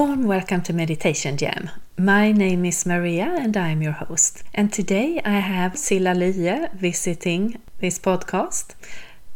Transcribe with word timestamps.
Warm 0.00 0.24
welcome 0.24 0.62
to 0.62 0.72
Meditation 0.72 1.36
Jam. 1.36 1.68
My 1.98 2.32
name 2.32 2.64
is 2.64 2.86
Maria 2.86 3.36
and 3.38 3.54
I'm 3.54 3.82
your 3.82 3.92
host. 3.92 4.42
And 4.54 4.72
today 4.72 5.20
I 5.26 5.40
have 5.40 5.74
Cilla 5.74 6.14
Lie 6.16 6.70
visiting 6.72 7.60
this 7.80 7.98
podcast. 7.98 8.74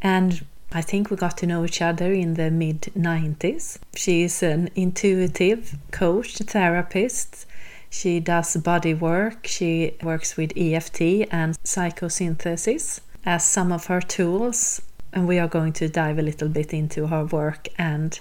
And 0.01 0.47
I 0.73 0.81
think 0.81 1.11
we 1.11 1.19
got 1.19 1.37
to 1.39 1.47
know 1.47 1.67
each 1.67 1.83
other 1.83 2.11
in 2.15 2.33
the 2.33 2.51
mid 2.51 2.81
90s. 2.97 3.79
She 3.95 4.23
is 4.23 4.43
an 4.43 4.71
intuitive 4.75 5.77
coach, 5.91 6.39
therapist. 6.39 7.45
She 7.91 8.19
does 8.21 8.57
body 8.57 8.95
work. 8.95 9.47
She 9.47 9.93
works 10.03 10.39
with 10.39 10.57
EFT 10.57 11.29
and 11.31 11.63
psychosynthesis 11.63 13.01
as 13.27 13.45
some 13.45 13.71
of 13.71 13.89
her 13.89 14.01
tools. 14.01 14.81
And 15.13 15.29
we 15.29 15.39
are 15.39 15.47
going 15.47 15.75
to 15.75 15.91
dive 15.91 16.19
a 16.19 16.23
little 16.23 16.49
bit 16.49 16.73
into 16.73 17.09
her 17.09 17.27
work 17.27 17.69
and 17.77 18.19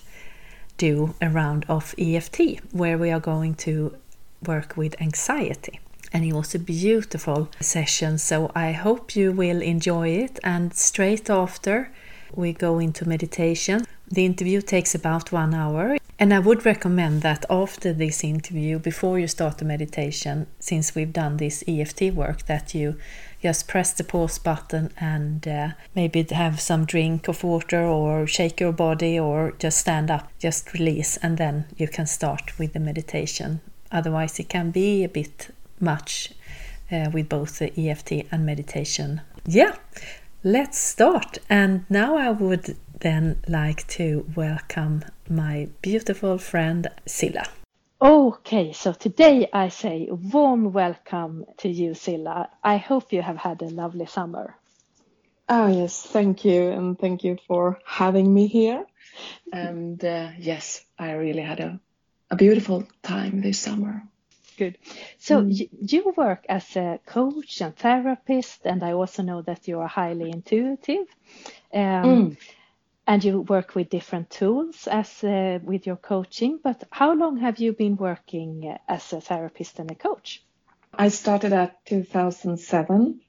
do 0.77 1.15
a 1.21 1.29
round 1.29 1.65
of 1.67 1.95
EFT 1.97 2.59
where 2.71 2.97
we 2.97 3.11
are 3.11 3.19
going 3.19 3.55
to 3.55 3.95
work 4.45 4.75
with 4.75 4.99
anxiety. 5.01 5.79
And 6.11 6.23
it 6.23 6.33
was 6.33 6.53
a 6.53 6.59
beautiful 6.59 7.49
session, 7.59 8.17
so 8.19 8.51
I 8.53 8.71
hope 8.71 9.15
you 9.15 9.31
will 9.31 9.61
enjoy 9.61 10.09
it. 10.09 10.39
And 10.43 10.73
straight 10.73 11.29
after, 11.29 11.91
we 12.35 12.53
go 12.53 12.79
into 12.79 13.07
meditation. 13.07 13.85
The 14.11 14.25
interview 14.25 14.61
takes 14.61 14.93
about 14.93 15.31
one 15.31 15.55
hour, 15.55 15.97
and 16.19 16.33
I 16.33 16.39
would 16.39 16.65
recommend 16.65 17.21
that 17.23 17.45
after 17.49 17.93
this 17.93 18.23
interview, 18.23 18.77
before 18.77 19.17
you 19.17 19.27
start 19.27 19.57
the 19.57 19.65
meditation, 19.65 20.47
since 20.59 20.93
we've 20.93 21.11
done 21.11 21.37
this 21.37 21.63
EFT 21.67 22.13
work, 22.13 22.45
that 22.45 22.75
you 22.75 22.95
just 23.43 23.67
press 23.67 23.91
the 23.91 24.05
pause 24.05 24.39
button 24.39 24.89
and 24.97 25.45
uh, 25.45 25.69
maybe 25.93 26.23
have 26.31 26.61
some 26.61 26.85
drink 26.85 27.27
of 27.27 27.43
water 27.43 27.83
or 27.83 28.25
shake 28.25 28.61
your 28.61 28.71
body 28.71 29.19
or 29.19 29.53
just 29.59 29.79
stand 29.79 30.09
up, 30.09 30.31
just 30.39 30.73
release, 30.73 31.17
and 31.17 31.37
then 31.37 31.65
you 31.75 31.89
can 31.89 32.05
start 32.05 32.57
with 32.57 32.71
the 32.71 32.79
meditation. 32.79 33.59
Otherwise, 33.91 34.39
it 34.39 34.47
can 34.47 34.71
be 34.71 35.03
a 35.03 35.09
bit 35.09 35.53
much 35.81 36.31
uh, 36.89 37.09
with 37.13 37.27
both 37.27 37.59
the 37.59 37.69
EFT 37.77 38.13
and 38.31 38.45
meditation. 38.45 39.19
Yeah, 39.45 39.75
let's 40.45 40.79
start. 40.79 41.37
And 41.49 41.85
now 41.89 42.15
I 42.15 42.31
would 42.31 42.77
then 43.01 43.39
like 43.49 43.85
to 43.87 44.25
welcome 44.37 45.03
my 45.29 45.67
beautiful 45.81 46.37
friend 46.37 46.87
Cilla. 47.05 47.45
Okay, 48.03 48.73
so 48.73 48.91
today 48.91 49.47
I 49.53 49.69
say 49.69 50.09
warm 50.11 50.73
welcome 50.73 51.45
to 51.59 51.69
you, 51.69 51.91
Cilla. 51.91 52.49
I 52.61 52.75
hope 52.75 53.13
you 53.13 53.21
have 53.21 53.37
had 53.37 53.61
a 53.61 53.69
lovely 53.69 54.07
summer. 54.07 54.57
Oh, 55.47 55.67
yes, 55.67 56.01
thank 56.01 56.43
you. 56.43 56.69
And 56.71 56.99
thank 56.99 57.23
you 57.23 57.37
for 57.47 57.79
having 57.85 58.33
me 58.33 58.47
here. 58.47 58.85
And 59.53 60.03
uh, 60.03 60.31
yes, 60.37 60.83
I 60.99 61.13
really 61.13 61.43
had 61.43 61.61
a, 61.61 61.79
a 62.29 62.35
beautiful 62.35 62.85
time 63.03 63.39
this 63.39 63.59
summer. 63.59 64.03
Good. 64.57 64.77
So 65.17 65.41
mm. 65.41 65.69
you 65.79 66.13
work 66.17 66.45
as 66.49 66.75
a 66.75 66.99
coach 67.05 67.61
and 67.61 67.73
therapist, 67.73 68.65
and 68.65 68.83
I 68.83 68.91
also 68.91 69.23
know 69.23 69.43
that 69.43 69.65
you 69.69 69.79
are 69.79 69.87
highly 69.87 70.29
intuitive. 70.29 71.07
Um, 71.73 72.03
mm 72.03 72.37
and 73.05 73.23
you 73.23 73.41
work 73.41 73.75
with 73.75 73.89
different 73.89 74.29
tools 74.29 74.87
as 74.87 75.23
uh, 75.23 75.59
with 75.63 75.85
your 75.85 75.97
coaching 75.97 76.59
but 76.63 76.83
how 76.91 77.13
long 77.13 77.37
have 77.37 77.59
you 77.59 77.73
been 77.73 77.97
working 77.97 78.77
as 78.87 79.13
a 79.13 79.21
therapist 79.21 79.79
and 79.79 79.91
a 79.91 79.95
coach? 79.95 80.43
I 80.93 81.09
started 81.09 81.53
at 81.53 81.85
2007 81.85 83.21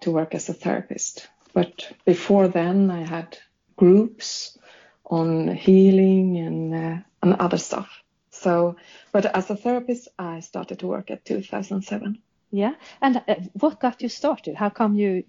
to 0.00 0.10
work 0.10 0.34
as 0.34 0.48
a 0.48 0.54
therapist 0.54 1.28
but 1.52 1.92
before 2.04 2.48
then 2.48 2.90
i 2.90 3.02
had 3.02 3.38
groups 3.76 4.58
on 5.04 5.48
healing 5.48 6.36
and 6.36 6.74
uh, 6.74 6.96
and 7.22 7.34
other 7.34 7.58
stuff. 7.58 7.90
So 8.30 8.76
but 9.12 9.26
as 9.26 9.50
a 9.50 9.56
therapist 9.56 10.08
i 10.18 10.40
started 10.40 10.78
to 10.78 10.86
work 10.86 11.10
at 11.10 11.24
2007 11.24 12.18
yeah 12.50 12.74
and 13.02 13.16
uh, 13.16 13.34
what 13.54 13.80
got 13.80 14.02
you 14.02 14.08
started? 14.08 14.54
How 14.56 14.70
come 14.70 14.94
you 14.94 15.24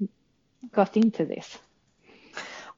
got 0.71 0.97
into 0.97 1.25
this 1.25 1.57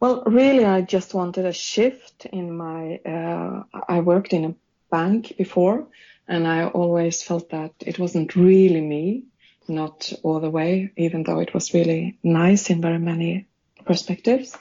well, 0.02 0.24
really, 0.26 0.66
I 0.66 0.82
just 0.82 1.14
wanted 1.14 1.46
a 1.46 1.54
shift 1.54 2.26
in 2.26 2.58
my. 2.58 3.00
Uh, 3.06 3.64
I 3.88 4.00
worked 4.00 4.34
in 4.34 4.46
a 4.46 4.56
bank 4.90 5.36
before, 5.38 5.88
and 6.28 6.48
I 6.48 6.66
always 6.66 7.22
felt 7.22 7.52
that 7.52 7.72
it 7.80 8.00
wasn't 8.00 8.36
really 8.36 8.82
me, 8.82 9.26
not 9.68 10.12
all 10.24 10.40
the 10.40 10.50
way, 10.50 10.92
even 10.98 11.22
though 11.22 11.40
it 11.40 11.54
was 11.54 11.76
really 11.76 12.18
nice 12.24 12.72
in 12.72 12.82
very 12.82 12.98
many 12.98 13.46
perspectives. 13.86 14.58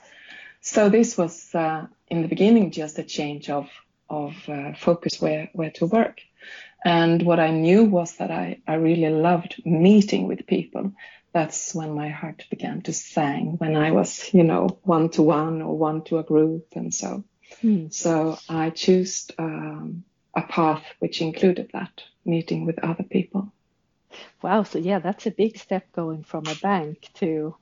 So 0.60 0.90
this 0.90 1.16
was 1.16 1.54
uh, 1.54 1.86
in 2.08 2.20
the 2.20 2.28
beginning 2.28 2.70
just 2.70 2.98
a 2.98 3.02
change 3.02 3.48
of 3.48 3.70
of 4.10 4.34
uh, 4.46 4.74
focus 4.74 5.22
where 5.22 5.48
where 5.54 5.70
to 5.70 5.86
work. 5.86 6.20
And 6.84 7.22
what 7.22 7.40
I 7.40 7.50
knew 7.50 7.84
was 7.84 8.16
that 8.16 8.30
I, 8.30 8.60
I 8.66 8.74
really 8.74 9.10
loved 9.10 9.62
meeting 9.64 10.28
with 10.28 10.46
people 10.46 10.92
that's 11.32 11.74
when 11.74 11.94
my 11.94 12.08
heart 12.08 12.44
began 12.50 12.82
to 12.82 12.92
sing 12.92 13.56
when 13.58 13.76
I 13.76 13.92
was, 13.92 14.32
you 14.34 14.42
know, 14.42 14.78
one 14.82 15.10
to 15.10 15.22
one 15.22 15.62
or 15.62 15.76
one 15.76 16.02
to 16.04 16.18
a 16.18 16.22
group 16.24 16.66
and 16.74 16.92
so. 16.92 17.24
Hmm. 17.60 17.88
So 17.91 18.38
I 18.48 18.70
chose 18.70 19.30
um, 19.38 20.04
a 20.34 20.42
path 20.42 20.84
which 20.98 21.20
included 21.20 21.70
that 21.72 22.02
meeting 22.24 22.66
with 22.66 22.82
other 22.82 23.04
people. 23.04 23.52
Wow. 24.42 24.64
So 24.64 24.78
yeah, 24.78 24.98
that's 24.98 25.26
a 25.26 25.30
big 25.30 25.58
step 25.58 25.92
going 25.92 26.24
from 26.24 26.46
a 26.46 26.54
bank 26.56 27.08
to 27.14 27.54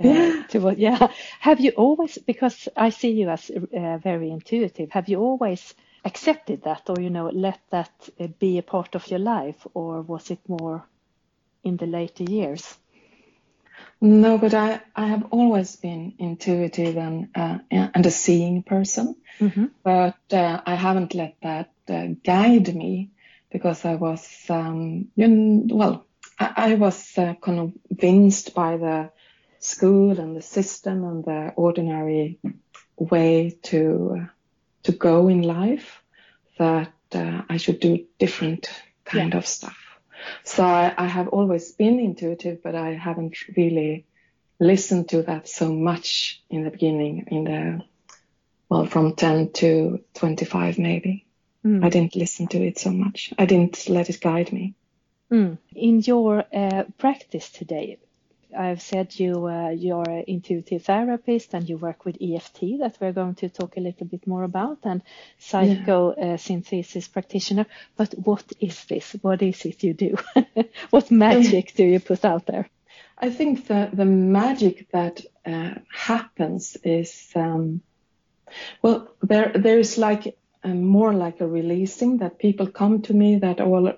uh, 0.00 0.08
yeah. 0.08 0.42
to 0.48 0.60
what 0.60 0.78
yeah 0.78 1.10
have 1.40 1.58
you 1.58 1.72
always 1.72 2.18
because 2.18 2.68
i 2.76 2.88
see 2.90 3.10
you 3.10 3.28
as 3.28 3.50
uh, 3.50 3.98
very 3.98 4.30
intuitive 4.30 4.92
have 4.92 5.08
you 5.08 5.18
always 5.18 5.74
accepted 6.04 6.62
that 6.62 6.82
or 6.88 7.00
you 7.00 7.10
know 7.10 7.28
let 7.30 7.58
that 7.70 7.90
uh, 8.20 8.28
be 8.38 8.58
a 8.58 8.62
part 8.62 8.94
of 8.94 9.10
your 9.10 9.18
life 9.18 9.66
or 9.74 10.02
was 10.02 10.30
it 10.30 10.38
more 10.48 10.86
in 11.62 11.76
the 11.76 11.86
later 11.86 12.24
years? 12.24 12.76
No, 14.00 14.38
but 14.38 14.54
I, 14.54 14.80
I 14.94 15.06
have 15.06 15.26
always 15.30 15.74
been 15.76 16.14
intuitive 16.18 16.96
and 16.96 17.28
uh, 17.34 17.58
and 17.70 18.06
a 18.06 18.10
seeing 18.10 18.62
person, 18.62 19.16
mm-hmm. 19.40 19.66
but 19.82 20.18
uh, 20.32 20.60
I 20.64 20.74
haven't 20.74 21.14
let 21.14 21.34
that 21.42 21.72
uh, 21.88 22.08
guide 22.24 22.74
me 22.74 23.10
because 23.50 23.84
I 23.84 23.96
was 23.96 24.44
um, 24.48 25.08
you 25.16 25.28
know, 25.28 25.76
well 25.76 26.06
I, 26.38 26.52
I 26.56 26.74
was 26.74 27.18
uh, 27.18 27.34
convinced 27.40 28.54
by 28.54 28.76
the 28.76 29.10
school 29.58 30.20
and 30.20 30.36
the 30.36 30.42
system 30.42 31.04
and 31.04 31.24
the 31.24 31.52
ordinary 31.56 32.38
way 32.96 33.58
to 33.64 34.28
to 34.84 34.92
go 34.92 35.28
in 35.28 35.42
life 35.42 36.02
that 36.58 36.92
uh, 37.14 37.42
I 37.48 37.56
should 37.56 37.80
do 37.80 38.06
different 38.18 38.68
kind 39.04 39.32
yeah. 39.32 39.38
of 39.38 39.46
stuff. 39.46 39.87
So 40.44 40.64
I, 40.64 40.94
I 40.96 41.06
have 41.06 41.28
always 41.28 41.72
been 41.72 41.98
intuitive, 41.98 42.62
but 42.62 42.74
I 42.74 42.94
haven't 42.94 43.36
really 43.56 44.06
listened 44.60 45.08
to 45.10 45.22
that 45.22 45.48
so 45.48 45.72
much 45.72 46.42
in 46.50 46.64
the 46.64 46.70
beginning, 46.70 47.26
in 47.28 47.44
the, 47.44 47.84
well, 48.68 48.86
from 48.86 49.14
10 49.14 49.52
to 49.52 50.00
25 50.14 50.78
maybe. 50.78 51.26
Mm. 51.64 51.84
I 51.84 51.88
didn't 51.88 52.16
listen 52.16 52.46
to 52.48 52.58
it 52.58 52.78
so 52.78 52.90
much. 52.90 53.32
I 53.38 53.46
didn't 53.46 53.88
let 53.88 54.10
it 54.10 54.20
guide 54.20 54.52
me. 54.52 54.74
Mm. 55.32 55.58
In 55.74 56.00
your 56.00 56.44
uh, 56.54 56.84
practice 56.96 57.50
today, 57.50 57.98
I've 58.56 58.82
said 58.82 59.18
you 59.18 59.46
uh, 59.46 59.70
you're 59.70 60.08
an 60.08 60.24
intuitive 60.26 60.84
therapist 60.84 61.54
and 61.54 61.68
you 61.68 61.76
work 61.76 62.04
with 62.04 62.18
EFT 62.20 62.78
that 62.80 62.96
we're 63.00 63.12
going 63.12 63.34
to 63.36 63.48
talk 63.48 63.76
a 63.76 63.80
little 63.80 64.06
bit 64.06 64.26
more 64.26 64.44
about 64.44 64.78
and 64.84 65.02
psychosynthesis 65.40 66.94
yeah. 67.08 67.12
practitioner. 67.12 67.66
But 67.96 68.14
what 68.14 68.44
is 68.60 68.84
this? 68.84 69.16
What 69.22 69.42
is 69.42 69.64
it 69.64 69.82
you 69.82 69.94
do? 69.94 70.16
what 70.90 71.10
magic 71.10 71.74
do 71.74 71.84
you 71.84 72.00
put 72.00 72.24
out 72.24 72.46
there? 72.46 72.68
I 73.18 73.30
think 73.30 73.66
the 73.66 73.90
the 73.92 74.04
magic 74.04 74.90
that 74.92 75.20
uh, 75.44 75.74
happens 75.92 76.76
is 76.84 77.30
um, 77.34 77.82
well 78.82 79.08
there 79.22 79.52
there 79.54 79.78
is 79.78 79.98
like 79.98 80.36
uh, 80.64 80.68
more 80.68 81.12
like 81.12 81.40
a 81.40 81.46
releasing 81.46 82.18
that 82.18 82.38
people 82.38 82.66
come 82.66 83.02
to 83.02 83.14
me 83.14 83.36
that 83.36 83.60
all 83.60 83.92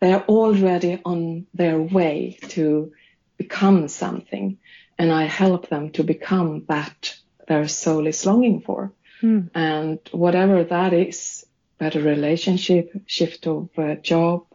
they 0.00 0.12
are 0.12 0.24
already 0.28 1.00
on 1.04 1.46
their 1.54 1.80
way 1.80 2.38
to 2.48 2.92
become 3.38 3.88
something 3.88 4.58
and 4.98 5.12
I 5.12 5.24
help 5.24 5.68
them 5.68 5.90
to 5.90 6.04
become 6.04 6.64
that 6.68 7.16
their 7.46 7.68
soul 7.68 8.06
is 8.06 8.26
longing 8.26 8.60
for. 8.60 8.92
Mm. 9.22 9.50
And 9.54 9.98
whatever 10.10 10.64
that 10.64 10.92
is, 10.92 11.46
better 11.78 12.00
relationship, 12.00 12.92
shift 13.06 13.46
of 13.46 13.70
uh, 13.78 13.94
job, 13.94 14.46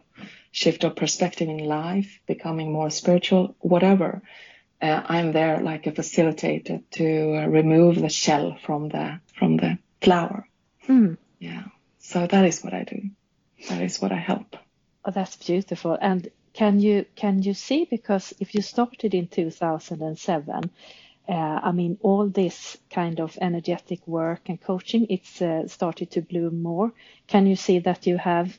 shift 0.52 0.84
of 0.84 0.96
perspective 0.96 1.48
in 1.48 1.58
life, 1.58 2.20
becoming 2.26 2.72
more 2.72 2.90
spiritual, 2.90 3.56
whatever. 3.58 4.22
Uh, 4.80 5.02
I'm 5.06 5.32
there 5.32 5.60
like 5.60 5.86
a 5.86 5.92
facilitator 5.92 6.82
to 6.92 7.36
uh, 7.36 7.46
remove 7.46 8.00
the 8.00 8.08
shell 8.08 8.58
from 8.64 8.88
the 8.88 9.20
from 9.38 9.56
the 9.56 9.78
flower. 10.02 10.46
Mm. 10.86 11.16
Yeah. 11.38 11.64
So 11.98 12.26
that 12.26 12.44
is 12.44 12.62
what 12.62 12.74
I 12.74 12.84
do. 12.84 13.10
That 13.68 13.80
is 13.82 14.00
what 14.00 14.12
I 14.12 14.18
help. 14.18 14.56
Oh, 15.04 15.10
that's 15.10 15.36
beautiful. 15.36 15.96
And 16.00 16.28
can 16.54 16.80
you 16.80 17.04
can 17.14 17.42
you 17.42 17.54
see 17.54 17.86
because 17.90 18.32
if 18.40 18.54
you 18.54 18.62
started 18.62 19.14
in 19.14 19.28
2007 19.28 20.70
uh, 21.26 21.32
I 21.32 21.72
mean, 21.72 21.96
all 22.02 22.28
this 22.28 22.76
kind 22.90 23.18
of 23.18 23.38
energetic 23.40 24.06
work 24.06 24.50
and 24.50 24.60
coaching, 24.60 25.06
it's 25.08 25.40
uh, 25.40 25.66
started 25.68 26.10
to 26.12 26.20
bloom 26.20 26.62
more. 26.62 26.92
Can 27.26 27.46
you 27.46 27.56
see 27.56 27.78
that 27.78 28.06
you 28.06 28.18
have 28.18 28.58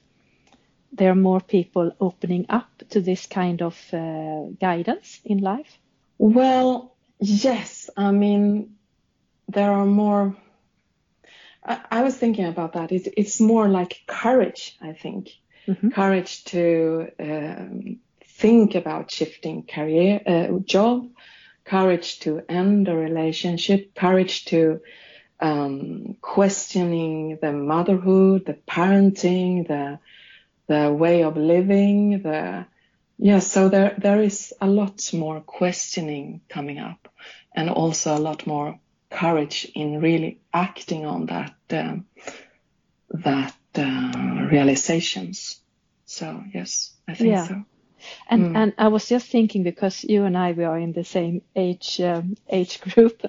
there 0.92 1.12
are 1.12 1.15
more 1.15 1.42
people 1.42 1.92
opening 2.00 2.45
up 2.50 2.69
to 2.89 3.01
this 3.01 3.27
kind 3.27 3.62
of 3.62 3.77
uh, 3.94 4.45
guidance 4.59 5.19
in 5.25 5.39
life? 5.39 5.77
Well, 6.18 6.95
yes. 7.19 7.89
I 7.98 8.12
mean, 8.12 8.75
there 9.48 9.71
are 9.71 9.86
more. 9.86 10.36
I, 11.68 12.03
was 12.03 12.15
thinking 12.15 12.45
about 12.45 12.74
that. 12.74 12.91
It, 12.91 13.12
it's 13.18 13.41
more 13.41 13.68
like 13.68 14.01
courage, 14.06 14.77
I 14.80 14.94
think. 14.94 15.31
Mm-hmm. 15.67 15.89
Courage 15.89 16.44
to 16.45 17.07
um, 17.19 17.97
think 18.23 18.75
about 18.75 19.12
shifting 19.12 19.63
career, 19.63 20.21
uh, 20.25 20.59
job, 20.59 21.09
courage 21.63 22.19
to 22.19 22.41
end 22.47 22.88
a 22.88 22.95
relationship, 22.95 23.95
courage 23.95 24.45
to 24.45 24.81
um, 25.39 26.15
questioning 26.21 27.38
the 27.41 27.51
motherhood, 27.51 28.45
the 28.45 28.53
parenting, 28.67 29.67
the 29.67 30.00
the 30.67 30.91
way 30.91 31.23
of 31.23 31.38
living, 31.38 32.21
the 32.21 32.65
yeah. 33.17 33.39
So 33.39 33.69
there 33.69 33.95
there 33.97 34.21
is 34.21 34.53
a 34.62 34.67
lot 34.67 35.13
more 35.13 35.41
questioning 35.41 36.41
coming 36.50 36.79
up, 36.79 37.07
and 37.56 37.69
also 37.69 38.15
a 38.15 38.19
lot 38.19 38.47
more 38.47 38.79
courage 39.09 39.71
in 39.75 40.01
really 40.01 40.39
acting 40.53 41.06
on 41.06 41.27
that 41.27 41.56
uh, 41.69 41.97
that 43.09 43.56
uh, 43.77 44.48
realizations. 44.51 45.60
So 46.06 46.44
yes, 46.54 46.92
I 47.07 47.16
think 47.16 47.31
yeah. 47.31 47.48
so. 47.48 47.63
And 48.30 48.44
mm. 48.44 48.56
and 48.56 48.74
I 48.77 48.89
was 48.89 49.10
just 49.10 49.27
thinking 49.27 49.63
because 49.63 50.04
you 50.04 50.25
and 50.25 50.38
I 50.38 50.51
we 50.51 50.63
are 50.63 50.77
in 50.77 50.94
the 50.94 51.04
same 51.04 51.42
age 51.56 52.00
um, 52.01 52.36
age 52.50 52.80
group, 52.81 53.25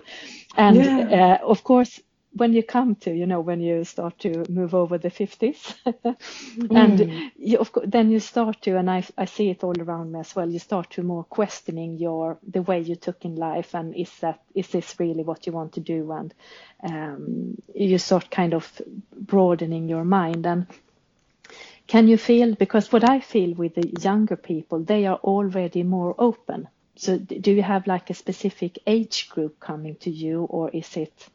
and 0.57 0.77
yeah. 0.77 1.39
uh, 1.43 1.47
of 1.47 1.65
course 1.65 2.01
when 2.37 2.53
you 2.53 2.63
come 2.63 2.95
to 2.95 3.11
you 3.11 3.27
know 3.27 3.41
when 3.41 3.61
you 3.61 3.85
start 3.85 4.19
to 4.19 4.45
move 4.49 4.75
over 4.75 4.99
the 4.99 5.11
50s 5.11 5.75
and 5.87 6.99
mm. 6.99 7.31
you, 7.37 7.59
of 7.59 7.73
course 7.73 7.87
then 7.89 8.11
you 8.11 8.21
start 8.21 8.61
to 8.63 8.77
and 8.77 8.91
I, 8.91 9.05
I 9.17 9.25
see 9.25 9.51
it 9.51 9.65
all 9.65 9.81
around 9.81 10.13
me 10.13 10.21
as 10.21 10.37
well 10.37 10.49
you 10.51 10.59
start 10.59 10.91
to 10.91 11.03
more 11.03 11.25
questioning 11.25 11.97
your 11.97 12.39
the 12.47 12.63
way 12.63 12.81
you 12.81 12.97
took 12.97 13.25
in 13.25 13.37
life 13.37 13.75
and 13.75 13.95
is 13.95 14.11
that 14.21 14.41
is 14.55 14.69
this 14.69 14.99
really 14.99 15.23
what 15.23 15.47
you 15.47 15.53
want 15.53 15.75
to 15.75 15.81
do? 15.81 16.13
And 16.13 16.35
um, 16.83 17.63
you 17.75 17.99
start 17.99 18.31
kind 18.31 18.55
of 18.55 18.81
broadening 19.15 19.89
your 19.89 20.05
mind. 20.05 20.47
And 20.47 20.67
can 21.87 22.09
you 22.09 22.17
feel 22.17 22.55
because 22.55 22.91
what 22.91 23.09
I 23.09 23.21
feel 23.21 23.55
with 23.55 23.75
the 23.75 23.93
younger 24.01 24.37
people 24.37 24.81
they 24.81 25.07
are 25.07 25.19
already 25.23 25.83
more 25.83 26.15
open. 26.19 26.69
So 26.97 27.19
do 27.19 27.53
you 27.53 27.63
have 27.63 27.87
like 27.87 28.09
a 28.09 28.15
specific 28.15 28.79
age 28.87 29.29
group 29.29 29.61
coming 29.61 29.97
to 29.97 30.11
you 30.11 30.45
or 30.45 30.71
is 30.71 30.97
it 30.97 31.29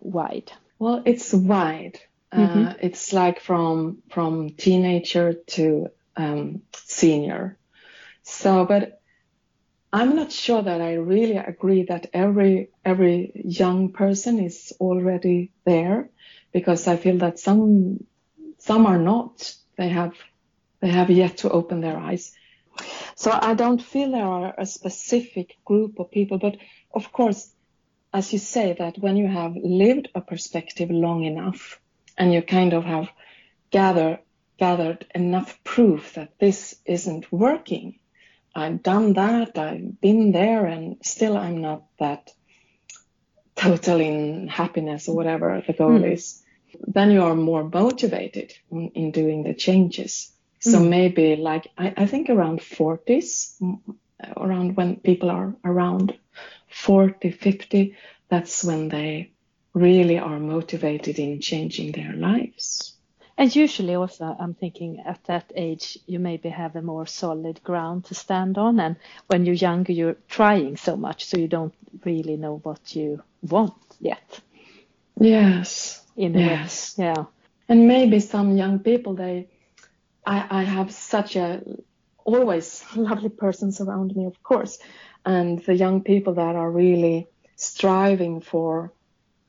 wide? 0.00 0.52
Well, 0.78 1.02
it's 1.04 1.32
wide. 1.32 1.98
Uh, 2.32 2.38
mm-hmm. 2.38 2.66
Uh, 2.66 2.74
it's 2.80 3.12
like 3.12 3.40
from 3.40 4.02
from 4.10 4.50
teenager 4.50 5.34
to 5.34 5.88
um, 6.16 6.62
senior. 6.74 7.56
So, 8.22 8.64
but 8.64 9.00
I'm 9.92 10.16
not 10.16 10.32
sure 10.32 10.62
that 10.62 10.80
I 10.80 10.94
really 10.94 11.36
agree 11.36 11.84
that 11.84 12.10
every 12.12 12.70
every 12.84 13.32
young 13.44 13.92
person 13.92 14.40
is 14.40 14.72
already 14.80 15.52
there, 15.64 16.10
because 16.52 16.88
I 16.88 16.96
feel 16.96 17.18
that 17.18 17.38
some 17.38 18.04
some 18.58 18.86
are 18.86 18.98
not. 18.98 19.54
They 19.76 19.88
have 19.88 20.14
they 20.80 20.88
have 20.88 21.10
yet 21.10 21.38
to 21.38 21.50
open 21.50 21.80
their 21.80 21.96
eyes. 21.96 22.32
So 23.14 23.30
I 23.30 23.54
don't 23.54 23.80
feel 23.80 24.10
there 24.10 24.26
are 24.26 24.54
a 24.58 24.66
specific 24.66 25.56
group 25.64 25.98
of 25.98 26.10
people, 26.10 26.38
but 26.38 26.56
of 26.92 27.12
course 27.12 27.50
as 28.16 28.32
you 28.32 28.38
say, 28.38 28.74
that 28.78 28.96
when 28.98 29.18
you 29.18 29.28
have 29.28 29.54
lived 29.54 30.08
a 30.14 30.22
perspective 30.22 30.90
long 30.90 31.24
enough 31.24 31.78
and 32.16 32.32
you 32.32 32.40
kind 32.40 32.72
of 32.72 32.82
have 32.82 33.10
gather, 33.70 34.20
gathered 34.56 35.04
enough 35.14 35.62
proof 35.64 36.14
that 36.14 36.32
this 36.38 36.76
isn't 36.86 37.30
working, 37.30 37.98
I've 38.54 38.82
done 38.82 39.12
that, 39.12 39.58
I've 39.58 40.00
been 40.00 40.32
there, 40.32 40.64
and 40.64 40.96
still 41.02 41.36
I'm 41.36 41.60
not 41.60 41.82
that 41.98 42.30
total 43.54 44.00
in 44.00 44.48
happiness 44.48 45.08
or 45.08 45.14
whatever 45.14 45.62
the 45.66 45.74
goal 45.74 45.98
mm. 45.98 46.12
is, 46.14 46.42
then 46.86 47.10
you 47.10 47.22
are 47.22 47.34
more 47.34 47.64
motivated 47.64 48.54
in, 48.70 48.88
in 48.94 49.10
doing 49.10 49.42
the 49.42 49.52
changes. 49.52 50.32
So 50.60 50.78
mm. 50.78 50.88
maybe 50.88 51.36
like, 51.36 51.70
I, 51.76 51.92
I 51.98 52.06
think 52.06 52.30
around 52.30 52.60
40s, 52.60 53.60
around 54.38 54.74
when 54.74 54.96
people 54.96 55.30
are 55.30 55.54
around 55.62 56.16
40, 56.68 57.30
50, 57.30 57.96
that's 58.28 58.64
when 58.64 58.88
they 58.88 59.30
really 59.74 60.18
are 60.18 60.40
motivated 60.40 61.18
in 61.18 61.40
changing 61.40 61.92
their 61.92 62.12
lives. 62.14 62.96
And 63.38 63.54
usually 63.54 63.94
also 63.94 64.34
I'm 64.38 64.54
thinking 64.54 65.02
at 65.04 65.22
that 65.24 65.52
age 65.54 65.98
you 66.06 66.18
maybe 66.18 66.48
have 66.48 66.74
a 66.74 66.82
more 66.82 67.06
solid 67.06 67.62
ground 67.62 68.06
to 68.06 68.14
stand 68.14 68.56
on 68.56 68.80
and 68.80 68.96
when 69.26 69.44
you're 69.44 69.54
younger 69.54 69.92
you're 69.92 70.16
trying 70.28 70.78
so 70.78 70.96
much 70.96 71.26
so 71.26 71.36
you 71.36 71.46
don't 71.46 71.74
really 72.04 72.36
know 72.38 72.60
what 72.62 72.96
you 72.96 73.22
want 73.42 73.74
yet. 74.00 74.40
Yes. 75.20 76.02
In 76.16 76.32
yes. 76.32 76.96
Way. 76.96 77.04
Yeah. 77.04 77.24
And 77.68 77.86
maybe 77.86 78.20
some 78.20 78.56
young 78.56 78.78
people 78.78 79.14
they 79.14 79.48
I, 80.26 80.46
I 80.50 80.62
have 80.62 80.90
such 80.90 81.36
a 81.36 81.60
always 82.26 82.84
lovely 82.96 83.30
persons 83.30 83.80
around 83.80 84.14
me 84.14 84.26
of 84.26 84.42
course 84.42 84.78
and 85.24 85.58
the 85.64 85.74
young 85.74 86.02
people 86.02 86.34
that 86.34 86.54
are 86.56 86.70
really 86.70 87.26
striving 87.56 88.40
for 88.40 88.92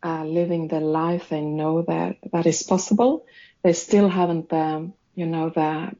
uh, 0.04 0.24
living 0.24 0.68
the 0.68 0.80
life 0.80 1.30
they 1.30 1.42
know 1.42 1.82
that 1.82 2.18
that 2.32 2.46
is 2.46 2.64
possible, 2.64 3.26
they 3.64 3.74
still 3.74 4.10
haven't 4.10 4.50
the 4.50 4.92
you 5.16 5.26
know 5.26 5.50
the 5.50 5.92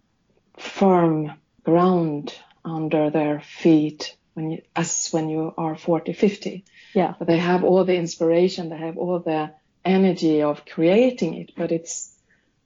firm 0.58 1.34
ground 1.64 2.34
under 2.64 3.10
their 3.10 3.40
feet 3.40 4.16
when 4.34 4.52
you, 4.52 4.62
as 4.76 5.10
when 5.12 5.30
you 5.30 5.54
are 5.58 5.76
40, 5.76 6.14
50. 6.14 6.66
Yeah. 6.94 7.14
But 7.18 7.28
they 7.28 7.38
have 7.38 7.64
all 7.64 7.84
the 7.86 7.96
inspiration, 7.96 8.70
they 8.70 8.78
have 8.78 8.98
all 8.98 9.20
the 9.20 9.52
energy 9.84 10.42
of 10.42 10.66
creating 10.66 11.36
it, 11.36 11.52
but 11.56 11.72
it's 11.72 12.14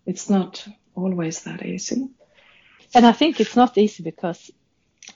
it's 0.05 0.29
not 0.29 0.67
always 0.95 1.43
that 1.43 1.65
easy. 1.65 2.09
And 2.93 3.05
I 3.05 3.11
think 3.11 3.39
it's 3.39 3.55
not 3.55 3.77
easy 3.77 4.03
because 4.03 4.51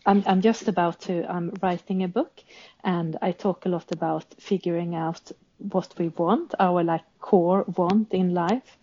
I'm, 0.06 0.24
I'm 0.26 0.42
just 0.42 0.68
about 0.68 1.02
to, 1.02 1.30
I'm 1.30 1.54
writing 1.62 2.04
a 2.04 2.08
book 2.08 2.42
and 2.84 3.18
I 3.22 3.32
talk 3.32 3.66
a 3.66 3.70
lot 3.70 3.92
about 3.92 4.26
figuring 4.40 4.96
out 4.96 5.32
what 5.58 5.94
we 5.98 6.10
want, 6.10 6.54
our 6.60 6.84
like 6.84 7.04
core 7.20 7.66
want 7.76 8.14
in 8.14 8.34
life. 8.34 8.78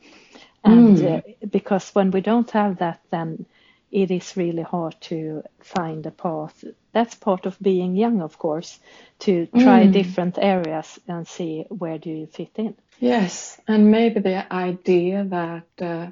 And 0.65 0.97
mm. 0.99 1.19
uh, 1.19 1.47
because 1.51 1.91
when 1.91 2.11
we 2.11 2.21
don't 2.21 2.51
have 2.51 2.79
that, 2.79 3.01
then 3.11 3.47
it 3.91 4.11
is 4.11 4.37
really 4.37 4.63
hard 4.63 4.97
to 5.03 5.43
find 5.61 6.07
a 6.07 6.11
path. 6.11 6.65
That's 6.93 7.15
part 7.15 7.47
of 7.47 7.59
being 7.61 7.97
young, 7.97 8.23
of 8.23 8.39
course, 8.39 8.79
to 9.21 9.47
try 9.47 9.85
mm. 9.85 9.93
different 9.93 10.39
areas 10.39 10.99
and 11.09 11.27
see 11.27 11.67
where 11.69 11.99
do 11.99 12.11
you 12.11 12.27
fit 12.27 12.53
in. 12.57 12.75
Yes, 12.99 13.61
and 13.67 13.91
maybe 13.91 14.21
the 14.21 14.53
idea 14.53 15.25
that 15.25 15.85
uh, 15.85 16.11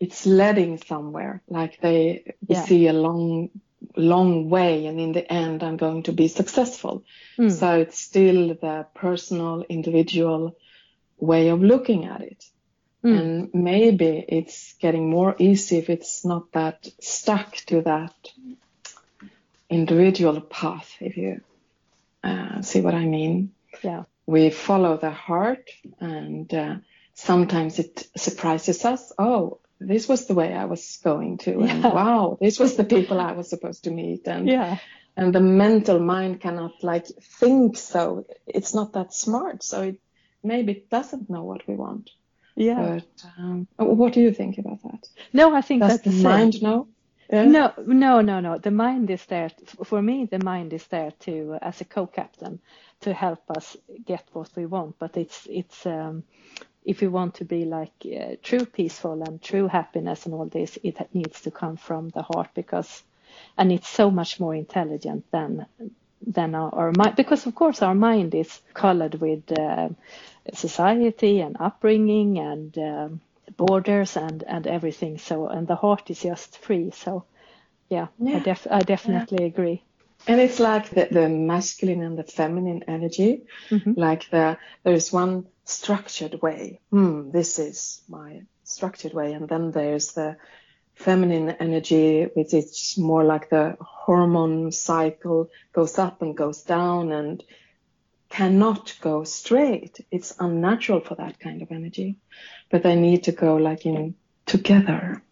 it's 0.00 0.24
leading 0.24 0.78
somewhere, 0.78 1.42
like 1.46 1.80
they 1.80 2.34
yeah. 2.48 2.64
see 2.64 2.88
a 2.88 2.92
long 2.92 3.50
long 3.96 4.50
way 4.50 4.86
and 4.86 5.00
in 5.00 5.12
the 5.12 5.32
end 5.32 5.62
I'm 5.62 5.76
going 5.76 6.02
to 6.04 6.12
be 6.12 6.28
successful. 6.28 7.04
Mm. 7.38 7.52
So 7.52 7.80
it's 7.80 7.98
still 7.98 8.48
the 8.48 8.86
personal, 8.94 9.64
individual 9.68 10.56
way 11.18 11.48
of 11.48 11.62
looking 11.62 12.06
at 12.06 12.20
it. 12.22 12.44
Mm. 13.04 13.18
And 13.18 13.54
maybe 13.54 14.24
it's 14.28 14.74
getting 14.74 15.08
more 15.08 15.34
easy 15.38 15.78
if 15.78 15.88
it's 15.88 16.24
not 16.24 16.52
that 16.52 16.86
stuck 17.00 17.56
to 17.66 17.82
that 17.82 18.14
individual 19.68 20.40
path, 20.40 20.94
if 21.00 21.16
you 21.16 21.40
uh, 22.22 22.62
see 22.62 22.80
what 22.80 22.94
I 22.94 23.06
mean. 23.06 23.52
Yeah. 23.82 24.04
We 24.26 24.50
follow 24.50 24.96
the 24.96 25.10
heart 25.10 25.70
and 25.98 26.52
uh, 26.52 26.76
sometimes 27.14 27.78
it 27.78 28.06
surprises 28.16 28.84
us. 28.84 29.12
Oh, 29.18 29.60
this 29.80 30.08
was 30.08 30.26
the 30.26 30.34
way 30.34 30.52
I 30.52 30.66
was 30.66 30.98
going 31.02 31.38
to, 31.38 31.60
and 31.60 31.82
wow, 31.82 32.38
this 32.40 32.58
was 32.58 32.76
the 32.76 32.84
people 32.84 33.18
I 33.18 33.32
was 33.32 33.48
supposed 33.54 33.84
to 33.84 33.90
meet, 33.90 34.28
and 34.28 34.46
yeah. 34.46 34.78
and 35.16 35.34
the 35.34 35.40
mental 35.40 35.98
mind 35.98 36.40
cannot 36.40 36.82
like 36.82 37.06
think 37.40 37.76
so. 37.76 38.26
It's 38.46 38.74
not 38.74 38.92
that 38.92 39.14
smart, 39.14 39.62
so 39.62 39.82
it 39.82 40.00
maybe 40.42 40.72
it 40.72 40.90
doesn't 40.90 41.30
know 41.30 41.44
what 41.44 41.66
we 41.66 41.74
want. 41.74 42.10
Yeah. 42.56 43.00
But 43.00 43.24
um, 43.38 43.68
what 43.76 44.12
do 44.12 44.20
you 44.20 44.32
think 44.32 44.58
about 44.58 44.82
that? 44.82 45.08
No, 45.32 45.54
I 45.54 45.62
think 45.62 45.80
Does 45.80 46.00
that's 46.00 46.16
the 46.16 46.22
mind 46.22 46.62
know. 46.62 46.88
Yeah? 47.32 47.44
No, 47.44 47.72
no, 47.86 48.20
no, 48.20 48.40
no. 48.40 48.58
The 48.58 48.72
mind 48.72 49.08
is 49.10 49.24
there. 49.26 49.50
For 49.84 50.02
me, 50.02 50.26
the 50.26 50.40
mind 50.40 50.72
is 50.72 50.86
there 50.88 51.12
to, 51.20 51.58
as 51.62 51.80
a 51.80 51.84
co-captain, 51.84 52.60
to 53.02 53.14
help 53.14 53.50
us 53.50 53.76
get 54.04 54.24
what 54.32 54.50
we 54.56 54.66
want. 54.66 54.98
But 54.98 55.16
it's 55.16 55.46
it's 55.48 55.86
um, 55.86 56.24
if 56.84 57.00
we 57.00 57.08
want 57.08 57.34
to 57.36 57.44
be 57.44 57.64
like 57.64 57.92
uh, 58.04 58.36
true 58.42 58.64
peaceful 58.64 59.22
and 59.22 59.42
true 59.42 59.68
happiness 59.68 60.26
and 60.26 60.34
all 60.34 60.46
this, 60.46 60.78
it 60.82 60.96
needs 61.14 61.42
to 61.42 61.50
come 61.50 61.76
from 61.76 62.08
the 62.10 62.22
heart 62.22 62.48
because, 62.54 63.02
and 63.58 63.70
it's 63.70 63.88
so 63.88 64.10
much 64.10 64.40
more 64.40 64.54
intelligent 64.54 65.24
than 65.30 65.66
than 66.26 66.54
our, 66.54 66.74
our 66.74 66.92
mind 66.96 67.16
because 67.16 67.46
of 67.46 67.54
course 67.54 67.82
our 67.82 67.94
mind 67.94 68.34
is 68.34 68.60
colored 68.74 69.14
with 69.14 69.50
uh, 69.58 69.88
society 70.52 71.40
and 71.40 71.56
upbringing 71.58 72.38
and 72.38 72.76
um, 72.78 73.20
borders 73.56 74.16
and 74.16 74.42
and 74.44 74.66
everything 74.66 75.18
so 75.18 75.48
and 75.48 75.66
the 75.66 75.76
heart 75.76 76.10
is 76.10 76.20
just 76.20 76.58
free 76.58 76.90
so 76.90 77.24
yeah, 77.88 78.06
yeah. 78.18 78.36
I, 78.36 78.38
def- 78.40 78.66
I 78.70 78.80
definitely 78.80 79.38
yeah. 79.40 79.46
agree 79.46 79.82
and 80.26 80.40
it's 80.40 80.60
like 80.60 80.90
the, 80.90 81.08
the 81.10 81.28
masculine 81.28 82.02
and 82.02 82.18
the 82.18 82.24
feminine 82.24 82.84
energy 82.86 83.42
mm-hmm. 83.70 83.92
like 83.96 84.28
the 84.30 84.58
there's 84.84 85.12
one 85.12 85.46
structured 85.70 86.40
way 86.42 86.80
hmm, 86.90 87.30
this 87.30 87.58
is 87.58 88.02
my 88.08 88.42
structured 88.64 89.14
way 89.14 89.32
and 89.32 89.48
then 89.48 89.70
there's 89.70 90.12
the 90.12 90.36
feminine 91.00 91.50
energy, 91.50 92.24
which 92.34 92.52
is 92.52 92.96
more 92.98 93.24
like 93.24 93.48
the 93.48 93.76
hormone 93.80 94.70
cycle 94.70 95.50
goes 95.72 95.98
up 95.98 96.20
and 96.20 96.36
goes 96.36 96.62
down 96.62 97.10
and 97.10 97.42
cannot 98.28 98.94
go 99.00 99.24
straight. 99.24 99.98
It's 100.10 100.34
unnatural 100.38 101.00
for 101.00 101.14
that 101.16 101.40
kind 101.40 101.62
of 101.62 101.72
energy, 101.72 102.16
but 102.70 102.82
they 102.82 102.96
need 102.96 103.24
to 103.24 103.32
go 103.32 103.56
like 103.56 103.86
in 103.86 104.14
together. 104.46 105.22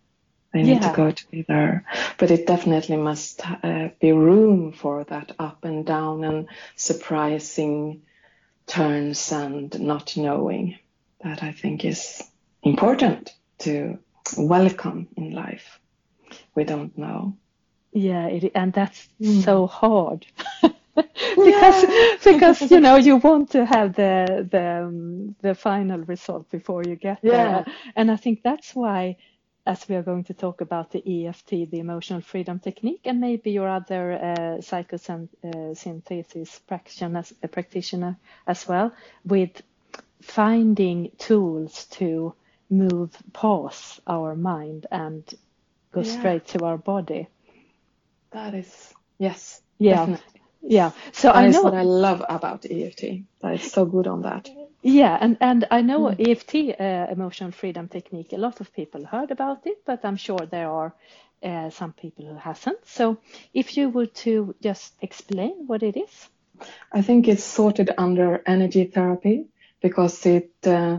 They 0.54 0.62
need 0.62 0.80
yeah. 0.80 0.90
to 0.90 0.96
go 0.96 1.10
together, 1.10 1.84
but 2.16 2.30
it 2.30 2.46
definitely 2.46 2.96
must 2.96 3.42
uh, 3.44 3.90
be 4.00 4.12
room 4.12 4.72
for 4.72 5.04
that 5.04 5.32
up 5.38 5.66
and 5.66 5.84
down 5.84 6.24
and 6.24 6.48
surprising 6.74 8.02
turns 8.68 9.32
and 9.32 9.78
not 9.80 10.16
knowing. 10.16 10.78
That 11.24 11.42
I 11.42 11.50
think 11.50 11.84
is 11.84 12.22
important 12.62 13.34
to 13.58 13.98
welcome 14.36 15.08
in 15.16 15.32
life. 15.32 15.80
We 16.54 16.62
don't 16.62 16.96
know. 16.96 17.36
Yeah, 17.92 18.26
it, 18.26 18.52
and 18.54 18.72
that's 18.72 19.08
mm. 19.20 19.42
so 19.42 19.66
hard. 19.66 20.26
because 21.36 21.82
yeah. 21.84 22.16
because 22.24 22.70
you 22.70 22.80
know 22.80 22.96
you 22.96 23.16
want 23.16 23.50
to 23.50 23.64
have 23.64 23.94
the 23.94 24.46
the 24.50 24.84
um, 24.84 25.34
the 25.42 25.54
final 25.54 26.00
result 26.00 26.50
before 26.50 26.82
you 26.82 26.96
get 26.96 27.18
yeah. 27.22 27.30
there 27.30 27.66
and 27.94 28.10
i 28.10 28.16
think 28.16 28.42
that's 28.42 28.74
why 28.74 29.16
as 29.68 29.86
we 29.86 29.94
are 29.94 30.02
going 30.02 30.24
to 30.24 30.34
talk 30.34 30.62
about 30.62 30.90
the 30.90 31.26
EFT 31.26 31.50
the 31.70 31.78
emotional 31.78 32.22
freedom 32.22 32.58
technique 32.58 33.02
and 33.04 33.20
maybe 33.20 33.50
your 33.50 33.68
other 33.68 34.12
uh, 34.12 34.58
psychosynthesis 34.60 36.56
uh, 36.56 36.60
practitioner, 36.66 37.24
uh, 37.44 37.46
practitioner 37.48 38.16
as 38.46 38.66
well 38.66 38.92
with 39.26 39.62
finding 40.22 41.10
tools 41.18 41.84
to 41.86 42.34
move 42.70 43.10
past 43.32 44.00
our 44.06 44.34
mind 44.34 44.86
and 44.90 45.22
go 45.92 46.00
yeah. 46.00 46.18
straight 46.18 46.46
to 46.46 46.64
our 46.64 46.78
body. 46.78 47.28
That 48.30 48.54
is 48.54 48.94
yes. 49.18 49.60
Yeah. 49.78 49.96
Definitely. 49.96 50.40
Yeah. 50.62 50.90
So 51.12 51.28
that 51.28 51.36
I 51.36 51.48
know 51.48 51.62
what 51.62 51.74
I 51.74 51.82
love 51.82 52.24
about 52.28 52.66
EFT. 52.68 53.22
That 53.40 53.54
is 53.54 53.70
so 53.70 53.84
good 53.84 54.06
on 54.06 54.22
that. 54.22 54.48
Yeah, 54.82 55.18
and 55.20 55.36
and 55.40 55.66
I 55.70 55.82
know 55.82 56.00
mm. 56.06 56.28
EFT, 56.28 56.80
uh, 56.80 57.12
emotional 57.12 57.50
freedom 57.52 57.88
technique. 57.88 58.32
A 58.32 58.38
lot 58.38 58.60
of 58.60 58.72
people 58.72 59.04
heard 59.04 59.30
about 59.30 59.66
it, 59.66 59.84
but 59.84 60.04
I'm 60.04 60.16
sure 60.16 60.38
there 60.38 60.70
are 60.70 60.94
uh, 61.42 61.70
some 61.70 61.92
people 61.92 62.26
who 62.26 62.36
hasn't. 62.36 62.86
So 62.86 63.18
if 63.52 63.76
you 63.76 63.88
were 63.88 64.06
to 64.24 64.54
just 64.62 64.94
explain 65.00 65.66
what 65.66 65.82
it 65.82 65.96
is. 65.96 66.28
I 66.92 67.02
think 67.02 67.28
it's 67.28 67.44
sorted 67.44 67.90
under 67.98 68.42
energy 68.46 68.84
therapy 68.84 69.46
because 69.80 70.26
it 70.26 70.50
uh, 70.64 70.98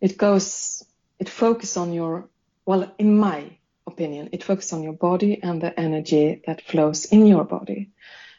it 0.00 0.16
goes 0.16 0.84
it 1.18 1.28
focuses 1.28 1.76
on 1.76 1.92
your, 1.92 2.28
well, 2.64 2.92
in 2.98 3.18
my 3.18 3.58
opinion, 3.86 4.30
it 4.32 4.44
focuses 4.44 4.72
on 4.72 4.82
your 4.82 4.92
body 4.92 5.40
and 5.42 5.60
the 5.60 5.78
energy 5.78 6.42
that 6.46 6.62
flows 6.62 7.06
in 7.06 7.26
your 7.26 7.44
body. 7.44 7.90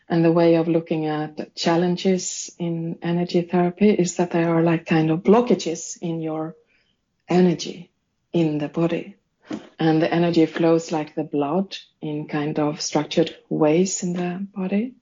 And 0.09 0.25
the 0.25 0.31
way 0.31 0.55
of 0.55 0.67
looking 0.67 1.05
at 1.05 1.55
challenges 1.55 2.51
in 2.57 2.97
energy 3.03 3.43
therapy 3.43 3.91
is 3.91 4.15
that 4.15 4.31
they 4.31 4.43
are 4.43 4.63
like 4.63 4.87
kind 4.87 5.11
of 5.11 5.21
blockages 5.21 5.99
in 6.01 6.19
your 6.19 6.55
energy 7.29 7.91
in 8.33 8.57
the 8.57 8.69
body. 8.69 9.15
And 9.77 10.01
the 10.01 10.11
energy 10.11 10.47
flows 10.47 10.91
like 10.91 11.13
the 11.13 11.23
blood 11.23 11.77
in 12.01 12.27
kind 12.27 12.57
of 12.57 12.81
structured 12.81 13.35
ways 13.49 14.01
in 14.01 14.13
the 14.13 14.47
body. 14.55 14.95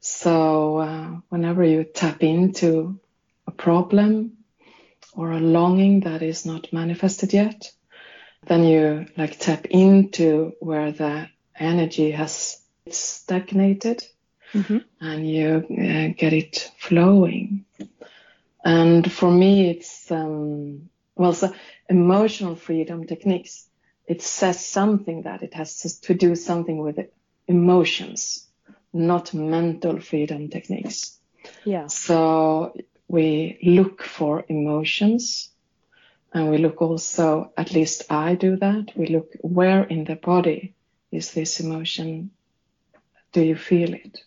So 0.00 0.78
uh, 0.78 1.08
whenever 1.28 1.62
you 1.62 1.84
tap 1.84 2.22
into 2.22 2.98
a 3.46 3.50
problem 3.50 4.38
or 5.12 5.32
a 5.32 5.40
longing 5.40 6.00
that 6.00 6.22
is 6.22 6.46
not 6.46 6.72
manifested 6.72 7.34
yet, 7.34 7.70
then 8.46 8.64
you 8.64 9.06
like 9.16 9.38
tap 9.38 9.66
into 9.66 10.52
where 10.60 10.90
the 10.90 11.28
energy 11.58 12.12
has 12.12 12.62
stagnated 12.88 14.02
mm-hmm. 14.52 14.78
and 15.00 15.28
you 15.28 15.66
uh, 15.70 16.14
get 16.16 16.32
it 16.32 16.70
flowing. 16.78 17.64
And 18.64 19.10
for 19.10 19.30
me, 19.30 19.70
it's, 19.70 20.10
um, 20.10 20.90
well, 21.14 21.32
so 21.32 21.52
emotional 21.88 22.56
freedom 22.56 23.06
techniques. 23.06 23.66
It 24.06 24.22
says 24.22 24.64
something 24.64 25.22
that 25.22 25.42
it 25.42 25.54
has 25.54 26.00
to 26.02 26.14
do 26.14 26.34
something 26.34 26.78
with 26.78 26.98
emotions, 27.46 28.46
not 28.92 29.34
mental 29.34 30.00
freedom 30.00 30.48
techniques. 30.48 31.18
Yeah. 31.64 31.86
So 31.86 32.74
we 33.06 33.58
look 33.62 34.02
for 34.02 34.44
emotions 34.48 35.50
and 36.32 36.50
we 36.50 36.58
look 36.58 36.82
also, 36.82 37.52
at 37.56 37.72
least 37.72 38.04
I 38.10 38.34
do 38.34 38.56
that, 38.56 38.92
we 38.96 39.06
look 39.06 39.32
where 39.40 39.82
in 39.84 40.04
the 40.04 40.16
body 40.16 40.74
is 41.10 41.32
this 41.32 41.60
emotion? 41.60 42.30
Do 43.32 43.42
you 43.42 43.56
feel 43.56 43.94
it? 43.94 44.20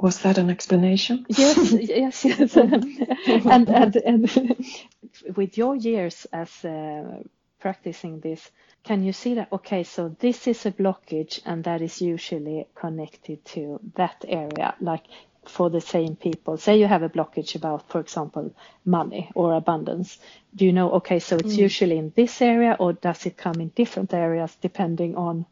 Was 0.00 0.22
that 0.22 0.38
an 0.38 0.48
explanation? 0.48 1.26
Yes, 1.28 1.72
yes, 1.72 2.24
yes. 2.24 2.56
and, 2.56 3.68
and, 3.68 3.96
and 3.96 4.66
with 5.36 5.58
your 5.58 5.76
years 5.76 6.26
as 6.32 6.64
uh, 6.64 7.22
practicing 7.58 8.20
this, 8.20 8.50
can 8.82 9.02
you 9.04 9.12
see 9.12 9.34
that? 9.34 9.52
Okay, 9.52 9.82
so 9.82 10.16
this 10.18 10.46
is 10.46 10.64
a 10.64 10.72
blockage, 10.72 11.40
and 11.44 11.64
that 11.64 11.82
is 11.82 12.00
usually 12.00 12.66
connected 12.74 13.44
to 13.44 13.78
that 13.96 14.24
area. 14.26 14.74
Like 14.80 15.04
for 15.44 15.70
the 15.70 15.80
same 15.80 16.16
people? 16.16 16.56
Say 16.56 16.78
you 16.78 16.86
have 16.86 17.02
a 17.02 17.08
blockage 17.08 17.54
about, 17.54 17.88
for 17.88 18.00
example, 18.00 18.54
money 18.84 19.30
or 19.34 19.54
abundance. 19.54 20.18
Do 20.54 20.64
you 20.64 20.72
know, 20.72 20.92
okay, 20.92 21.18
so 21.18 21.36
it's 21.36 21.54
mm. 21.54 21.58
usually 21.58 21.98
in 21.98 22.12
this 22.14 22.40
area 22.42 22.76
or 22.78 22.92
does 22.92 23.26
it 23.26 23.36
come 23.36 23.60
in 23.60 23.68
different 23.68 24.12
areas 24.14 24.56
depending 24.60 25.16
on 25.16 25.46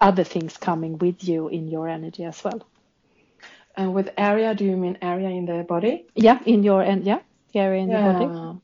other 0.00 0.24
things 0.24 0.56
coming 0.56 0.98
with 0.98 1.24
you 1.24 1.48
in 1.48 1.68
your 1.68 1.88
energy 1.88 2.24
as 2.24 2.42
well? 2.44 2.62
And 3.76 3.94
with 3.94 4.10
area, 4.16 4.54
do 4.54 4.64
you 4.64 4.76
mean 4.76 4.98
area 5.00 5.30
in 5.30 5.46
the 5.46 5.64
body? 5.66 6.06
Yeah, 6.14 6.38
in 6.44 6.62
your, 6.62 6.82
and 6.82 7.04
yeah, 7.04 7.20
area 7.54 7.82
in 7.82 7.90
yeah. 7.90 8.12
the 8.12 8.26
body. 8.26 8.58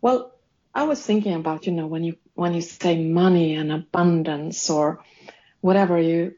Well, 0.00 0.32
I 0.74 0.84
was 0.84 1.02
thinking 1.02 1.34
about, 1.34 1.66
you 1.66 1.72
know, 1.72 1.86
when 1.86 2.04
you, 2.04 2.16
when 2.34 2.54
you 2.54 2.60
say 2.60 3.02
money 3.02 3.54
and 3.54 3.72
abundance 3.72 4.70
or 4.70 5.02
whatever 5.60 5.98
you, 5.98 6.34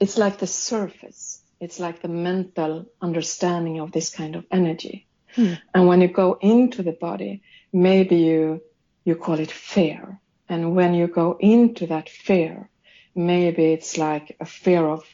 it's 0.00 0.16
like 0.16 0.38
the 0.38 0.46
surface 0.46 1.42
it's 1.60 1.80
like 1.80 2.02
the 2.02 2.08
mental 2.08 2.86
understanding 3.00 3.80
of 3.80 3.92
this 3.92 4.10
kind 4.10 4.36
of 4.36 4.44
energy. 4.50 5.06
Hmm. 5.34 5.54
And 5.74 5.86
when 5.86 6.00
you 6.00 6.08
go 6.08 6.38
into 6.40 6.82
the 6.82 6.92
body, 6.92 7.42
maybe 7.72 8.16
you, 8.16 8.62
you 9.04 9.16
call 9.16 9.38
it 9.38 9.50
fear. 9.50 10.20
And 10.48 10.74
when 10.76 10.94
you 10.94 11.06
go 11.06 11.36
into 11.40 11.86
that 11.88 12.08
fear, 12.08 12.68
maybe 13.14 13.72
it's 13.72 13.96
like 13.96 14.36
a 14.40 14.44
fear 14.44 14.86
of 14.86 15.04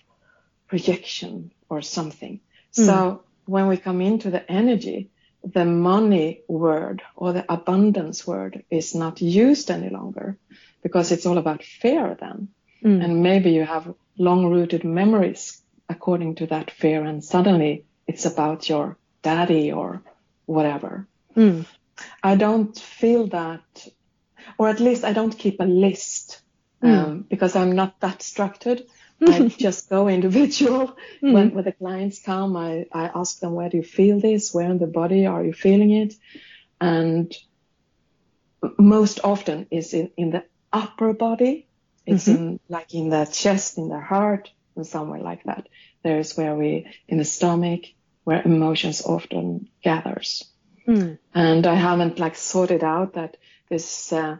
rejection 0.73 1.52
or 1.69 1.83
something. 1.83 2.41
Hmm. 2.75 2.85
So 2.85 3.23
when 3.47 3.69
we 3.69 3.76
come 3.76 4.00
into 4.00 4.31
the 4.31 4.50
energy, 4.50 5.11
the 5.45 5.64
money 5.64 6.43
word 6.49 7.02
or 7.17 7.33
the 7.33 7.45
abundance 7.52 8.26
word 8.26 8.64
is 8.71 8.95
not 8.95 9.21
used 9.21 9.71
any 9.71 9.91
longer 9.91 10.37
because 10.83 11.12
it's 11.12 11.26
all 11.26 11.38
about 11.38 11.62
fear 11.62 12.17
then. 12.19 12.49
Mm. 12.85 13.05
And 13.05 13.23
maybe 13.23 13.50
you 13.50 13.64
have 13.64 13.95
long 14.17 14.47
rooted 14.47 14.85
memories 14.85 15.61
according 15.88 16.37
to 16.37 16.47
that 16.47 16.71
fear 16.71 17.05
and 17.05 17.25
suddenly 17.25 17.85
it's 18.07 18.25
about 18.25 18.69
your 18.69 18.97
daddy 19.23 19.73
or 19.73 20.02
whatever. 20.47 21.07
Mm. 21.37 21.67
I 22.23 22.37
don't 22.37 22.76
feel 22.79 23.29
that, 23.29 23.87
or 24.59 24.69
at 24.69 24.81
least 24.81 25.05
I 25.05 25.12
don't 25.12 25.37
keep 25.38 25.61
a 25.61 25.64
list 25.64 26.41
mm. 26.83 26.97
um, 26.97 27.26
because 27.29 27.57
I'm 27.57 27.73
not 27.73 28.00
that 28.00 28.23
structured. 28.23 28.83
I 29.29 29.49
just 29.49 29.88
go 29.88 30.09
individual. 30.09 30.97
Mm. 31.23 31.33
When, 31.33 31.55
when 31.55 31.64
the 31.64 31.73
clients 31.73 32.21
come, 32.21 32.57
I, 32.57 32.87
I 32.93 33.11
ask 33.14 33.38
them, 33.41 33.55
where 33.55 33.69
do 33.69 33.76
you 33.76 33.83
feel 33.83 34.21
this? 34.21 34.52
Where 34.52 34.71
in 34.71 34.79
the 34.79 34.87
body 34.87 35.26
are 35.26 35.45
you 35.45 35.52
feeling 35.52 35.93
it? 35.93 36.14
And 36.81 37.33
most 38.79 39.21
often 39.23 39.67
is 39.71 39.95
in, 39.95 40.11
in 40.17 40.31
the 40.31 40.45
upper 40.73 41.12
body. 41.12 41.69
It's 42.05 42.26
mm-hmm. 42.26 42.43
in 42.43 42.61
like 42.69 42.95
in 42.95 43.11
the 43.11 43.25
chest, 43.26 43.79
in 43.79 43.88
the 43.88 44.00
heart, 44.00 44.50
and 44.75 44.87
somewhere 44.87 45.21
like 45.21 45.45
that. 45.45 45.69
There 46.02 46.19
is 46.19 46.37
where 46.37 46.57
we, 46.57 46.88
in 47.07 47.19
the 47.19 47.25
stomach, 47.25 47.83
where 48.25 48.43
emotions 48.43 49.02
often 49.02 49.69
gathers. 49.83 50.45
Mm. 50.87 51.19
And 51.33 51.67
I 51.67 51.75
haven't 51.75 52.19
like 52.19 52.35
sorted 52.35 52.83
out 52.83 53.14
that 53.14 53.37
this 53.69 54.12
uh, 54.12 54.38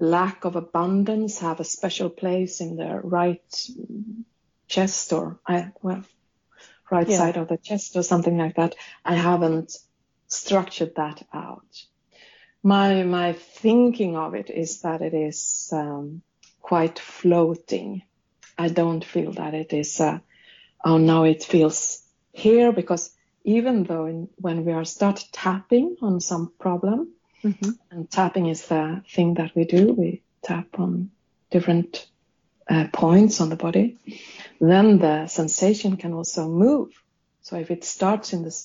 lack 0.00 0.46
of 0.46 0.56
abundance 0.56 1.40
have 1.40 1.60
a 1.60 1.64
special 1.64 2.08
place 2.08 2.60
in 2.60 2.76
the 2.76 3.00
right 3.04 3.68
chest 4.66 5.12
or 5.12 5.38
I, 5.46 5.72
well, 5.82 6.02
right 6.90 7.08
yeah. 7.08 7.18
side 7.18 7.36
of 7.36 7.48
the 7.48 7.58
chest 7.58 7.96
or 7.96 8.02
something 8.02 8.38
like 8.38 8.56
that. 8.56 8.74
I 9.04 9.14
haven't 9.14 9.76
structured 10.26 10.94
that 10.96 11.22
out. 11.32 11.84
My 12.62 13.02
my 13.04 13.34
thinking 13.34 14.16
of 14.16 14.34
it 14.34 14.50
is 14.50 14.82
that 14.82 15.02
it 15.02 15.14
is 15.14 15.70
um, 15.72 16.22
quite 16.60 16.98
floating. 16.98 18.02
I 18.58 18.68
don't 18.68 19.04
feel 19.04 19.32
that 19.32 19.54
it 19.54 19.72
is. 19.72 20.00
Uh, 20.00 20.18
oh, 20.84 20.98
now 20.98 21.24
it 21.24 21.44
feels 21.44 22.02
here 22.32 22.72
because 22.72 23.10
even 23.44 23.84
though 23.84 24.06
in, 24.06 24.28
when 24.36 24.64
we 24.64 24.72
are 24.72 24.84
start 24.84 25.24
tapping 25.32 25.96
on 26.02 26.20
some 26.20 26.52
problem, 26.58 27.12
mm-hmm. 27.42 27.70
and 27.90 28.10
tapping 28.10 28.46
is 28.46 28.66
the 28.66 29.02
thing 29.08 29.34
that 29.34 29.54
we 29.54 29.64
do, 29.64 29.92
we 29.92 30.22
tap 30.42 30.78
on 30.78 31.10
different 31.50 32.06
uh, 32.68 32.86
points 32.92 33.40
on 33.40 33.48
the 33.48 33.56
body, 33.56 33.98
then 34.60 34.98
the 34.98 35.26
sensation 35.26 35.96
can 35.96 36.12
also 36.12 36.48
move. 36.48 36.90
So 37.42 37.56
if 37.56 37.70
it 37.70 37.84
starts 37.84 38.32
in 38.32 38.42
the 38.42 38.56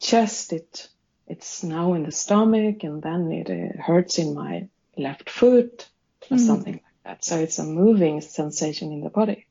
chest, 0.00 0.52
it 0.52 0.88
it's 1.28 1.62
now 1.62 1.94
in 1.94 2.02
the 2.02 2.12
stomach, 2.12 2.82
and 2.82 3.00
then 3.00 3.30
it 3.30 3.48
uh, 3.48 3.80
hurts 3.80 4.18
in 4.18 4.34
my 4.34 4.68
left 4.96 5.30
foot 5.30 5.88
or 6.30 6.36
mm. 6.36 6.46
something 6.46 6.74
like 6.74 6.82
that. 7.04 7.24
So 7.24 7.38
it's 7.38 7.58
a 7.58 7.64
moving 7.64 8.20
sensation 8.20 8.92
in 8.92 9.02
the 9.02 9.10
body. 9.10 9.46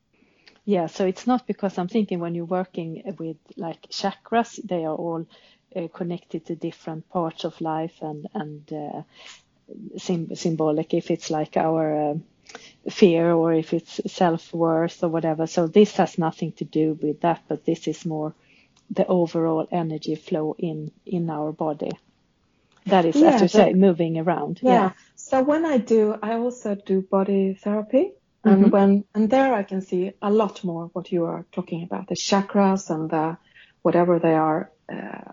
Yeah, 0.66 0.88
so 0.88 1.06
it's 1.06 1.26
not 1.26 1.48
because 1.48 1.78
I'm 1.78 1.88
thinking 1.88 2.20
when 2.20 2.36
you're 2.36 2.46
working 2.46 3.02
with 3.18 3.38
like 3.58 3.82
chakras, 3.90 4.60
they 4.64 4.86
are 4.86 4.96
all 4.96 5.26
connected 5.94 6.46
to 6.46 6.56
different 6.56 7.10
parts 7.10 7.44
of 7.46 7.60
life 7.62 8.02
and 8.02 8.28
and 8.34 8.74
uh, 8.74 9.02
sim- 9.98 10.36
symbolic. 10.36 10.94
If 10.94 11.12
it's 11.12 11.30
like 11.30 11.58
our 11.58 12.12
uh, 12.12 12.16
fear 12.90 13.32
or 13.32 13.54
if 13.54 13.74
it's 13.74 14.02
self 14.12 14.54
worth 14.54 15.04
or 15.04 15.10
whatever. 15.10 15.48
So 15.48 15.68
this 15.68 15.96
has 15.98 16.18
nothing 16.18 16.54
to 16.54 16.66
do 16.66 16.98
with 17.02 17.22
that, 17.22 17.44
but 17.48 17.66
this 17.66 17.88
is 17.88 18.06
more 18.06 18.34
the 18.90 19.06
overall 19.08 19.68
energy 19.72 20.16
flow 20.16 20.56
in 20.58 20.92
in 21.06 21.30
our 21.30 21.52
body. 21.52 21.92
That 22.88 23.06
is, 23.06 23.16
yeah, 23.16 23.30
as 23.30 23.42
you 23.42 23.48
say, 23.48 23.74
moving 23.74 24.18
around. 24.18 24.60
Yeah. 24.62 24.72
yeah. 24.72 24.92
So 25.16 25.44
when 25.44 25.66
I 25.66 25.78
do, 25.78 26.18
I 26.22 26.34
also 26.34 26.76
do 26.76 27.02
body 27.02 27.54
therapy. 27.54 28.14
And 28.44 28.64
mm-hmm. 28.64 28.72
when 28.72 29.04
and 29.14 29.30
there 29.30 29.54
I 29.54 29.64
can 29.64 29.82
see 29.82 30.14
a 30.22 30.32
lot 30.32 30.64
more 30.64 30.90
what 30.94 31.12
you 31.12 31.26
are 31.26 31.46
talking 31.52 31.84
about 31.84 32.08
the 32.08 32.16
chakras 32.16 32.90
and 32.90 33.10
the 33.10 33.38
whatever 33.84 34.18
they 34.18 34.34
are 34.34 34.72
uh, 34.92 35.32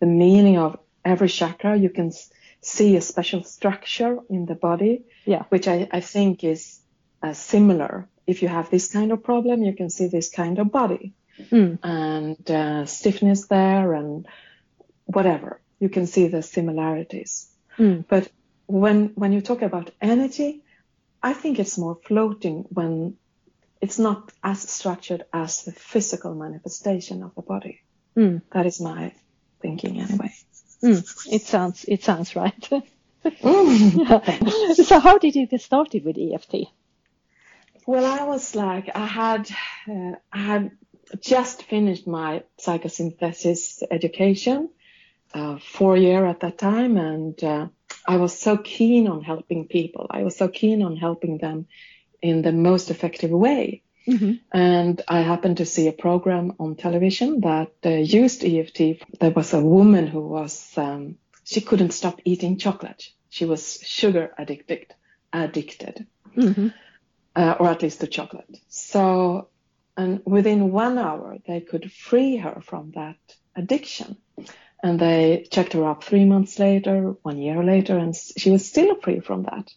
the 0.00 0.06
meaning 0.06 0.58
of 0.58 0.78
every 1.04 1.28
chakra 1.28 1.76
you 1.76 1.90
can 1.90 2.12
see 2.60 2.96
a 2.96 3.00
special 3.00 3.42
structure 3.42 4.18
in 4.28 4.46
the 4.46 4.54
body 4.54 5.04
yeah 5.24 5.44
which 5.48 5.68
I, 5.68 5.88
I 5.90 6.00
think 6.00 6.44
is 6.44 6.80
uh, 7.22 7.32
similar 7.32 8.08
if 8.26 8.42
you 8.42 8.48
have 8.48 8.70
this 8.70 8.92
kind 8.92 9.12
of 9.12 9.22
problem 9.22 9.62
you 9.62 9.74
can 9.74 9.90
see 9.90 10.08
this 10.08 10.30
kind 10.30 10.58
of 10.58 10.70
body 10.70 11.14
mm. 11.38 11.78
and 11.82 12.50
uh, 12.50 12.86
stiffness 12.86 13.46
there 13.46 13.94
and 13.94 14.26
whatever 15.04 15.60
you 15.78 15.88
can 15.88 16.06
see 16.06 16.28
the 16.28 16.42
similarities 16.42 17.48
mm. 17.78 18.04
but 18.08 18.30
when 18.66 19.12
when 19.14 19.32
you 19.32 19.40
talk 19.40 19.62
about 19.62 19.90
energy 20.00 20.62
I 21.22 21.34
think 21.34 21.58
it's 21.58 21.76
more 21.76 21.98
floating 22.06 22.64
when 22.70 23.16
it's 23.80 23.98
not 23.98 24.32
as 24.42 24.60
structured 24.68 25.24
as 25.32 25.64
the 25.64 25.72
physical 25.72 26.34
manifestation 26.34 27.22
of 27.22 27.34
the 27.34 27.42
body. 27.42 27.82
Mm. 28.16 28.42
That 28.52 28.66
is 28.66 28.80
my 28.80 29.12
thinking 29.60 30.00
anyway. 30.00 30.32
Mm. 30.82 31.32
It 31.32 31.42
sounds 31.42 31.84
it 31.86 32.02
sounds 32.02 32.34
right. 32.36 32.68
mm. 33.24 34.74
so 34.74 34.98
how 34.98 35.18
did 35.18 35.36
you 35.36 35.46
get 35.46 35.60
started 35.60 36.04
with 36.04 36.16
EFT? 36.18 36.68
Well, 37.86 38.04
I 38.04 38.24
was 38.24 38.54
like 38.54 38.90
I 38.94 39.06
had 39.06 39.50
uh, 39.88 40.12
I 40.32 40.38
had 40.38 40.70
just 41.20 41.64
finished 41.64 42.06
my 42.06 42.44
psychosynthesis 42.60 43.82
education, 43.90 44.70
uh, 45.34 45.58
four 45.58 45.96
year 45.96 46.24
at 46.26 46.40
that 46.40 46.58
time, 46.58 46.96
and 46.96 47.42
uh, 47.44 47.68
I 48.06 48.16
was 48.16 48.38
so 48.38 48.56
keen 48.56 49.08
on 49.08 49.22
helping 49.22 49.66
people. 49.66 50.06
I 50.10 50.22
was 50.22 50.36
so 50.36 50.48
keen 50.48 50.82
on 50.82 50.96
helping 50.96 51.38
them 51.38 51.66
in 52.22 52.42
the 52.42 52.52
most 52.52 52.90
effective 52.90 53.30
way. 53.30 53.82
Mm-hmm. 54.06 54.32
And 54.52 55.02
I 55.08 55.20
happened 55.20 55.58
to 55.58 55.66
see 55.66 55.88
a 55.88 55.92
program 55.92 56.54
on 56.58 56.76
television 56.76 57.40
that 57.40 57.72
uh, 57.84 57.90
used 57.90 58.44
EFT. 58.44 59.02
There 59.20 59.30
was 59.30 59.52
a 59.52 59.60
woman 59.60 60.06
who 60.06 60.20
was, 60.20 60.72
um, 60.76 61.16
she 61.44 61.60
couldn't 61.60 61.92
stop 61.92 62.20
eating 62.24 62.58
chocolate. 62.58 63.04
She 63.28 63.44
was 63.44 63.80
sugar 63.82 64.32
addicted, 64.36 64.92
addicted, 65.32 66.06
mm-hmm. 66.36 66.68
uh, 67.36 67.56
or 67.60 67.68
at 67.68 67.82
least 67.82 68.00
to 68.00 68.06
chocolate. 68.06 68.58
So, 68.68 69.48
and 69.96 70.22
within 70.24 70.72
one 70.72 70.98
hour, 70.98 71.38
they 71.46 71.60
could 71.60 71.92
free 71.92 72.36
her 72.36 72.60
from 72.64 72.92
that 72.92 73.18
addiction 73.54 74.16
and 74.82 74.98
they 74.98 75.46
checked 75.50 75.74
her 75.74 75.86
up 75.86 76.04
three 76.04 76.24
months 76.24 76.58
later, 76.58 77.14
one 77.22 77.38
year 77.38 77.62
later, 77.62 77.98
and 77.98 78.16
she 78.16 78.50
was 78.50 78.66
still 78.66 78.94
free 78.96 79.20
from 79.20 79.42
that. 79.44 79.70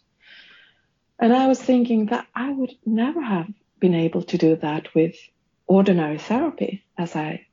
And 1.18 1.32
I 1.32 1.46
was 1.46 1.60
thinking 1.60 2.06
that 2.06 2.26
I 2.34 2.50
would 2.50 2.74
never 2.84 3.20
have 3.20 3.48
been 3.84 3.94
able 3.94 4.22
to 4.22 4.38
do 4.38 4.56
that 4.56 4.94
with 4.94 5.14
ordinary 5.66 6.16
therapy 6.16 6.82
as 6.96 7.14
I 7.14 7.46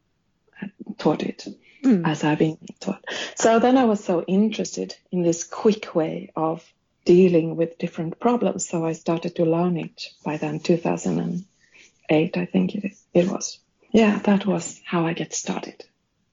taught 0.97 1.23
it, 1.23 1.45
mm. 1.83 2.07
as 2.07 2.23
I've 2.23 2.39
been 2.39 2.57
taught. 2.79 3.03
So 3.35 3.59
then 3.59 3.77
I 3.77 3.83
was 3.83 4.01
so 4.01 4.23
interested 4.23 4.95
in 5.11 5.23
this 5.23 5.43
quick 5.43 5.93
way 5.93 6.31
of 6.33 6.65
dealing 7.03 7.57
with 7.57 7.77
different 7.79 8.17
problems. 8.21 8.65
So 8.69 8.85
I 8.85 8.93
started 8.93 9.35
to 9.35 9.43
learn 9.43 9.75
it 9.75 10.07
by 10.23 10.37
then, 10.37 10.61
2008, 10.61 12.37
I 12.37 12.45
think 12.45 12.75
it, 12.75 12.93
it 13.13 13.27
was. 13.27 13.59
Yeah, 13.91 14.17
that 14.19 14.45
was 14.45 14.79
how 14.85 15.05
I 15.07 15.11
get 15.11 15.33
started. 15.33 15.83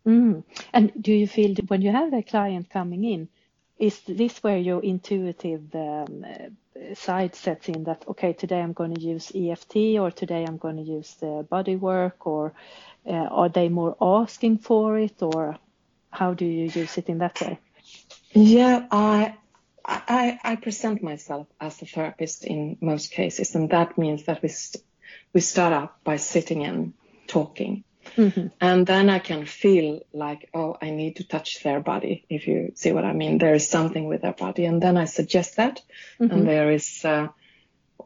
Mm. 0.06 0.44
And 0.72 0.92
do 1.00 1.12
you 1.12 1.26
feel 1.26 1.56
when 1.66 1.82
you 1.82 1.90
have 1.90 2.12
a 2.12 2.22
client 2.22 2.70
coming 2.70 3.02
in, 3.02 3.28
is 3.78 4.00
this 4.06 4.42
where 4.42 4.58
your 4.58 4.82
intuitive 4.82 5.74
um, 5.74 6.24
uh, 6.24 6.94
side 6.94 7.34
sets 7.34 7.68
in 7.68 7.84
that, 7.84 8.04
okay, 8.08 8.32
today 8.32 8.60
I'm 8.60 8.72
going 8.72 8.94
to 8.94 9.00
use 9.00 9.32
EFT 9.34 9.98
or 9.98 10.10
today 10.10 10.44
I'm 10.46 10.56
going 10.56 10.76
to 10.76 10.82
use 10.82 11.14
the 11.20 11.46
body 11.48 11.76
work 11.76 12.26
or 12.26 12.54
uh, 13.06 13.12
are 13.12 13.48
they 13.48 13.68
more 13.68 13.96
asking 14.00 14.58
for 14.58 14.98
it 14.98 15.22
or 15.22 15.56
how 16.10 16.34
do 16.34 16.44
you 16.44 16.70
use 16.74 16.98
it 16.98 17.08
in 17.08 17.18
that 17.18 17.40
way? 17.40 17.58
Yeah, 18.32 18.86
I, 18.90 19.36
I, 19.84 20.38
I 20.42 20.56
present 20.56 21.02
myself 21.02 21.46
as 21.60 21.80
a 21.80 21.86
therapist 21.86 22.44
in 22.44 22.76
most 22.80 23.10
cases, 23.10 23.54
and 23.54 23.70
that 23.70 23.96
means 23.96 24.24
that 24.24 24.42
we, 24.42 24.48
st- 24.48 24.84
we 25.32 25.40
start 25.40 25.72
up 25.72 26.00
by 26.04 26.16
sitting 26.16 26.64
and 26.64 26.94
talking. 27.26 27.84
Mm-hmm. 28.18 28.48
And 28.60 28.84
then 28.84 29.08
I 29.08 29.20
can 29.20 29.46
feel 29.46 30.00
like, 30.12 30.50
oh, 30.52 30.76
I 30.82 30.90
need 30.90 31.16
to 31.16 31.24
touch 31.26 31.62
their 31.62 31.80
body, 31.80 32.24
if 32.28 32.48
you 32.48 32.72
see 32.74 32.90
what 32.90 33.04
I 33.04 33.12
mean. 33.12 33.38
There 33.38 33.54
is 33.54 33.68
something 33.68 34.06
with 34.06 34.22
their 34.22 34.32
body. 34.32 34.64
And 34.64 34.82
then 34.82 34.96
I 34.96 35.04
suggest 35.04 35.56
that. 35.56 35.80
Mm-hmm. 36.20 36.34
And 36.34 36.48
there 36.48 36.72
is, 36.72 37.04
uh, 37.04 37.28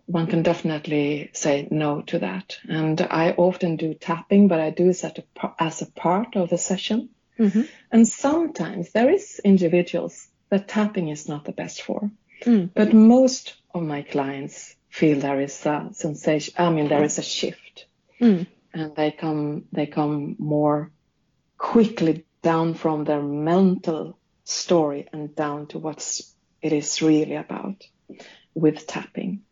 one 0.04 0.26
can 0.26 0.42
definitely 0.42 1.30
say 1.32 1.66
no 1.70 2.02
to 2.02 2.18
that. 2.18 2.58
And 2.68 3.00
I 3.00 3.30
often 3.30 3.76
do 3.76 3.94
tapping, 3.94 4.48
but 4.48 4.60
I 4.60 4.68
do 4.68 4.90
it 4.90 5.24
as 5.58 5.82
a 5.82 5.86
part 5.86 6.36
of 6.36 6.50
the 6.50 6.58
session. 6.58 7.08
Mm-hmm. 7.38 7.62
And 7.90 8.06
sometimes 8.06 8.92
there 8.92 9.10
is 9.10 9.40
individuals 9.42 10.28
that 10.50 10.68
tapping 10.68 11.08
is 11.08 11.26
not 11.26 11.46
the 11.46 11.52
best 11.52 11.80
for. 11.80 12.10
Mm. 12.42 12.70
But 12.74 12.92
most 12.92 13.54
of 13.72 13.82
my 13.82 14.02
clients 14.02 14.76
feel 14.90 15.20
there 15.20 15.40
is 15.40 15.64
a 15.64 15.88
sensation. 15.92 16.52
I 16.58 16.68
mean, 16.68 16.88
there 16.88 17.04
is 17.04 17.18
a 17.18 17.22
shift. 17.22 17.86
Mm 18.20 18.46
and 18.74 18.94
they 18.96 19.10
come 19.10 19.64
they 19.72 19.86
come 19.86 20.36
more 20.38 20.90
quickly 21.58 22.24
down 22.42 22.74
from 22.74 23.04
their 23.04 23.22
mental 23.22 24.18
story 24.44 25.08
and 25.12 25.34
down 25.34 25.66
to 25.68 25.78
what 25.78 26.20
it 26.60 26.72
is 26.72 27.02
really 27.02 27.36
about 27.36 27.86
with 28.54 28.86
tapping. 28.86 29.42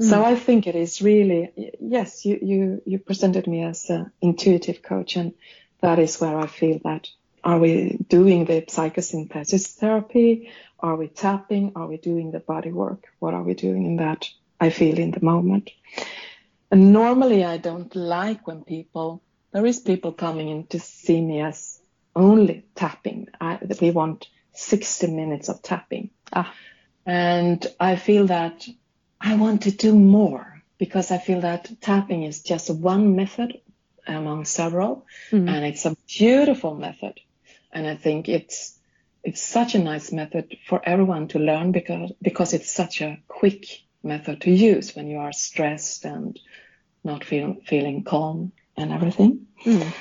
Mm. 0.00 0.08
So 0.08 0.24
I 0.24 0.34
think 0.34 0.66
it 0.66 0.74
is 0.74 1.02
really 1.02 1.74
yes, 1.80 2.24
you 2.24 2.38
you 2.40 2.82
you 2.86 2.98
presented 2.98 3.46
me 3.46 3.62
as 3.64 3.90
an 3.90 4.10
intuitive 4.20 4.82
coach, 4.82 5.16
and 5.16 5.34
that 5.80 5.98
is 5.98 6.20
where 6.20 6.38
I 6.38 6.46
feel 6.46 6.80
that 6.84 7.08
are 7.44 7.58
we 7.58 7.98
doing 8.08 8.44
the 8.44 8.62
psychosynthesis 8.62 9.74
therapy? 9.74 10.50
Are 10.80 10.96
we 10.96 11.08
tapping? 11.08 11.72
Are 11.76 11.86
we 11.86 11.96
doing 11.96 12.30
the 12.30 12.40
body 12.40 12.72
work? 12.72 13.04
What 13.18 13.34
are 13.34 13.42
we 13.42 13.54
doing 13.54 13.84
in 13.86 13.96
that? 13.96 14.28
I 14.60 14.70
feel 14.70 14.98
in 14.98 15.12
the 15.12 15.24
moment. 15.24 15.70
And 16.70 16.92
normally 16.92 17.44
I 17.44 17.56
don't 17.56 17.94
like 17.96 18.46
when 18.46 18.64
people, 18.64 19.22
there 19.52 19.66
is 19.66 19.80
people 19.80 20.12
coming 20.12 20.48
in 20.48 20.66
to 20.68 20.78
see 20.78 21.20
me 21.20 21.40
as 21.40 21.80
only 22.14 22.64
tapping. 22.74 23.28
I, 23.40 23.58
they 23.62 23.90
want 23.90 24.28
60 24.52 25.06
minutes 25.08 25.48
of 25.48 25.62
tapping. 25.62 26.10
Ah. 26.32 26.52
And 27.06 27.66
I 27.80 27.96
feel 27.96 28.26
that 28.26 28.66
I 29.20 29.36
want 29.36 29.62
to 29.62 29.70
do 29.70 29.94
more 29.94 30.62
because 30.76 31.10
I 31.10 31.18
feel 31.18 31.40
that 31.40 31.70
tapping 31.80 32.24
is 32.24 32.42
just 32.42 32.70
one 32.70 33.16
method 33.16 33.60
among 34.06 34.44
several 34.44 35.06
mm-hmm. 35.30 35.48
and 35.48 35.64
it's 35.64 35.86
a 35.86 35.96
beautiful 36.06 36.74
method. 36.74 37.18
And 37.72 37.86
I 37.86 37.96
think 37.96 38.28
it's, 38.28 38.78
it's 39.24 39.42
such 39.42 39.74
a 39.74 39.78
nice 39.78 40.12
method 40.12 40.56
for 40.66 40.80
everyone 40.84 41.28
to 41.28 41.38
learn 41.38 41.72
because, 41.72 42.12
because 42.20 42.52
it's 42.52 42.70
such 42.70 43.00
a 43.00 43.18
quick 43.26 43.66
method 44.02 44.40
to 44.42 44.50
use 44.50 44.94
when 44.94 45.08
you 45.08 45.18
are 45.18 45.32
stressed 45.32 46.04
and 46.04 46.38
not 47.04 47.24
feel, 47.24 47.56
feeling 47.66 48.04
calm 48.04 48.52
and 48.76 48.92
everything. 48.92 49.46
Mm. 49.64 49.92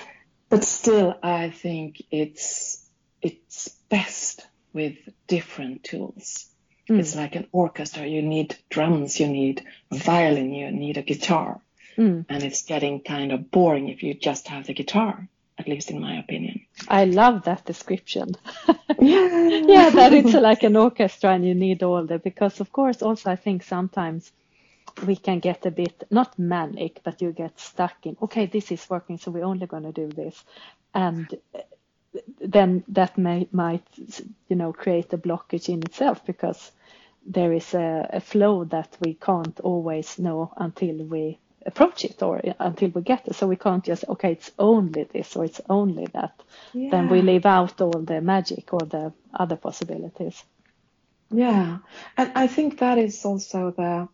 but 0.49 0.63
still, 0.63 1.17
I 1.21 1.49
think 1.49 2.03
it's 2.11 2.83
it's 3.21 3.69
best 3.89 4.45
with 4.73 4.95
different 5.27 5.83
tools. 5.83 6.47
Mm. 6.89 6.99
It's 6.99 7.15
like 7.15 7.35
an 7.35 7.47
orchestra. 7.51 8.05
You 8.05 8.21
need 8.21 8.55
drums, 8.69 9.19
you 9.19 9.27
need 9.27 9.65
a 9.91 9.97
violin, 9.97 10.53
you 10.53 10.71
need 10.71 10.97
a 10.97 11.01
guitar. 11.01 11.59
Mm. 11.97 12.25
And 12.29 12.43
it's 12.43 12.63
getting 12.63 13.01
kind 13.01 13.31
of 13.31 13.49
boring 13.49 13.89
if 13.89 14.03
you 14.03 14.13
just 14.13 14.47
have 14.47 14.67
the 14.67 14.73
guitar, 14.73 15.27
at 15.57 15.67
least 15.67 15.89
in 15.89 15.99
my 15.99 16.19
opinion. 16.19 16.61
I 16.87 17.05
love 17.05 17.43
that 17.43 17.65
description. 17.65 18.29
yeah. 18.99 19.47
yeah, 19.65 19.89
that 19.89 20.13
it's 20.13 20.33
like 20.33 20.63
an 20.63 20.75
orchestra 20.75 21.31
and 21.31 21.45
you 21.45 21.55
need 21.55 21.83
all 21.83 22.05
the, 22.05 22.19
because 22.19 22.59
of 22.59 22.71
course 22.71 23.01
also 23.01 23.31
I 23.31 23.35
think 23.35 23.63
sometimes 23.63 24.31
we 25.05 25.15
can 25.15 25.39
get 25.39 25.65
a 25.65 25.71
bit, 25.71 26.03
not 26.09 26.37
manic, 26.39 27.01
but 27.03 27.21
you 27.21 27.31
get 27.31 27.59
stuck 27.59 28.05
in, 28.05 28.17
okay, 28.21 28.45
this 28.45 28.71
is 28.71 28.89
working, 28.89 29.17
so 29.17 29.31
we're 29.31 29.43
only 29.43 29.67
going 29.67 29.83
to 29.83 29.91
do 29.91 30.07
this. 30.07 30.43
And 30.93 31.27
then 32.39 32.83
that 32.87 33.17
may, 33.17 33.47
might, 33.51 33.85
you 34.47 34.55
know, 34.55 34.73
create 34.73 35.13
a 35.13 35.17
blockage 35.17 35.69
in 35.69 35.83
itself 35.83 36.25
because 36.25 36.71
there 37.25 37.53
is 37.53 37.73
a, 37.73 38.09
a 38.13 38.19
flow 38.21 38.63
that 38.65 38.97
we 39.01 39.13
can't 39.13 39.59
always 39.59 40.17
know 40.17 40.51
until 40.57 40.95
we 41.03 41.37
approach 41.67 42.05
it 42.05 42.23
or 42.23 42.41
until 42.59 42.89
we 42.89 43.01
get 43.01 43.27
it. 43.27 43.35
So 43.35 43.45
we 43.47 43.57
can't 43.57 43.83
just, 43.83 44.05
okay, 44.07 44.31
it's 44.31 44.51
only 44.57 45.03
this 45.03 45.35
or 45.35 45.45
it's 45.45 45.61
only 45.69 46.07
that. 46.13 46.33
Yeah. 46.73 46.89
Then 46.91 47.09
we 47.09 47.21
leave 47.21 47.45
out 47.45 47.79
all 47.81 48.01
the 48.01 48.21
magic 48.21 48.73
or 48.73 48.79
the 48.79 49.13
other 49.33 49.57
possibilities. 49.57 50.43
Yeah. 51.29 51.79
And 52.17 52.31
I 52.35 52.47
think 52.47 52.79
that 52.79 52.97
is 52.97 53.23
also 53.25 53.71
the, 53.71 54.07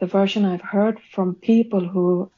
the 0.00 0.06
version 0.06 0.44
I've 0.44 0.62
heard 0.62 0.98
from 1.12 1.34
people 1.34 1.86
who, 1.86 2.30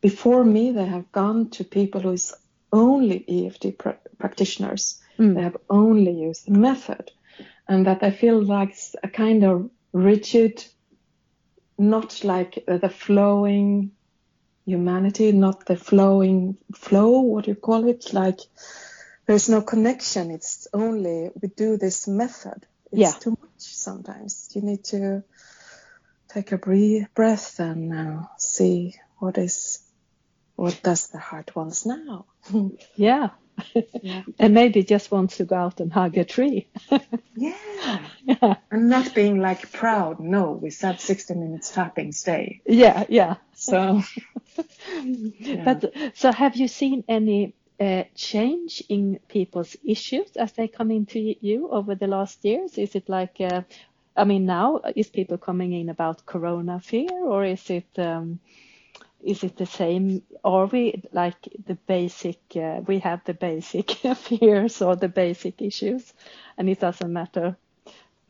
before 0.00 0.44
me, 0.44 0.72
they 0.72 0.86
have 0.86 1.10
gone 1.12 1.50
to 1.50 1.64
people 1.64 2.00
who 2.00 2.12
is 2.12 2.34
only 2.72 3.24
EFT 3.28 3.78
pr- 3.78 4.02
practitioners. 4.18 5.00
Mm. 5.18 5.34
They 5.36 5.42
have 5.42 5.56
only 5.70 6.10
used 6.10 6.46
the 6.46 6.58
method 6.58 7.12
and 7.68 7.86
that 7.86 8.02
I 8.02 8.10
feel 8.10 8.40
like 8.42 8.76
a 9.02 9.08
kind 9.08 9.44
of 9.44 9.70
rigid, 9.92 10.64
not 11.78 12.24
like 12.24 12.64
the 12.66 12.88
flowing 12.88 13.92
humanity, 14.64 15.32
not 15.32 15.66
the 15.66 15.76
flowing 15.76 16.56
flow, 16.74 17.20
what 17.20 17.44
do 17.44 17.52
you 17.52 17.56
call 17.56 17.88
it, 17.88 18.12
like 18.12 18.40
there's 19.26 19.48
no 19.48 19.62
connection. 19.62 20.30
It's 20.30 20.68
only 20.72 21.30
we 21.40 21.48
do 21.48 21.76
this 21.76 22.08
method. 22.08 22.66
It's 22.92 23.00
yeah. 23.00 23.12
too 23.12 23.30
much 23.30 23.60
sometimes. 23.60 24.48
You 24.54 24.62
need 24.62 24.84
to 24.84 25.24
take 26.28 26.52
a 26.52 26.58
breath 27.14 27.58
and 27.58 27.92
uh, 27.92 28.22
see 28.38 28.94
what 29.18 29.38
is 29.38 29.82
what 30.54 30.80
does 30.82 31.08
the 31.08 31.18
heart 31.18 31.54
wants 31.54 31.84
now. 31.86 32.26
yeah, 32.96 33.30
yeah. 34.02 34.22
and 34.38 34.54
maybe 34.54 34.82
just 34.82 35.10
wants 35.10 35.36
to 35.38 35.44
go 35.44 35.56
out 35.56 35.80
and 35.80 35.92
hug 35.92 36.16
a 36.18 36.24
tree. 36.24 36.68
yeah. 37.36 38.00
yeah. 38.24 38.54
And 38.70 38.88
not 38.88 39.14
being 39.14 39.40
like 39.40 39.72
proud. 39.72 40.20
No, 40.20 40.52
we 40.52 40.70
said 40.70 41.00
60 41.00 41.34
minutes 41.34 41.70
tapping, 41.70 42.12
stay. 42.12 42.60
Yeah, 42.66 43.04
yeah. 43.08 43.36
So, 43.54 44.02
yeah. 45.02 45.64
but 45.64 45.92
so 46.14 46.32
have 46.32 46.56
you 46.56 46.68
seen 46.68 47.04
any 47.08 47.54
uh, 47.80 48.04
change 48.14 48.82
in 48.88 49.20
people's 49.28 49.76
issues 49.84 50.30
as 50.36 50.52
they 50.52 50.68
come 50.68 50.90
into 50.90 51.18
you 51.40 51.68
over 51.70 51.94
the 51.94 52.06
last 52.06 52.44
years? 52.44 52.78
Is 52.78 52.94
it 52.94 53.08
like, 53.08 53.36
uh, 53.40 53.62
I 54.16 54.24
mean, 54.24 54.46
now 54.46 54.80
is 54.94 55.08
people 55.08 55.38
coming 55.38 55.72
in 55.72 55.88
about 55.88 56.26
corona 56.26 56.80
fear 56.80 57.10
or 57.12 57.44
is 57.44 57.68
it, 57.70 57.98
um, 57.98 58.40
is 59.22 59.42
it 59.42 59.56
the 59.56 59.66
same? 59.66 60.22
Are 60.44 60.66
we 60.66 61.02
like 61.12 61.48
the 61.66 61.74
basic, 61.74 62.38
uh, 62.56 62.80
we 62.86 63.00
have 63.00 63.24
the 63.24 63.34
basic 63.34 63.90
fears 64.16 64.82
or 64.82 64.96
the 64.96 65.08
basic 65.08 65.62
issues, 65.62 66.12
and 66.56 66.68
it 66.68 66.80
doesn't 66.80 67.12
matter 67.12 67.56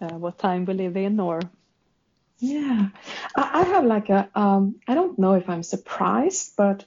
uh, 0.00 0.14
what 0.14 0.38
time 0.38 0.64
we 0.64 0.74
live 0.74 0.96
in 0.96 1.20
or? 1.20 1.40
Yeah, 2.38 2.88
I, 3.34 3.60
I 3.60 3.62
have 3.64 3.84
like 3.84 4.10
a, 4.10 4.28
um, 4.34 4.76
I 4.86 4.94
don't 4.94 5.18
know 5.18 5.34
if 5.34 5.48
I'm 5.48 5.62
surprised, 5.62 6.52
but 6.56 6.84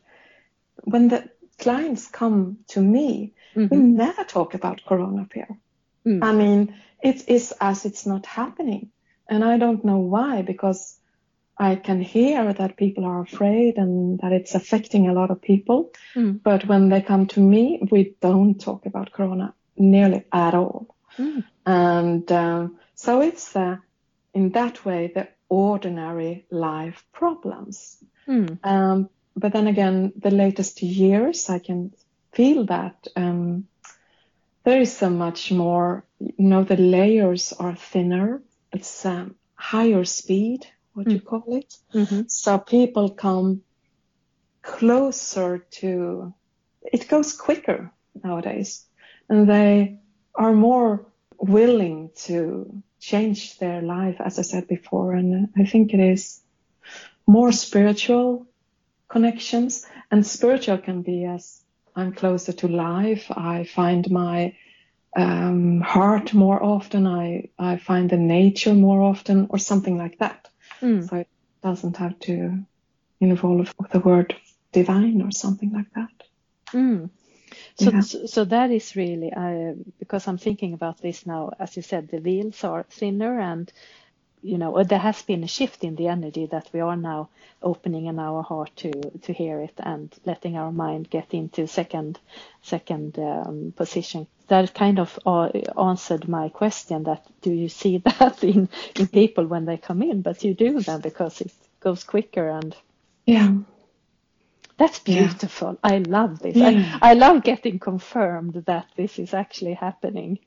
when 0.84 1.08
the 1.08 1.30
clients 1.58 2.08
come 2.08 2.60
to 2.70 2.82
me, 2.82 3.34
mm-hmm. 3.56 3.76
we 3.76 3.82
never 3.82 4.24
talk 4.24 4.54
about 4.54 4.86
corona 4.86 5.28
fear. 5.32 5.48
Mm. 6.06 6.24
I 6.24 6.34
mean, 6.34 6.76
it 7.02 7.28
is 7.28 7.54
as 7.60 7.86
it's 7.86 8.06
not 8.06 8.26
happening. 8.26 8.92
And 9.28 9.44
I 9.44 9.58
don't 9.58 9.86
know 9.86 10.00
why, 10.00 10.42
because 10.42 10.99
I 11.60 11.76
can 11.76 12.02
hear 12.02 12.54
that 12.54 12.78
people 12.78 13.04
are 13.04 13.22
afraid 13.22 13.78
and 13.78 14.18
that 14.20 14.32
it's 14.32 14.56
affecting 14.56 15.10
a 15.10 15.14
lot 15.14 15.30
of 15.30 15.42
people. 15.42 15.92
Mm. 16.16 16.42
But 16.42 16.66
when 16.66 16.88
they 16.88 17.02
come 17.02 17.28
to 17.28 17.42
me, 17.42 17.86
we 17.92 18.16
don't 18.22 18.60
talk 18.60 18.86
about 18.86 19.12
Corona 19.12 19.54
nearly 19.76 20.24
at 20.32 20.54
all. 20.54 20.96
Mm. 21.18 21.44
And 21.66 22.32
um, 22.32 22.78
so 22.96 23.22
it's 23.22 23.56
uh, 23.58 23.78
in 24.34 24.52
that 24.52 24.86
way 24.86 25.12
the 25.14 25.28
ordinary 25.50 26.46
life 26.50 27.04
problems. 27.12 27.98
Mm. 28.26 28.58
Um, 28.64 29.10
but 29.36 29.52
then 29.52 29.68
again, 29.68 30.14
the 30.16 30.32
latest 30.32 30.82
years, 30.82 31.50
I 31.50 31.60
can 31.60 31.94
feel 32.32 32.66
that 32.68 33.06
um, 33.18 33.68
there 34.64 34.80
is 34.80 34.96
so 34.96 35.10
much 35.10 35.52
more. 35.52 36.06
You 36.20 36.34
know, 36.38 36.64
the 36.64 36.78
layers 36.78 37.52
are 37.52 37.76
thinner. 37.76 38.42
It's 38.72 39.06
um, 39.06 39.36
higher 39.56 40.06
speed 40.06 40.66
what 41.00 41.08
mm. 41.08 41.14
you 41.14 41.22
call 41.22 41.44
it. 41.48 41.74
Mm-hmm. 41.94 42.24
So 42.28 42.58
people 42.58 43.10
come 43.12 43.62
closer 44.62 45.60
to, 45.80 46.34
it 46.84 47.08
goes 47.08 47.38
quicker 47.38 47.92
nowadays 48.22 48.86
and 49.30 49.50
they 49.50 50.00
are 50.36 50.52
more 50.52 51.06
willing 51.38 52.12
to 52.28 52.84
change 53.00 53.58
their 53.60 53.82
life, 53.82 54.18
as 54.20 54.40
I 54.40 54.42
said 54.42 54.68
before. 54.68 55.14
And 55.14 55.48
I 55.58 55.64
think 55.64 55.94
it 55.94 56.02
is 56.02 56.42
more 57.26 57.54
spiritual 57.54 58.46
connections 59.08 59.86
and 60.12 60.28
spiritual 60.28 60.80
can 60.80 61.02
be 61.02 61.24
as 61.24 61.64
I'm 61.96 62.12
closer 62.12 62.52
to 62.52 62.68
life. 62.68 63.32
I 63.32 63.64
find 63.64 64.12
my 64.12 64.54
um, 65.16 65.80
heart 65.80 66.34
more 66.34 66.62
often. 66.62 67.08
I, 67.08 67.50
I 67.58 67.78
find 67.78 68.10
the 68.10 68.18
nature 68.18 68.74
more 68.74 69.02
often 69.02 69.48
or 69.50 69.60
something 69.60 69.98
like 69.98 70.20
that. 70.20 70.50
Mm. 70.82 71.10
So 71.10 71.18
it 71.18 71.28
doesn't 71.62 71.98
have 71.98 72.20
to 72.20 72.64
involve 73.20 73.74
the 73.92 74.00
word 74.00 74.36
divine 74.72 75.22
or 75.22 75.32
something 75.32 75.74
like 75.74 75.92
that. 75.96 76.28
Mm. 76.74 77.10
So, 77.80 77.92
yeah. 77.92 78.02
so 78.02 78.46
that 78.46 78.72
is 78.72 78.96
really 78.96 79.32
uh, 79.34 79.74
because 80.00 80.28
I'm 80.28 80.38
thinking 80.38 80.74
about 80.74 81.02
this 81.02 81.26
now. 81.26 81.52
As 81.60 81.76
you 81.76 81.82
said, 81.82 82.10
the 82.10 82.20
wheels 82.20 82.64
are 82.64 82.86
thinner, 82.90 83.40
and 83.40 83.72
you 84.42 84.58
know 84.58 84.84
there 84.84 85.00
has 85.00 85.22
been 85.22 85.44
a 85.44 85.48
shift 85.48 85.84
in 85.84 85.96
the 85.96 86.08
energy 86.08 86.46
that 86.46 86.70
we 86.74 86.80
are 86.80 86.96
now 86.96 87.30
opening 87.62 88.06
in 88.06 88.20
our 88.20 88.42
heart 88.42 88.72
to 88.78 88.92
to 89.22 89.34
hear 89.34 89.60
it 89.60 89.74
and 89.78 90.14
letting 90.26 90.58
our 90.58 90.72
mind 90.72 91.10
get 91.10 91.34
into 91.34 91.68
second 91.68 92.20
second 92.62 93.18
um, 93.20 93.74
position. 93.76 94.28
That 94.48 94.74
kind 94.74 95.00
of 95.00 95.20
uh, 95.26 95.50
answered 95.80 96.28
my 96.28 96.50
question 96.50 97.04
that 97.04 97.26
do 97.42 97.52
you 97.52 97.70
see 97.70 97.98
that 98.20 98.44
in, 98.44 98.70
in 98.96 99.08
people 99.08 99.46
when 99.46 99.66
they 99.66 99.78
come 99.78 100.02
in? 100.02 100.22
But 100.22 100.44
you 100.44 100.54
do 100.54 100.80
then 100.80 101.02
because 101.02 101.42
it 101.42 101.52
goes 101.80 102.04
quicker 102.04 102.50
and 102.50 102.76
yeah. 103.26 103.54
That's 104.78 105.00
beautiful. 105.00 105.78
Yeah. 105.84 105.92
i 105.92 105.98
love 105.98 106.40
this. 106.40 106.56
Yeah. 106.56 106.98
I, 107.02 107.12
I, 107.12 107.14
love 107.14 107.44
getting 107.44 107.80
confirmed 107.80 108.64
that 108.66 108.88
this 108.96 109.20
is 109.20 109.34
actually 109.34 109.74
happening 109.74 110.40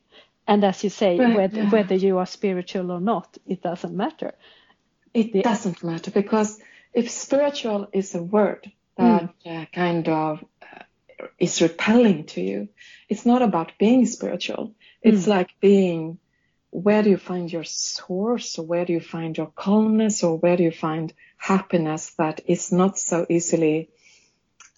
and 0.47 0.63
as 0.63 0.83
you 0.83 0.89
say 0.89 1.17
but, 1.17 1.35
whether, 1.35 1.63
yeah. 1.63 1.69
whether 1.69 1.95
you 1.95 2.17
are 2.17 2.25
spiritual 2.25 2.91
or 2.91 2.99
not 2.99 3.37
it 3.45 3.61
doesn't 3.61 3.95
matter 3.95 4.33
it 5.13 5.33
the, 5.33 5.41
doesn't 5.41 5.83
matter 5.83 6.11
because 6.11 6.59
if 6.93 7.09
spiritual 7.09 7.87
is 7.93 8.13
a 8.15 8.21
word 8.21 8.71
that 8.97 9.29
mm. 9.45 9.61
uh, 9.61 9.65
kind 9.73 10.07
of 10.07 10.43
is 11.39 11.61
repelling 11.61 12.25
to 12.25 12.41
you. 12.41 12.69
It's 13.09 13.25
not 13.25 13.41
about 13.41 13.73
being 13.77 14.05
spiritual. 14.05 14.73
It's 15.01 15.25
mm. 15.25 15.27
like 15.27 15.49
being 15.59 16.19
where 16.69 17.03
do 17.03 17.09
you 17.09 17.17
find 17.17 17.51
your 17.51 17.63
source 17.63 18.57
or 18.57 18.65
where 18.65 18.85
do 18.85 18.93
you 18.93 18.99
find 18.99 19.37
your 19.37 19.51
calmness 19.55 20.23
or 20.23 20.37
where 20.37 20.57
do 20.57 20.63
you 20.63 20.71
find 20.71 21.13
happiness 21.37 22.13
that 22.17 22.41
is 22.47 22.71
not 22.71 22.97
so 22.97 23.25
easily 23.29 23.89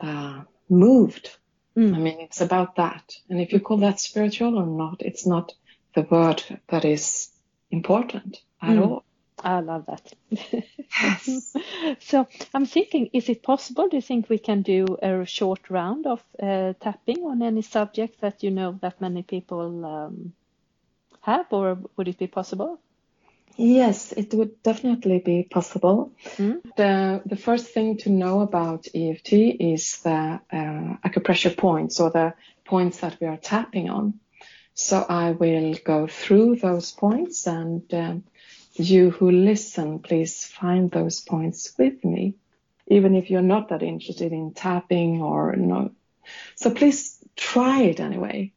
uh, 0.01 0.41
moved. 0.67 1.37
Mm. 1.77 1.95
I 1.95 1.97
mean, 1.99 2.19
it's 2.21 2.41
about 2.41 2.77
that. 2.77 3.15
And 3.29 3.41
if 3.41 3.51
you 3.51 3.59
call 3.59 3.77
that 3.77 3.99
spiritual 3.99 4.57
or 4.57 4.65
not, 4.65 5.01
it's 5.01 5.25
not 5.25 5.53
the 5.93 6.03
word 6.03 6.43
that 6.69 6.85
is 6.85 7.29
important 7.71 8.41
at 8.61 8.77
mm. 8.77 8.81
all. 8.81 9.03
I 9.43 9.59
love 9.59 9.85
that. 9.87 10.13
Yes. 11.01 11.53
so 11.99 12.25
I'm 12.53 12.65
thinking, 12.65 13.09
is 13.11 13.27
it 13.27 13.43
possible? 13.43 13.89
Do 13.89 13.97
you 13.97 14.01
think 14.01 14.29
we 14.29 14.37
can 14.37 14.61
do 14.61 14.85
a 15.01 15.25
short 15.25 15.69
round 15.69 16.07
of 16.07 16.23
uh, 16.41 16.73
tapping 16.79 17.25
on 17.25 17.41
any 17.41 17.63
subject 17.63 18.21
that 18.21 18.43
you 18.43 18.51
know 18.51 18.79
that 18.81 19.01
many 19.01 19.23
people 19.23 19.85
um, 19.85 20.33
have, 21.21 21.47
or 21.51 21.77
would 21.97 22.07
it 22.07 22.17
be 22.17 22.27
possible? 22.27 22.79
Yes, 23.57 24.11
it 24.11 24.33
would 24.33 24.61
definitely 24.63 25.19
be 25.19 25.43
possible. 25.43 26.11
Mm. 26.37 26.61
The, 26.75 27.21
the 27.25 27.37
first 27.37 27.67
thing 27.67 27.97
to 27.99 28.09
know 28.09 28.41
about 28.41 28.87
EFT 28.93 29.33
is 29.33 30.01
the 30.01 30.41
uh, 30.51 31.07
acupressure 31.07 31.55
points 31.55 31.99
or 31.99 32.09
the 32.09 32.33
points 32.65 32.99
that 32.99 33.17
we 33.21 33.27
are 33.27 33.37
tapping 33.37 33.89
on. 33.89 34.19
So 34.73 35.05
I 35.07 35.31
will 35.31 35.75
go 35.85 36.07
through 36.07 36.57
those 36.57 36.91
points 36.91 37.47
and 37.47 37.81
um, 37.93 38.23
you 38.73 39.09
who 39.09 39.31
listen, 39.31 39.99
please 39.99 40.43
find 40.43 40.91
those 40.91 41.21
points 41.21 41.73
with 41.77 42.03
me, 42.03 42.35
even 42.87 43.15
if 43.15 43.29
you're 43.29 43.41
not 43.41 43.69
that 43.69 43.83
interested 43.83 44.33
in 44.33 44.53
tapping 44.53 45.21
or 45.21 45.55
no. 45.55 45.91
So 46.55 46.71
please 46.71 47.17
try 47.37 47.83
it 47.83 48.01
anyway. 48.01 48.51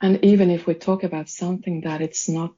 And 0.00 0.22
even 0.24 0.50
if 0.50 0.66
we 0.66 0.74
talk 0.74 1.04
about 1.04 1.30
something 1.30 1.82
that 1.82 2.02
it's 2.02 2.28
not 2.28 2.54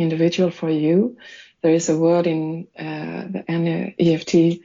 individual 0.00 0.50
for 0.50 0.70
you, 0.70 1.16
there 1.62 1.74
is 1.74 1.88
a 1.88 1.98
word 1.98 2.26
in 2.26 2.68
uh, 2.78 3.24
the 3.28 3.94
EFT 3.98 4.60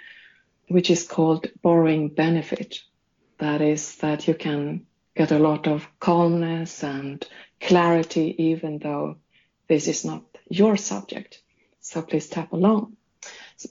which 0.67 0.89
is 0.89 1.08
called 1.08 1.48
borrowing 1.62 2.10
benefit. 2.10 2.80
That 3.38 3.62
is 3.62 3.98
that 3.98 4.28
you 4.28 4.34
can 4.34 4.86
get 5.15 5.32
a 5.32 5.39
lot 5.39 5.67
of 5.67 5.88
calmness 6.00 6.84
and 6.84 7.26
clarity 7.62 8.36
even 8.38 8.80
though 8.80 9.17
this 9.67 9.88
is 9.88 10.06
not 10.06 10.24
your 10.50 10.78
subject. 10.78 11.41
So 11.82 12.02
please 12.02 12.28
tap 12.28 12.52
along. 12.54 12.98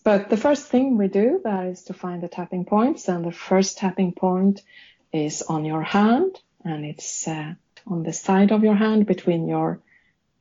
But 0.03 0.31
the 0.31 0.37
first 0.37 0.68
thing 0.68 0.96
we 0.96 1.09
do 1.09 1.40
that 1.44 1.66
is 1.66 1.85
to 1.85 1.94
find 1.94 2.22
the 2.22 2.29
tapping 2.29 2.64
points 2.64 3.09
and 3.09 3.24
the 3.24 3.33
first 3.33 3.79
tapping 3.79 4.12
point 4.12 4.62
is 5.12 5.42
on 5.42 5.64
your 5.64 5.83
hand 5.83 6.40
and 6.64 6.85
it's 6.85 7.29
uh, 7.29 7.55
on 7.87 8.03
the 8.03 8.12
side 8.12 8.50
of 8.50 8.64
your 8.64 8.74
hand 8.74 9.07
between 9.07 9.46
your 9.46 9.81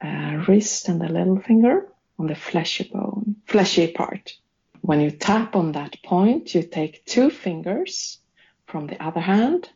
uh, 0.04 0.44
wrist 0.48 0.90
and 0.90 1.00
the 1.02 1.08
little 1.08 1.40
finger 1.40 1.88
on 2.20 2.28
the 2.28 2.36
fleshy 2.36 2.90
bone, 2.92 3.38
fleshy 3.46 3.88
part. 3.88 4.34
When 4.82 5.00
you 5.00 5.12
tap 5.12 5.56
on 5.56 5.72
that 5.72 6.04
point, 6.04 6.54
you 6.54 6.64
take 6.64 7.06
two 7.06 7.30
fingers 7.30 8.20
from 8.68 8.88
the 8.88 9.02
other 9.02 9.22
hand 9.22 9.70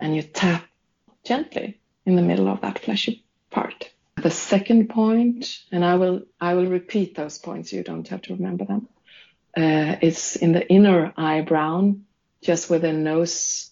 and 0.00 0.14
you 0.14 0.22
tap 0.22 0.64
gently 1.24 1.80
in 2.06 2.16
the 2.16 2.22
middle 2.22 2.48
of 2.48 2.60
that 2.60 2.78
fleshy 2.78 3.24
part. 3.50 3.90
The 4.16 4.30
second 4.30 4.88
point, 4.88 5.58
and 5.72 5.84
I 5.84 5.96
will 5.96 6.22
I 6.40 6.54
will 6.54 6.66
repeat 6.66 7.16
those 7.16 7.38
points. 7.38 7.72
You 7.72 7.82
don't 7.82 8.06
have 8.08 8.22
to 8.22 8.34
remember 8.34 8.64
them. 8.64 8.88
Uh, 9.56 9.96
it's 10.00 10.36
in 10.36 10.52
the 10.52 10.66
inner 10.68 11.12
eyebrow, 11.16 11.94
just 12.40 12.70
where 12.70 12.78
the 12.78 12.92
nose 12.92 13.70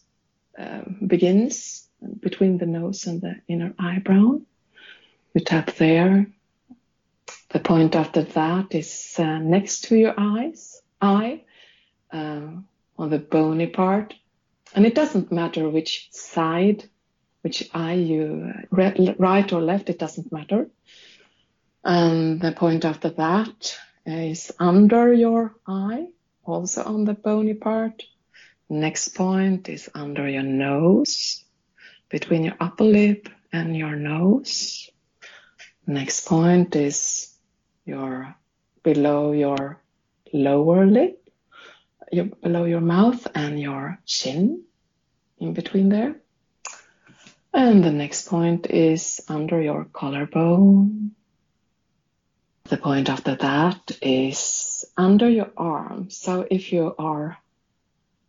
uh, 0.59 0.83
begins, 1.07 1.88
between 2.21 2.59
the 2.59 2.67
nose 2.67 3.07
and 3.07 3.21
the 3.21 3.37
inner 3.49 3.75
eyebrow. 3.79 4.41
You 5.35 5.40
tap 5.40 5.75
there. 5.77 6.27
The 7.51 7.61
point 7.61 7.95
after 7.95 8.23
that 8.23 8.75
is 8.75 9.14
uh, 9.18 9.38
next 9.38 9.85
to 9.85 9.97
your 9.97 10.14
eyes, 10.16 10.81
eye, 11.01 11.42
uh, 12.12 12.49
on 12.99 13.11
the 13.11 13.18
bony 13.18 13.66
part. 13.66 14.14
And 14.75 14.87
it 14.87 14.95
doesn't 14.95 15.33
matter 15.33 15.68
which 15.68 16.09
side 16.12 16.88
which 17.42 17.68
eye 17.75 17.95
you 17.95 18.53
right 18.71 19.53
or 19.53 19.61
left, 19.61 19.90
it 19.90 19.99
doesn't 19.99 20.33
matter. 20.33 20.68
And 21.85 22.40
the 22.40 22.53
point 22.53 22.85
after 22.85 23.11
that 23.11 23.77
is 24.07 24.53
under 24.59 25.12
your 25.12 25.55
eye, 25.66 26.07
also 26.45 26.85
on 26.85 27.05
the 27.05 27.14
bony 27.14 27.55
part. 27.55 28.05
Next 28.71 29.11
point 29.11 29.68
is 29.68 29.90
under 29.95 30.29
your 30.29 30.45
nose, 30.45 31.45
between 32.09 32.45
your 32.45 32.57
upper 32.61 32.85
lip 32.85 33.29
and 33.53 33.77
your 33.77 33.97
nose. 33.97 34.88
Next 35.87 36.27
point 36.27 36.77
is 36.77 37.35
your 37.85 38.35
below 38.83 39.33
your 39.33 39.83
lower 40.33 40.87
lip, 40.87 41.29
your, 42.11 42.27
below 42.27 42.64
your 42.64 42.81
mouth 42.81 43.27
and 43.35 43.61
your 43.61 43.99
chin, 44.07 44.64
in 45.38 45.53
between 45.55 45.88
there. 45.88 46.16
And 47.53 47.85
the 47.85 47.90
next 47.90 48.29
point 48.29 48.66
is 48.71 49.21
under 49.29 49.61
your 49.61 49.85
collarbone. 49.85 51.12
The 52.64 52.77
point 52.77 53.11
after 53.11 53.35
that 53.37 53.90
is 54.01 54.85
under 54.97 55.29
your 55.29 55.51
arm. 55.57 56.09
So 56.11 56.47
if 56.51 56.73
you 56.73 56.95
are, 56.99 57.37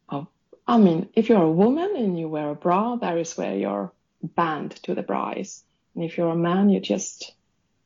a, 0.09 0.25
I 0.67 0.77
mean, 0.77 1.09
if 1.13 1.29
you're 1.29 1.43
a 1.43 1.51
woman 1.51 1.93
and 1.95 2.19
you 2.19 2.27
wear 2.27 2.49
a 2.49 2.55
bra, 2.55 2.95
there 2.95 3.17
is 3.17 3.37
where 3.37 3.55
your 3.55 3.93
band 4.21 4.71
to 4.83 4.95
the 4.95 5.03
bra 5.03 5.33
is. 5.37 5.63
And 5.95 6.03
if 6.03 6.17
you're 6.17 6.29
a 6.29 6.35
man, 6.35 6.69
you 6.69 6.79
just, 6.81 7.33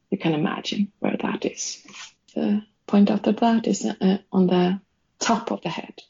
you 0.10 0.18
can 0.18 0.34
imagine 0.34 0.92
where 1.00 1.18
that 1.22 1.46
is. 1.46 1.86
The 2.34 2.64
point 2.86 3.10
after 3.10 3.32
that 3.34 3.68
is 3.68 3.86
uh, 3.86 4.18
on 4.32 4.48
the 4.48 4.80
top 5.20 5.52
of 5.52 5.62
the 5.62 5.70
head. 5.70 6.02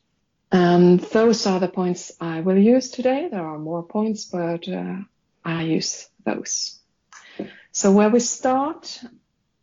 And 0.52 1.00
those 1.00 1.46
are 1.46 1.60
the 1.60 1.68
points 1.68 2.12
I 2.22 2.42
will 2.42 2.58
use 2.58 2.90
today. 2.90 3.28
There 3.30 3.46
are 3.46 3.60
more 3.60 3.84
points, 3.84 4.26
but 4.26 4.68
uh, 4.70 4.98
I 5.44 5.64
use 5.64 6.08
those. 6.26 6.80
So 7.72 7.92
where 7.92 8.10
we 8.10 8.20
start 8.20 9.02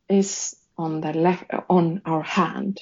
is 0.09 0.57
on 0.77 1.01
the 1.01 1.13
left, 1.13 1.51
on 1.71 2.03
our 2.05 2.23
hand, 2.23 2.81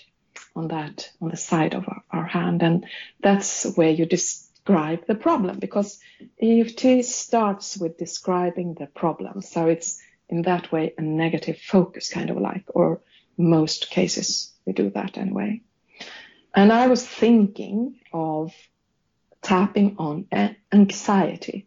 on 0.57 0.69
that, 0.69 1.11
on 1.21 1.31
the 1.31 1.37
side 1.37 1.75
of 1.75 1.89
our, 1.89 2.03
our 2.11 2.27
hand. 2.27 2.63
And 2.63 2.87
that's 3.23 3.65
where 3.77 3.91
you 3.91 4.05
describe 4.05 5.07
the 5.07 5.15
problem 5.15 5.59
because 5.59 6.01
EFT 6.41 7.05
starts 7.05 7.77
with 7.77 7.99
describing 7.99 8.75
the 8.75 8.87
problem. 8.87 9.43
So 9.43 9.67
it's 9.67 10.02
in 10.33 10.43
that 10.43 10.73
way 10.73 10.95
a 10.99 11.03
negative 11.03 11.59
focus 11.59 12.11
kind 12.11 12.31
of 12.31 12.37
like, 12.37 12.65
or 12.69 13.01
most 13.37 13.91
cases 13.91 14.53
we 14.67 14.73
do 14.73 14.91
that 14.91 15.17
anyway. 15.17 15.61
And 16.55 16.73
I 16.73 16.89
was 16.89 17.07
thinking 17.07 18.01
of 18.13 18.53
tapping 19.43 19.97
on 19.99 20.27
anxiety. 20.73 21.67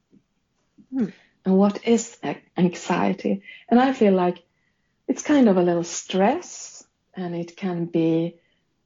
Hmm 0.91 1.09
and 1.45 1.57
what 1.57 1.87
is 1.87 2.17
anxiety. 2.57 3.43
And 3.69 3.79
I 3.79 3.93
feel 3.93 4.13
like 4.13 4.43
it's 5.07 5.21
kind 5.21 5.47
of 5.47 5.57
a 5.57 5.61
little 5.61 5.83
stress 5.83 6.83
and 7.13 7.35
it 7.35 7.55
can 7.55 7.85
be 7.85 8.37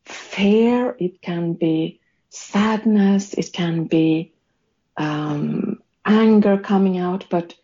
fear, 0.05 0.95
it 0.99 1.21
can 1.21 1.53
be 1.53 2.01
sadness, 2.29 3.33
it 3.33 3.51
can 3.53 3.85
be 3.85 4.33
um, 4.97 5.81
anger 6.05 6.57
coming 6.57 6.97
out, 6.97 7.25
but 7.29 7.55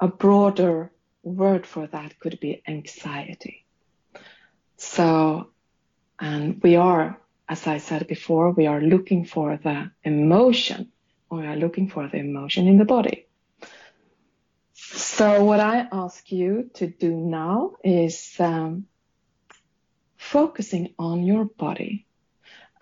a 0.00 0.08
broader 0.08 0.90
word 1.22 1.66
for 1.66 1.86
that 1.86 2.18
could 2.18 2.38
be 2.40 2.62
anxiety. 2.66 3.66
So, 4.76 5.50
and 6.18 6.62
we 6.62 6.76
are, 6.76 7.20
as 7.48 7.66
I 7.66 7.78
said 7.78 8.06
before, 8.06 8.50
we 8.52 8.66
are 8.66 8.80
looking 8.80 9.24
for 9.24 9.56
the 9.56 9.90
emotion, 10.04 10.92
we 11.30 11.46
are 11.46 11.56
looking 11.56 11.88
for 11.88 12.08
the 12.08 12.18
emotion 12.18 12.66
in 12.66 12.78
the 12.78 12.84
body. 12.84 13.26
So 14.72 15.44
what 15.44 15.60
I 15.60 15.86
ask 15.92 16.32
you 16.32 16.70
to 16.74 16.86
do 16.86 17.14
now 17.14 17.76
is 17.84 18.34
um, 18.38 18.86
focusing 20.16 20.94
on 20.98 21.22
your 21.22 21.44
body 21.44 22.06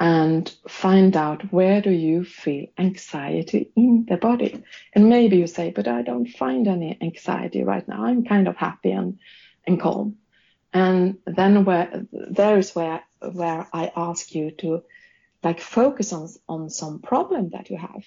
and 0.00 0.52
find 0.68 1.16
out 1.16 1.52
where 1.52 1.80
do 1.80 1.90
you 1.90 2.24
feel 2.24 2.66
anxiety 2.78 3.70
in 3.74 4.06
the 4.08 4.16
body. 4.16 4.62
And 4.92 5.08
maybe 5.08 5.38
you 5.38 5.46
say, 5.46 5.70
but 5.70 5.88
I 5.88 6.02
don't 6.02 6.28
find 6.28 6.68
any 6.68 6.96
anxiety 7.00 7.64
right 7.64 7.86
now. 7.88 8.04
I'm 8.04 8.24
kind 8.24 8.46
of 8.46 8.56
happy 8.56 8.92
and, 8.92 9.18
and 9.66 9.80
calm. 9.80 10.16
And 10.72 11.18
then 11.26 11.64
where 11.64 12.06
there 12.12 12.58
is 12.58 12.74
where 12.74 13.02
where 13.32 13.66
I 13.72 13.90
ask 13.96 14.34
you 14.34 14.50
to 14.62 14.84
like 15.42 15.60
focus 15.60 16.12
on 16.12 16.28
on 16.48 16.70
some 16.70 17.00
problem 17.00 17.50
that 17.50 17.70
you 17.70 17.78
have. 17.78 18.04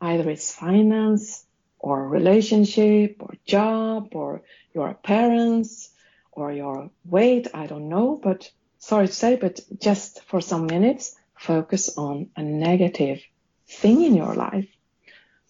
Either 0.00 0.30
it's 0.30 0.54
finance, 0.54 1.44
or 1.78 2.08
relationship 2.08 3.16
or 3.20 3.34
job 3.46 4.08
or 4.12 4.42
your 4.74 4.94
parents 4.94 5.90
or 6.32 6.52
your 6.52 6.90
weight. 7.04 7.48
I 7.54 7.66
don't 7.66 7.88
know, 7.88 8.18
but 8.22 8.50
sorry 8.78 9.06
to 9.06 9.12
say, 9.12 9.36
but 9.36 9.60
just 9.80 10.22
for 10.24 10.40
some 10.40 10.66
minutes, 10.66 11.16
focus 11.38 11.96
on 11.96 12.30
a 12.36 12.42
negative 12.42 13.22
thing 13.66 14.02
in 14.02 14.14
your 14.14 14.34
life. 14.34 14.68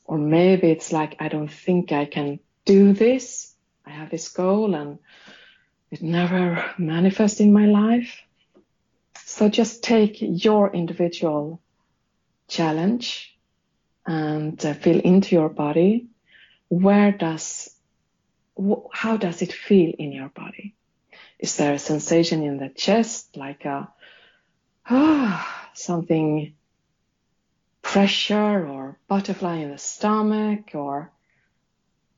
Or 0.04 0.18
maybe 0.18 0.70
it's 0.70 0.92
like, 0.92 1.16
I 1.20 1.28
don't 1.28 1.50
think 1.50 1.92
I 1.92 2.04
can 2.04 2.40
do 2.64 2.92
this. 2.92 3.54
I 3.86 3.90
have 3.90 4.10
this 4.10 4.28
goal 4.28 4.74
and 4.74 4.98
it 5.90 6.02
never 6.02 6.64
manifests 6.78 7.40
in 7.40 7.52
my 7.52 7.66
life. 7.66 8.20
So 9.24 9.48
just 9.48 9.82
take 9.82 10.16
your 10.20 10.72
individual 10.72 11.60
challenge 12.48 13.36
and 14.06 14.64
uh, 14.64 14.74
feel 14.74 15.00
into 15.00 15.36
your 15.36 15.50
body 15.50 16.08
where 16.68 17.12
does 17.12 17.74
how 18.92 19.16
does 19.16 19.42
it 19.42 19.52
feel 19.52 19.92
in 19.98 20.12
your 20.12 20.28
body? 20.28 20.74
Is 21.38 21.56
there 21.56 21.74
a 21.74 21.78
sensation 21.78 22.42
in 22.42 22.58
the 22.58 22.68
chest, 22.68 23.36
like 23.36 23.64
a 23.64 23.88
something 25.74 26.54
pressure 27.82 28.66
or 28.66 28.98
butterfly 29.06 29.56
in 29.56 29.70
the 29.70 29.78
stomach, 29.78 30.70
or 30.74 31.12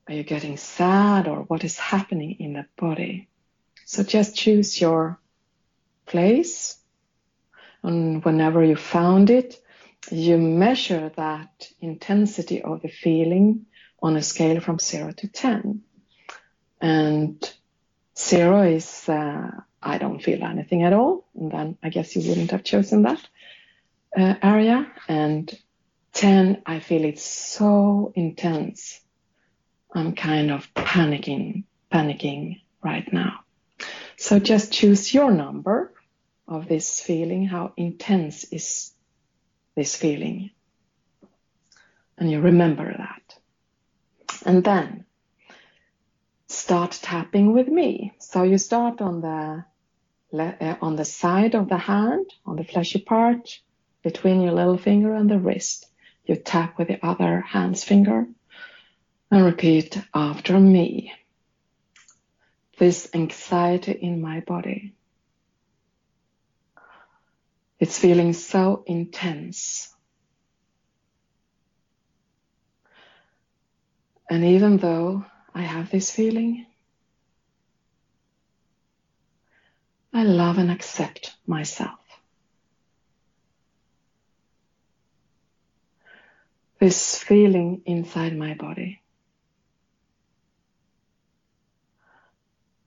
are 0.06 0.14
you 0.14 0.22
getting 0.22 0.56
sad, 0.56 1.26
or 1.26 1.42
what 1.42 1.64
is 1.64 1.78
happening 1.78 2.36
in 2.38 2.52
the 2.52 2.66
body? 2.76 3.28
So 3.86 4.02
just 4.02 4.36
choose 4.36 4.80
your 4.80 5.18
place. 6.06 6.76
And 7.82 8.24
whenever 8.24 8.62
you 8.62 8.76
found 8.76 9.30
it, 9.30 9.60
you 10.10 10.38
measure 10.38 11.10
that 11.16 11.68
intensity 11.80 12.62
of 12.62 12.82
the 12.82 12.88
feeling 12.88 13.66
on 14.02 14.16
a 14.16 14.22
scale 14.22 14.60
from 14.60 14.78
zero 14.78 15.12
to 15.12 15.28
10. 15.28 15.82
And 16.80 17.52
zero 18.16 18.62
is, 18.62 19.08
uh, 19.08 19.50
I 19.82 19.98
don't 19.98 20.22
feel 20.22 20.42
anything 20.44 20.82
at 20.82 20.92
all. 20.92 21.26
And 21.34 21.50
then 21.50 21.78
I 21.82 21.88
guess 21.88 22.14
you 22.14 22.28
wouldn't 22.28 22.50
have 22.50 22.64
chosen 22.64 23.02
that 23.02 23.26
uh, 24.16 24.34
area. 24.42 24.90
And 25.08 25.50
10, 26.12 26.62
I 26.66 26.80
feel 26.80 27.04
it's 27.04 27.24
so 27.24 28.12
intense. 28.14 29.00
I'm 29.92 30.14
kind 30.14 30.50
of 30.50 30.72
panicking, 30.74 31.64
panicking 31.92 32.60
right 32.82 33.10
now. 33.12 33.40
So 34.16 34.38
just 34.38 34.72
choose 34.72 35.14
your 35.14 35.30
number 35.30 35.92
of 36.46 36.68
this 36.68 37.00
feeling. 37.00 37.46
How 37.46 37.72
intense 37.76 38.44
is 38.44 38.92
this 39.76 39.96
feeling? 39.96 40.50
And 42.18 42.30
you 42.30 42.40
remember 42.40 42.94
that. 42.98 43.38
And 44.44 44.62
then 44.62 45.06
start 46.48 46.98
tapping 47.00 47.52
with 47.52 47.68
me. 47.68 48.12
So 48.18 48.42
you 48.42 48.58
start 48.58 49.00
on 49.00 49.20
the 49.22 49.64
Uh, 50.32 50.76
on 50.80 50.94
the 50.94 51.04
side 51.04 51.54
of 51.54 51.68
the 51.68 51.76
hand, 51.76 52.26
on 52.46 52.56
the 52.56 52.64
fleshy 52.64 53.00
part, 53.00 53.60
between 54.02 54.40
your 54.40 54.52
little 54.52 54.78
finger 54.78 55.14
and 55.14 55.28
the 55.28 55.38
wrist. 55.38 55.86
You 56.24 56.36
tap 56.36 56.78
with 56.78 56.88
the 56.88 57.04
other 57.04 57.40
hand's 57.40 57.82
finger 57.82 58.26
and 59.30 59.44
repeat 59.44 60.00
after 60.14 60.58
me. 60.58 61.12
This 62.78 63.10
anxiety 63.12 63.92
in 63.92 64.20
my 64.20 64.40
body. 64.40 64.94
It's 67.78 67.98
feeling 67.98 68.32
so 68.32 68.84
intense. 68.86 69.92
And 74.30 74.44
even 74.44 74.76
though 74.76 75.24
I 75.54 75.62
have 75.62 75.90
this 75.90 76.10
feeling, 76.10 76.66
I 80.12 80.24
love 80.24 80.58
and 80.58 80.70
accept 80.70 81.36
myself. 81.46 81.98
This 86.80 87.18
feeling 87.18 87.82
inside 87.84 88.36
my 88.36 88.54
body. 88.54 89.02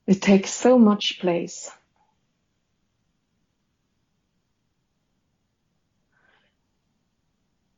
It 0.06 0.22
takes 0.22 0.52
so 0.52 0.78
much 0.78 1.20
place. 1.20 1.72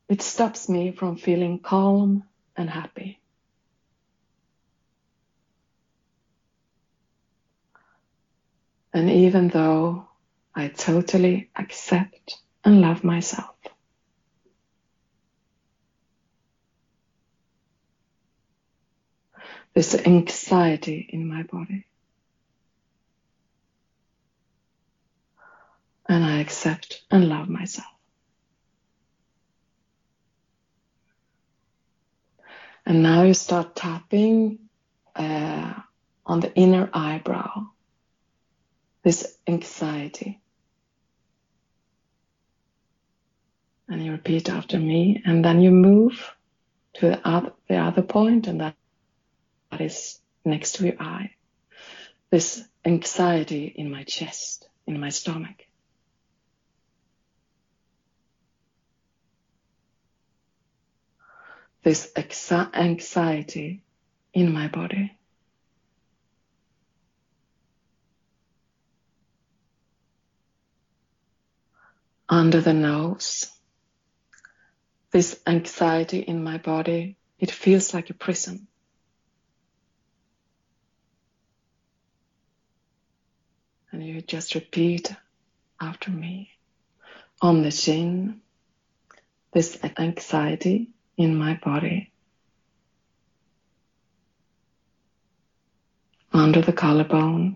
It 0.09 0.21
stops 0.21 0.69
me 0.69 0.91
from 0.91 1.17
feeling 1.17 1.59
calm 1.59 2.23
and 2.55 2.69
happy. 2.69 3.19
And 8.95 9.09
even 9.09 9.49
though 9.49 10.07
I 10.55 10.69
totally 10.69 11.49
accept 11.53 12.37
and 12.63 12.79
love 12.79 13.03
myself, 13.03 13.53
there's 19.73 19.95
anxiety 19.95 21.09
in 21.11 21.27
my 21.27 21.43
body. 21.43 21.85
And 26.07 26.23
I 26.23 26.39
accept 26.39 27.03
and 27.11 27.27
love 27.27 27.49
myself. 27.49 27.87
And 32.85 33.03
now 33.03 33.23
you 33.23 33.33
start 33.33 33.75
tapping 33.75 34.69
uh, 35.17 35.73
on 36.25 36.39
the 36.39 36.55
inner 36.55 36.89
eyebrow 36.93 37.74
this 39.05 39.37
anxiety. 39.45 40.41
And 43.87 44.03
you 44.03 44.11
repeat 44.11 44.49
after 44.49 44.79
me, 44.79 45.21
and 45.23 45.45
then 45.45 45.61
you 45.61 45.69
move 45.69 46.33
to 46.95 47.09
the 47.09 47.27
other, 47.27 47.53
the 47.69 47.77
other 47.77 48.01
point, 48.01 48.47
and 48.47 48.61
that, 48.61 48.75
that 49.69 49.79
is 49.79 50.19
next 50.43 50.77
to 50.77 50.85
your 50.85 50.99
eye. 50.99 51.35
This 52.31 52.63
anxiety 52.83 53.65
in 53.65 53.91
my 53.91 54.03
chest, 54.05 54.67
in 54.87 54.99
my 54.99 55.09
stomach. 55.09 55.67
This 61.83 62.11
anxiety 62.17 63.83
in 64.33 64.51
my 64.51 64.67
body. 64.67 65.15
Under 72.27 72.61
the 72.61 72.73
nose. 72.73 73.51
This 75.11 75.39
anxiety 75.47 76.19
in 76.19 76.43
my 76.43 76.57
body, 76.57 77.17
it 77.39 77.51
feels 77.51 77.93
like 77.93 78.09
a 78.09 78.13
prison. 78.13 78.67
And 83.91 84.05
you 84.05 84.21
just 84.21 84.55
repeat 84.55 85.13
after 85.79 86.11
me. 86.11 86.51
On 87.41 87.63
the 87.63 87.71
chin, 87.71 88.41
this 89.53 89.79
anxiety 89.97 90.89
in 91.17 91.35
my 91.35 91.59
body. 91.63 92.11
Under 96.33 96.61
the 96.61 96.73
collarbone, 96.73 97.55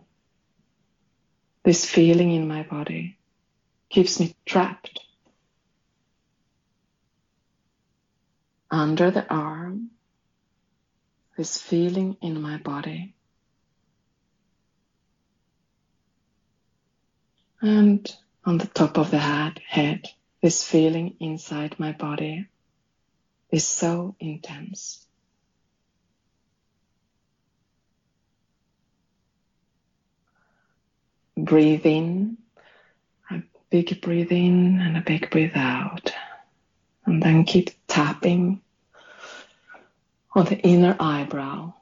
this 1.63 1.86
feeling 1.86 2.32
in 2.32 2.47
my 2.47 2.63
body 2.63 3.18
keeps 3.89 4.19
me 4.19 4.36
trapped. 4.45 4.99
Under 8.71 9.10
the 9.10 9.28
arm, 9.34 9.89
this 11.38 11.60
feeling 11.60 12.17
in 12.21 12.41
my 12.41 12.58
body. 12.58 13.15
And 17.62 18.10
on 18.45 18.58
the 18.58 18.67
top 18.67 18.97
of 18.97 19.12
the 19.12 19.17
head, 19.19 19.60
head, 19.67 20.08
this 20.41 20.63
feeling 20.63 21.15
inside 21.19 21.80
my 21.80 21.91
body 21.91 22.47
is 23.52 23.65
so 23.65 24.15
intense. 24.19 25.06
Breathe 31.36 31.86
in 31.86 32.38
big 33.69 34.01
breathe 34.01 34.32
in 34.32 34.79
and 34.79 34.97
a 34.97 35.01
big 35.01 35.29
breathe 35.29 35.55
out. 35.55 36.13
And 37.05 37.21
then 37.21 37.43
keep 37.45 37.71
tapping 37.88 38.62
on 40.34 40.45
the 40.45 40.58
inner 40.58 40.95
eyebrow. 40.99 41.73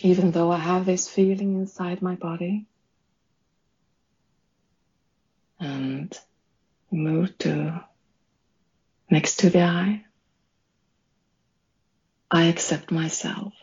Even 0.00 0.30
though 0.30 0.50
I 0.52 0.58
have 0.58 0.86
this 0.86 1.08
feeling 1.08 1.54
inside 1.54 2.02
my 2.02 2.14
body. 2.14 2.66
And 5.58 6.16
move 6.90 7.36
to 7.38 7.84
next 9.10 9.40
to 9.40 9.50
the 9.50 9.62
eye. 9.62 10.04
I 12.30 12.44
accept 12.44 12.90
myself. 12.90 13.54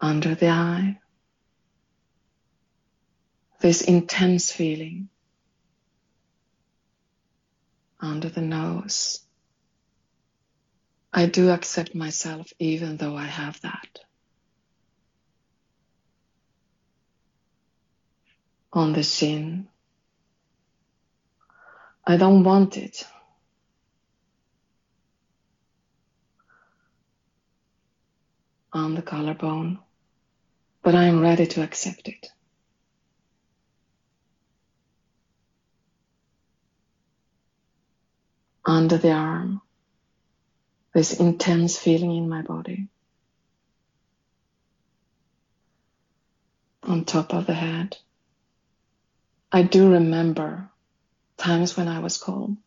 Under 0.00 0.34
the 0.34 0.48
eye, 0.48 0.98
this 3.60 3.82
intense 3.82 4.52
feeling 4.52 5.08
under 8.00 8.28
the 8.28 8.40
nose. 8.42 9.20
I 11.12 11.26
do 11.26 11.50
accept 11.50 11.94
myself 11.94 12.52
even 12.58 12.98
though 12.98 13.16
I 13.16 13.24
have 13.24 13.60
that. 13.62 14.00
On 18.72 18.92
the 18.92 19.02
chin. 19.02 19.68
I 22.06 22.18
don't 22.18 22.44
want 22.44 22.76
it. 22.76 23.06
On 28.72 28.94
the 28.94 29.02
collarbone, 29.02 29.78
but 30.82 30.94
I 30.94 31.04
am 31.04 31.20
ready 31.20 31.46
to 31.46 31.62
accept 31.62 32.08
it. 32.08 32.28
Under 38.66 38.98
the 38.98 39.12
arm, 39.12 39.62
this 40.94 41.18
intense 41.20 41.78
feeling 41.78 42.16
in 42.16 42.28
my 42.28 42.42
body. 42.42 42.88
on 46.86 47.04
top 47.04 47.34
of 47.34 47.46
the 47.46 47.54
head. 47.54 47.96
I 49.50 49.62
do 49.62 49.92
remember 49.92 50.70
times 51.36 51.76
when 51.76 51.88
I 51.88 52.00
was 52.00 52.18
calm. 52.18 52.58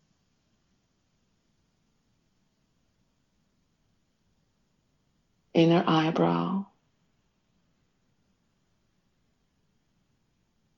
Inner 5.53 5.83
eyebrow. 5.85 6.65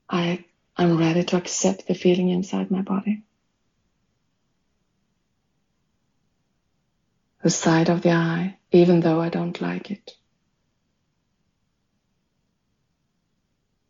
I, 0.09 0.43
I'm 0.77 0.97
ready 0.97 1.23
to 1.23 1.37
accept 1.37 1.87
the 1.87 1.93
feeling 1.93 2.29
inside 2.29 2.71
my 2.71 2.81
body. 2.81 3.23
The 7.43 7.49
side 7.51 7.89
of 7.89 8.01
the 8.01 8.11
eye, 8.11 8.57
even 8.71 9.01
though 9.01 9.21
I 9.21 9.29
don't 9.29 9.61
like 9.61 9.91
it. 9.91 10.11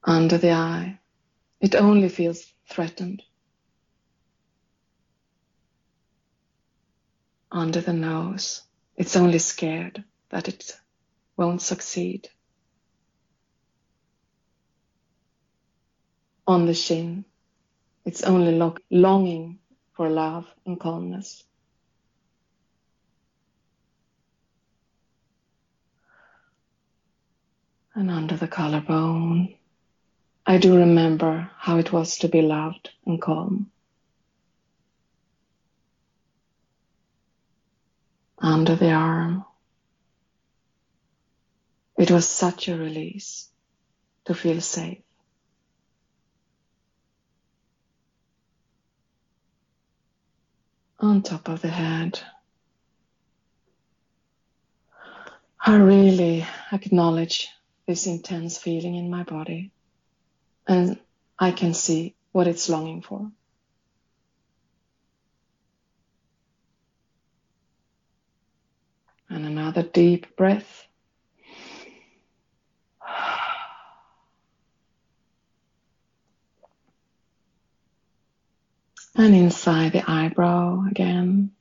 Under 0.04 0.38
the 0.38 0.52
eye, 0.54 1.00
it 1.62 1.76
only 1.76 2.10
feels 2.10 2.46
threatened. 2.70 3.24
Under 7.52 7.82
the 7.82 7.94
nose, 7.94 8.62
it's 8.98 9.16
only 9.18 9.40
scared 9.40 10.04
that 10.30 10.50
it 10.50 10.72
won't 11.38 11.62
succeed. 11.62 12.30
On 16.48 16.66
the 16.66 16.74
shin, 16.74 17.26
it's 18.06 18.24
only 18.24 18.54
lo- 18.54 18.78
longing 18.92 19.60
for 19.96 20.10
love 20.10 20.48
and 20.66 20.80
calmness. 20.80 21.44
And 27.94 28.10
under 28.10 28.38
the 28.38 28.48
collarbone, 28.48 29.56
I 30.46 30.58
do 30.58 30.78
remember 30.78 31.52
how 31.58 31.78
it 31.78 31.92
was 31.92 32.18
to 32.20 32.30
be 32.30 32.42
loved 32.42 32.90
and 33.06 33.22
calm. 33.22 33.70
Under 38.40 38.76
the 38.76 38.92
arm. 38.92 39.46
It 41.98 42.10
was 42.10 42.28
such 42.28 42.70
a 42.70 42.78
release 42.78 43.50
to 44.26 44.34
feel 44.34 44.62
safe. 44.62 45.04
On 51.00 51.22
top 51.22 51.50
of 51.50 51.62
the 51.62 51.68
head. 51.68 52.20
I 55.60 55.76
really 55.76 56.48
acknowledge 56.72 57.50
this 57.92 58.08
intense 58.08 58.58
feeling 58.58 58.96
in 58.96 59.10
my 59.10 59.24
body 59.24 59.70
and 60.66 60.98
I 61.38 61.52
can 61.52 61.74
see 61.74 62.16
what 62.32 62.48
it's 62.48 62.70
longing 62.70 63.02
for. 63.02 63.30
And 69.30 69.46
another 69.46 69.84
deep 69.84 70.38
breath. 70.38 70.88
And 79.14 79.36
inside 79.36 79.92
the 79.92 80.10
eyebrow 80.10 80.86
again. 80.90 81.52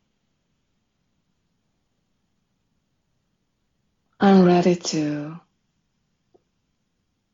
I'm 4.20 4.44
ready 4.44 4.76
to 4.76 5.40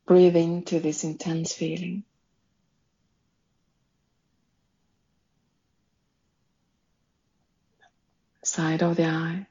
Breathe 0.07 0.37
into 0.37 0.79
this 0.81 1.03
intense 1.03 1.53
feeling. 1.53 2.05
Side 8.45 8.83
of 8.85 8.97
the 8.97 9.07
eye. 9.07 9.47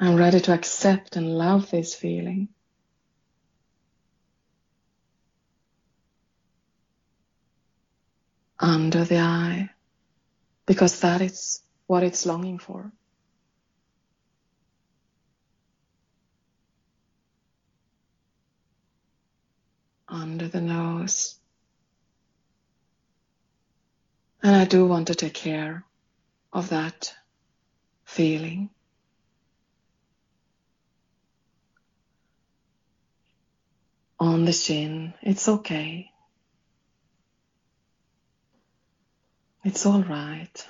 I'm 0.00 0.16
ready 0.16 0.40
to 0.40 0.52
accept 0.52 1.16
and 1.16 1.38
love 1.38 1.70
this 1.70 1.94
feeling. 1.94 2.48
Under 8.60 9.04
the 9.04 9.18
eye, 9.18 9.70
because 10.66 11.00
that 11.00 11.20
is 11.20 11.62
what 11.86 12.02
it's 12.02 12.26
longing 12.26 12.58
for. 12.58 12.92
Under 20.08 20.48
the 20.48 20.60
nose. 20.60 21.36
And 24.42 24.54
I 24.54 24.64
do 24.64 24.86
want 24.86 25.08
to 25.08 25.14
take 25.14 25.34
care 25.34 25.84
of 26.52 26.70
that 26.70 27.14
feeling. 28.04 28.70
On 34.20 34.44
the 34.44 34.52
chin, 34.52 35.14
it's 35.22 35.48
okay. 35.48 36.10
It's 39.64 39.86
all 39.86 40.02
right. 40.02 40.66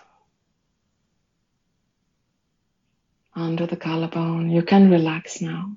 Under 3.34 3.66
the 3.66 3.76
collarbone, 3.76 4.50
you 4.50 4.62
can 4.62 4.90
relax 4.90 5.40
now. 5.40 5.76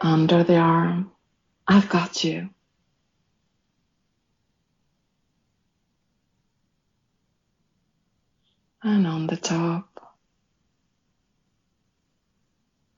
Under 0.00 0.44
the 0.44 0.56
arm. 0.56 1.10
I've 1.66 1.88
got 1.88 2.24
you. 2.24 2.50
And 8.82 9.06
on 9.06 9.26
the 9.26 9.36
top. 9.36 10.14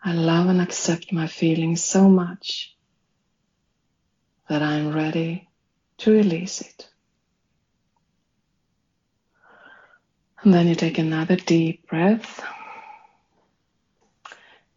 I 0.02 0.12
love 0.12 0.48
and 0.48 0.60
accept 0.60 1.12
my 1.12 1.26
feelings 1.26 1.84
so 1.84 2.08
much 2.08 2.74
that 4.48 4.62
I'm 4.62 4.94
ready 4.94 5.48
to 5.98 6.10
release 6.10 6.60
it. 6.60 6.88
And 10.42 10.54
then 10.54 10.68
you 10.68 10.74
take 10.74 10.98
another 10.98 11.36
deep 11.36 11.86
breath. 11.86 12.42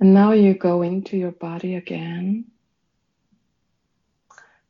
And 0.03 0.13
now 0.13 0.33
you 0.33 0.53
go 0.53 0.81
into 0.81 1.15
your 1.15 1.31
body 1.31 1.75
again. 1.75 2.51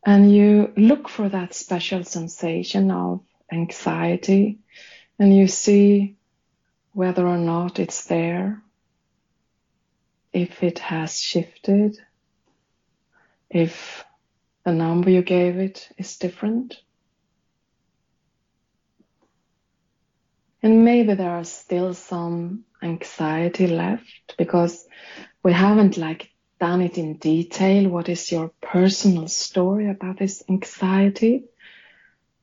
And 0.05 0.31
you 0.31 0.71
look 0.77 1.09
for 1.09 1.27
that 1.27 1.55
special 1.55 2.03
sensation 2.03 2.91
of 2.91 3.21
anxiety 3.51 4.59
and 5.17 5.35
you 5.35 5.47
see 5.47 6.17
whether 6.91 7.27
or 7.27 7.39
not 7.39 7.79
it's 7.79 8.03
there, 8.03 8.61
if 10.31 10.61
it 10.61 10.77
has 10.77 11.19
shifted, 11.19 11.97
if 13.49 14.05
the 14.63 14.71
number 14.71 15.09
you 15.09 15.23
gave 15.23 15.57
it 15.57 15.89
is 15.97 16.15
different. 16.17 16.75
And 20.61 20.85
maybe 20.85 21.15
there 21.15 21.31
are 21.31 21.43
still 21.43 21.95
some 21.95 22.65
anxiety 22.83 23.67
left 23.67 24.35
because 24.37 24.85
we 25.43 25.53
haven't 25.53 25.97
like 25.97 26.29
done 26.59 26.81
it 26.81 26.97
in 26.97 27.17
detail. 27.17 27.89
What 27.89 28.09
is 28.09 28.31
your 28.31 28.51
personal 28.61 29.27
story 29.27 29.89
about 29.89 30.17
this 30.19 30.43
anxiety? 30.49 31.45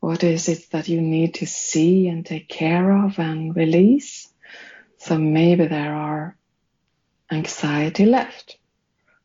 What 0.01 0.25
is 0.25 0.49
it 0.49 0.71
that 0.73 0.89
you 0.89 1.01
need 1.01 1.35
to 1.35 1.47
see 1.47 2.09
and 2.09 2.25
take 2.25 2.49
care 2.49 3.05
of 3.05 3.19
and 3.19 3.55
release? 3.55 4.29
So 4.99 5.19
maybe 5.19 5.67
there 5.67 5.95
are 5.95 6.37
anxiety 7.31 8.07
left. 8.07 8.59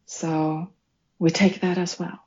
So 0.05 0.71
we 1.19 1.29
take 1.31 1.61
that 1.61 1.77
as 1.77 1.99
well. 1.99 2.19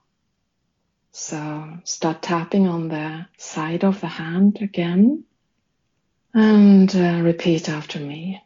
So 1.12 1.78
start 1.84 2.22
tapping 2.22 2.68
on 2.68 2.89
the 2.89 3.26
side 3.39 3.84
of 3.84 4.01
the 4.01 4.07
hand 4.07 4.59
again 4.61 5.24
and 6.34 6.95
uh, 6.95 7.20
repeat 7.22 7.68
after 7.68 7.99
me. 7.99 8.43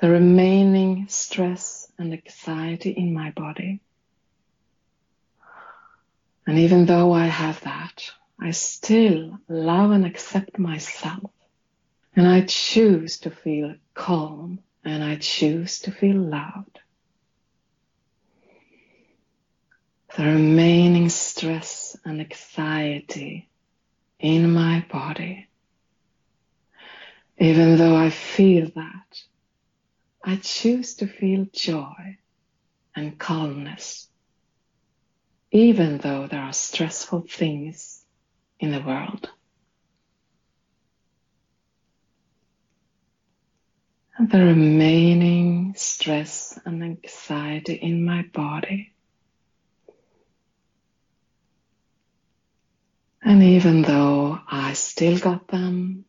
The 0.00 0.10
remaining 0.10 1.08
stress 1.08 1.90
and 1.98 2.12
anxiety 2.12 2.90
in 2.90 3.12
my 3.12 3.30
body. 3.32 3.80
And 6.46 6.58
even 6.58 6.86
though 6.86 7.12
I 7.12 7.26
have 7.26 7.60
that, 7.62 8.10
I 8.40 8.52
still 8.52 9.38
love 9.48 9.90
and 9.90 10.06
accept 10.06 10.58
myself. 10.58 11.30
And 12.14 12.26
I 12.26 12.42
choose 12.42 13.18
to 13.18 13.30
feel 13.30 13.74
calm 13.94 14.60
and 14.84 15.02
I 15.02 15.16
choose 15.16 15.80
to 15.80 15.90
feel 15.90 16.16
loved. 16.16 16.78
The 20.16 20.24
remaining 20.24 21.08
stress 21.08 21.96
and 22.04 22.20
anxiety 22.20 23.48
in 24.18 24.52
my 24.52 24.84
body 24.90 25.48
even 27.38 27.76
though 27.76 27.96
I 27.96 28.10
feel 28.10 28.68
that, 28.74 29.22
I 30.28 30.36
choose 30.36 30.96
to 30.96 31.06
feel 31.06 31.46
joy 31.54 32.18
and 32.94 33.18
calmness, 33.18 34.08
even 35.50 35.96
though 35.96 36.26
there 36.26 36.42
are 36.42 36.52
stressful 36.52 37.24
things 37.26 38.04
in 38.60 38.70
the 38.70 38.82
world. 38.82 39.30
And 44.18 44.30
the 44.30 44.40
remaining 44.40 45.72
stress 45.78 46.58
and 46.66 46.84
anxiety 46.84 47.76
in 47.76 48.04
my 48.04 48.20
body. 48.30 48.92
And 53.22 53.42
even 53.42 53.80
though 53.80 54.38
I 54.46 54.74
still 54.74 55.18
got 55.18 55.48
them, 55.48 56.04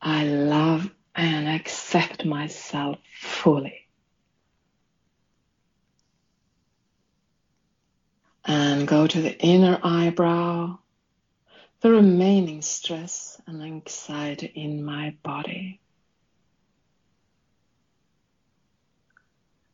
I 0.00 0.24
love 0.24 0.90
and 1.14 1.48
accept 1.48 2.24
myself 2.24 2.98
fully. 3.20 3.86
And 8.44 8.88
go 8.88 9.06
to 9.06 9.20
the 9.20 9.38
inner 9.38 9.78
eyebrow, 9.82 10.78
the 11.80 11.90
remaining 11.90 12.62
stress 12.62 13.40
and 13.46 13.62
anxiety 13.62 14.46
in 14.46 14.84
my 14.84 15.16
body. 15.22 15.80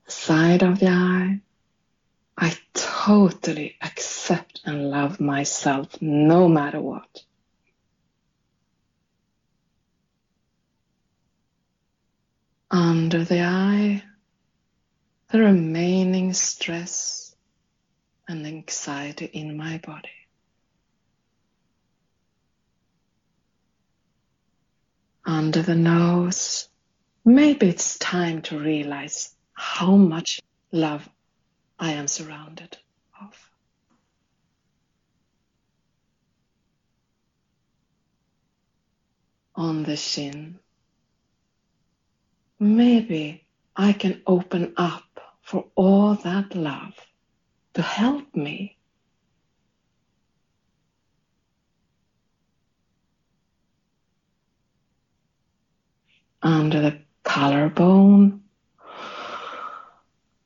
Side 0.07 0.63
of 0.63 0.79
the 0.81 0.89
eye, 0.89 1.41
I 2.37 2.57
totally 2.75 3.77
accept 3.81 4.61
and 4.65 4.91
love 4.91 5.21
myself 5.21 6.01
no 6.01 6.49
matter 6.49 6.81
what. 6.81 7.25
Under 12.71 13.25
the 13.25 13.43
eye, 13.43 14.03
the 15.31 15.39
remaining 15.41 16.33
stress 16.33 17.35
and 18.27 18.47
anxiety 18.47 19.25
in 19.27 19.57
my 19.57 19.79
body. 19.79 20.09
Under 25.25 25.63
the 25.63 25.75
nose, 25.75 26.69
maybe 27.25 27.69
it's 27.69 27.99
time 27.99 28.43
to 28.43 28.59
realize 28.59 29.35
how 29.53 29.97
much 29.97 30.41
love 30.73 31.09
I 31.79 31.93
am 31.93 32.09
surrounded 32.09 32.77
of. 33.21 33.51
On 39.55 39.83
the 39.83 39.97
chin, 39.97 40.59
maybe 42.59 43.45
I 43.77 43.93
can 43.93 44.23
open 44.27 44.75
up 44.77 45.05
for 45.43 45.67
all 45.75 46.15
that 46.17 46.55
love 46.55 46.95
to 47.75 47.83
help 47.83 48.35
me. 48.35 48.77
Under 56.43 56.81
the 56.81 56.99
collarbone, 57.25 58.43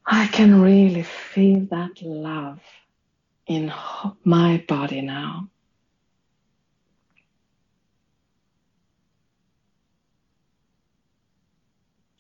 I 0.07 0.27
can 0.27 0.61
really 0.61 1.03
feel 1.03 1.67
that 1.71 2.03
love 2.03 2.61
in 3.47 3.73
my 4.25 4.65
body 4.69 5.01
now. 5.01 5.49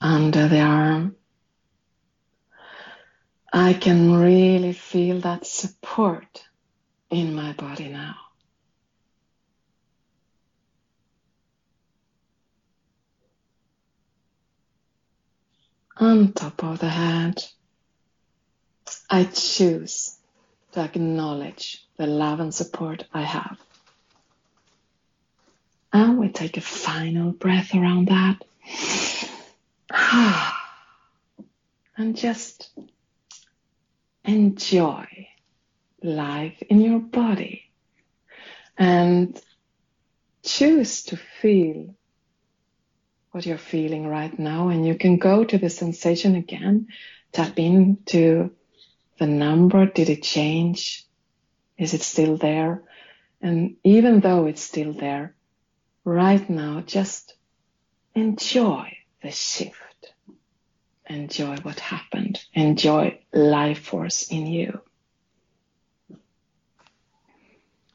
Under 0.02 0.48
the 0.48 0.60
arm. 0.60 1.16
I 3.52 3.74
can 3.74 4.12
really 4.12 4.72
feel 4.72 5.20
that 5.20 5.46
support 5.46 6.44
in 7.10 7.34
my 7.34 7.52
body 7.52 7.88
now. 7.88 8.16
On 15.98 16.32
top 16.32 16.64
of 16.64 16.80
the 16.80 16.88
head, 16.88 17.44
I 19.08 19.24
choose 19.24 20.16
to 20.72 20.80
acknowledge 20.80 21.86
the 21.98 22.06
love 22.06 22.40
and 22.40 22.52
support 22.52 23.04
I 23.12 23.22
have. 23.22 23.58
And 25.92 26.18
we 26.18 26.30
take 26.30 26.56
a 26.56 26.62
final 26.62 27.30
breath 27.32 27.74
around 27.74 28.08
that. 28.08 28.42
and 31.96 32.16
just 32.16 32.70
enjoy 34.24 35.28
life 36.02 36.62
in 36.62 36.80
your 36.80 36.98
body 36.98 37.64
and 38.78 39.40
choose 40.42 41.02
to 41.04 41.16
feel 41.16 41.94
what 43.32 43.44
you're 43.44 43.58
feeling 43.58 44.06
right 44.06 44.38
now. 44.38 44.68
And 44.68 44.86
you 44.86 44.94
can 44.94 45.18
go 45.18 45.44
to 45.44 45.58
the 45.58 45.68
sensation 45.68 46.36
again, 46.36 46.88
tap 47.32 47.58
into 47.58 48.50
the 49.18 49.26
number. 49.26 49.86
Did 49.86 50.08
it 50.08 50.22
change? 50.22 51.06
Is 51.76 51.92
it 51.92 52.02
still 52.02 52.38
there? 52.38 52.82
And 53.42 53.76
even 53.84 54.20
though 54.20 54.46
it's 54.46 54.62
still 54.62 54.92
there, 54.94 55.34
right 56.04 56.48
now, 56.48 56.82
just 56.86 57.34
enjoy 58.14 58.96
the 59.22 59.30
shift 59.30 59.92
enjoy 61.12 61.56
what 61.58 61.80
happened, 61.80 62.42
enjoy 62.54 63.18
life 63.32 63.80
force 63.80 64.30
in 64.30 64.46
you. 64.46 64.80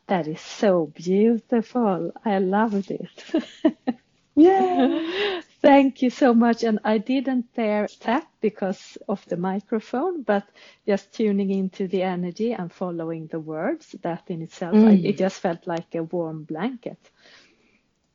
That 0.07 0.27
is 0.27 0.39
so 0.39 0.91
beautiful. 0.95 2.13
I 2.23 2.39
loved 2.39 2.91
it. 2.91 3.43
yeah. 4.35 5.41
Thank 5.61 6.01
you 6.01 6.09
so 6.09 6.33
much. 6.33 6.63
And 6.63 6.79
I 6.85 6.97
didn't 6.97 7.53
dare 7.53 7.87
tap 7.99 8.25
because 8.39 8.97
of 9.09 9.25
the 9.25 9.35
microphone, 9.35 10.21
but 10.21 10.47
just 10.85 11.13
tuning 11.13 11.49
into 11.49 11.89
the 11.89 12.03
energy 12.03 12.53
and 12.53 12.71
following 12.71 13.27
the 13.27 13.39
words, 13.39 13.95
that 14.01 14.23
in 14.27 14.41
itself, 14.41 14.75
mm. 14.75 14.87
I, 14.87 15.09
it 15.09 15.17
just 15.17 15.41
felt 15.41 15.67
like 15.67 15.93
a 15.93 16.03
warm 16.03 16.43
blanket. 16.43 16.99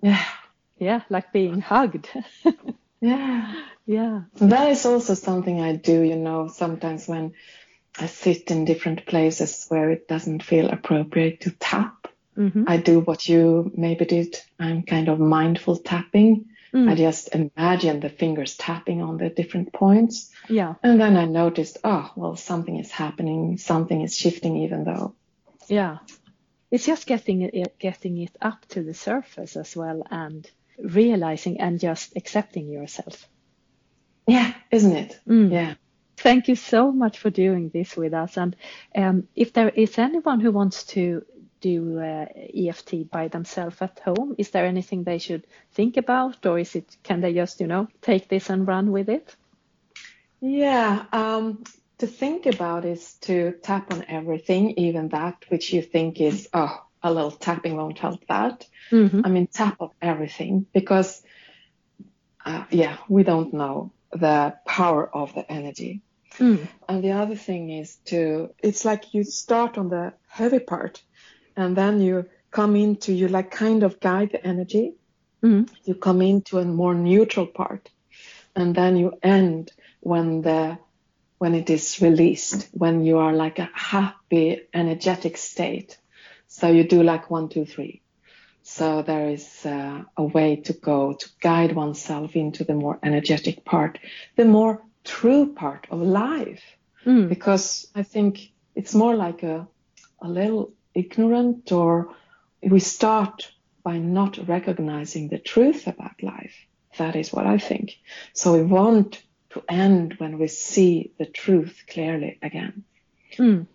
Yeah. 0.00 0.24
Yeah, 0.78 1.02
like 1.10 1.30
being 1.32 1.60
hugged. 1.60 2.08
yeah. 3.02 3.54
Yeah. 3.84 4.22
That 4.36 4.70
is 4.70 4.86
also 4.86 5.14
something 5.14 5.60
I 5.60 5.76
do, 5.76 6.02
you 6.02 6.16
know, 6.16 6.48
sometimes 6.48 7.08
when 7.08 7.32
I 7.98 8.06
sit 8.06 8.50
in 8.50 8.64
different 8.64 9.06
places 9.06 9.66
where 9.68 9.90
it 9.90 10.08
doesn't 10.08 10.42
feel 10.42 10.70
appropriate 10.70 11.42
to 11.42 11.50
tap. 11.50 12.08
Mm-hmm. 12.38 12.64
I 12.66 12.78
do 12.78 13.00
what 13.00 13.28
you 13.28 13.70
maybe 13.76 14.04
did. 14.04 14.40
I'm 14.58 14.84
kind 14.84 15.08
of 15.08 15.18
mindful 15.18 15.76
tapping. 15.78 16.46
Mm. 16.72 16.90
I 16.90 16.94
just 16.94 17.34
imagine 17.34 18.00
the 18.00 18.08
fingers 18.08 18.56
tapping 18.56 19.02
on 19.02 19.18
the 19.18 19.28
different 19.28 19.72
points. 19.74 20.30
Yeah. 20.48 20.74
And 20.82 20.98
then 20.98 21.18
I 21.18 21.26
noticed, 21.26 21.78
oh, 21.84 22.10
well, 22.16 22.36
something 22.36 22.78
is 22.78 22.90
happening. 22.90 23.58
Something 23.58 24.00
is 24.00 24.16
shifting 24.16 24.56
even 24.58 24.84
though. 24.84 25.14
Yeah. 25.68 25.98
It's 26.70 26.86
just 26.86 27.06
getting 27.06 27.42
it, 27.42 27.78
getting 27.78 28.16
it 28.16 28.34
up 28.40 28.64
to 28.68 28.82
the 28.82 28.94
surface 28.94 29.56
as 29.56 29.76
well 29.76 30.06
and 30.10 30.50
realizing 30.82 31.60
and 31.60 31.80
just 31.80 32.16
accepting 32.16 32.68
yourself. 32.68 33.28
Yeah, 34.26 34.52
isn't 34.70 34.96
it? 34.96 35.20
Mm. 35.28 35.50
Yeah. 35.50 35.74
Thank 36.16 36.48
you 36.48 36.54
so 36.54 36.92
much 36.92 37.18
for 37.18 37.30
doing 37.30 37.70
this 37.70 37.96
with 37.96 38.14
us. 38.14 38.36
And 38.36 38.54
um, 38.94 39.28
if 39.34 39.52
there 39.52 39.68
is 39.68 39.98
anyone 39.98 40.40
who 40.40 40.52
wants 40.52 40.84
to 40.84 41.24
do 41.60 41.98
uh, 41.98 42.26
EFT 42.54 43.10
by 43.10 43.28
themselves 43.28 43.80
at 43.80 44.00
home, 44.04 44.34
is 44.38 44.50
there 44.50 44.66
anything 44.66 45.04
they 45.04 45.18
should 45.18 45.46
think 45.72 45.96
about, 45.96 46.44
or 46.44 46.58
is 46.58 46.76
it 46.76 46.96
can 47.02 47.20
they 47.20 47.32
just 47.32 47.60
you 47.60 47.66
know 47.66 47.88
take 48.02 48.28
this 48.28 48.50
and 48.50 48.66
run 48.66 48.92
with 48.92 49.08
it? 49.08 49.34
Yeah, 50.40 51.04
um, 51.12 51.64
to 51.98 52.06
think 52.06 52.46
about 52.46 52.84
is 52.84 53.14
to 53.22 53.52
tap 53.62 53.92
on 53.92 54.04
everything, 54.08 54.72
even 54.72 55.08
that 55.08 55.44
which 55.48 55.72
you 55.72 55.82
think 55.82 56.20
is 56.20 56.48
oh 56.52 56.84
a 57.02 57.12
little 57.12 57.30
tapping 57.30 57.76
won't 57.76 57.98
help 57.98 58.26
that. 58.28 58.66
Mm-hmm. 58.90 59.22
I 59.24 59.28
mean 59.28 59.46
tap 59.46 59.80
on 59.80 59.90
everything 60.00 60.66
because 60.72 61.22
uh, 62.44 62.64
yeah 62.70 62.98
we 63.08 63.22
don't 63.22 63.52
know 63.52 63.92
the 64.12 64.54
power 64.66 65.08
of 65.14 65.34
the 65.34 65.50
energy. 65.50 66.02
Mm. 66.38 66.66
And 66.88 67.04
the 67.04 67.12
other 67.12 67.34
thing 67.34 67.70
is 67.70 67.96
to, 68.06 68.54
it's 68.62 68.84
like 68.84 69.14
you 69.14 69.24
start 69.24 69.78
on 69.78 69.88
the 69.88 70.12
heavy 70.26 70.58
part 70.58 71.02
and 71.56 71.76
then 71.76 72.00
you 72.00 72.26
come 72.50 72.76
into, 72.76 73.12
you 73.12 73.28
like 73.28 73.50
kind 73.50 73.82
of 73.82 74.00
guide 74.00 74.32
the 74.32 74.46
energy. 74.46 74.94
Mm. 75.42 75.68
You 75.84 75.94
come 75.94 76.22
into 76.22 76.58
a 76.58 76.64
more 76.64 76.94
neutral 76.94 77.46
part 77.46 77.90
and 78.54 78.74
then 78.74 78.96
you 78.96 79.18
end 79.22 79.72
when 80.00 80.42
the, 80.42 80.78
when 81.38 81.54
it 81.54 81.70
is 81.70 82.00
released, 82.00 82.68
when 82.72 83.04
you 83.04 83.18
are 83.18 83.32
like 83.32 83.58
a 83.58 83.68
happy, 83.74 84.60
energetic 84.72 85.36
state. 85.36 85.98
So 86.52 86.68
you 86.68 86.84
do 86.84 87.02
like 87.02 87.30
one, 87.30 87.48
two, 87.48 87.64
three. 87.64 88.02
So 88.62 89.00
there 89.00 89.30
is 89.30 89.64
uh, 89.64 90.02
a 90.18 90.22
way 90.22 90.56
to 90.66 90.74
go 90.74 91.14
to 91.14 91.28
guide 91.40 91.74
oneself 91.74 92.36
into 92.36 92.62
the 92.62 92.74
more 92.74 92.98
energetic 93.02 93.64
part, 93.64 93.98
the 94.36 94.44
more 94.44 94.82
true 95.02 95.54
part 95.54 95.86
of 95.90 96.00
life. 96.02 96.62
Mm. 97.06 97.30
Because 97.30 97.86
I 97.94 98.02
think 98.02 98.52
it's 98.74 98.94
more 98.94 99.16
like 99.16 99.42
a, 99.42 99.66
a 100.20 100.28
little 100.28 100.74
ignorant 100.94 101.72
or 101.72 102.14
we 102.62 102.80
start 102.80 103.50
by 103.82 103.96
not 103.96 104.46
recognizing 104.46 105.30
the 105.30 105.38
truth 105.38 105.86
about 105.86 106.22
life. 106.22 106.54
That 106.98 107.16
is 107.16 107.32
what 107.32 107.46
I 107.46 107.56
think. 107.56 107.96
So 108.34 108.52
we 108.52 108.62
want 108.62 109.22
to 109.54 109.64
end 109.70 110.16
when 110.18 110.38
we 110.38 110.48
see 110.48 111.14
the 111.18 111.26
truth 111.26 111.84
clearly 111.88 112.38
again. 112.42 112.84
Mm. 113.38 113.66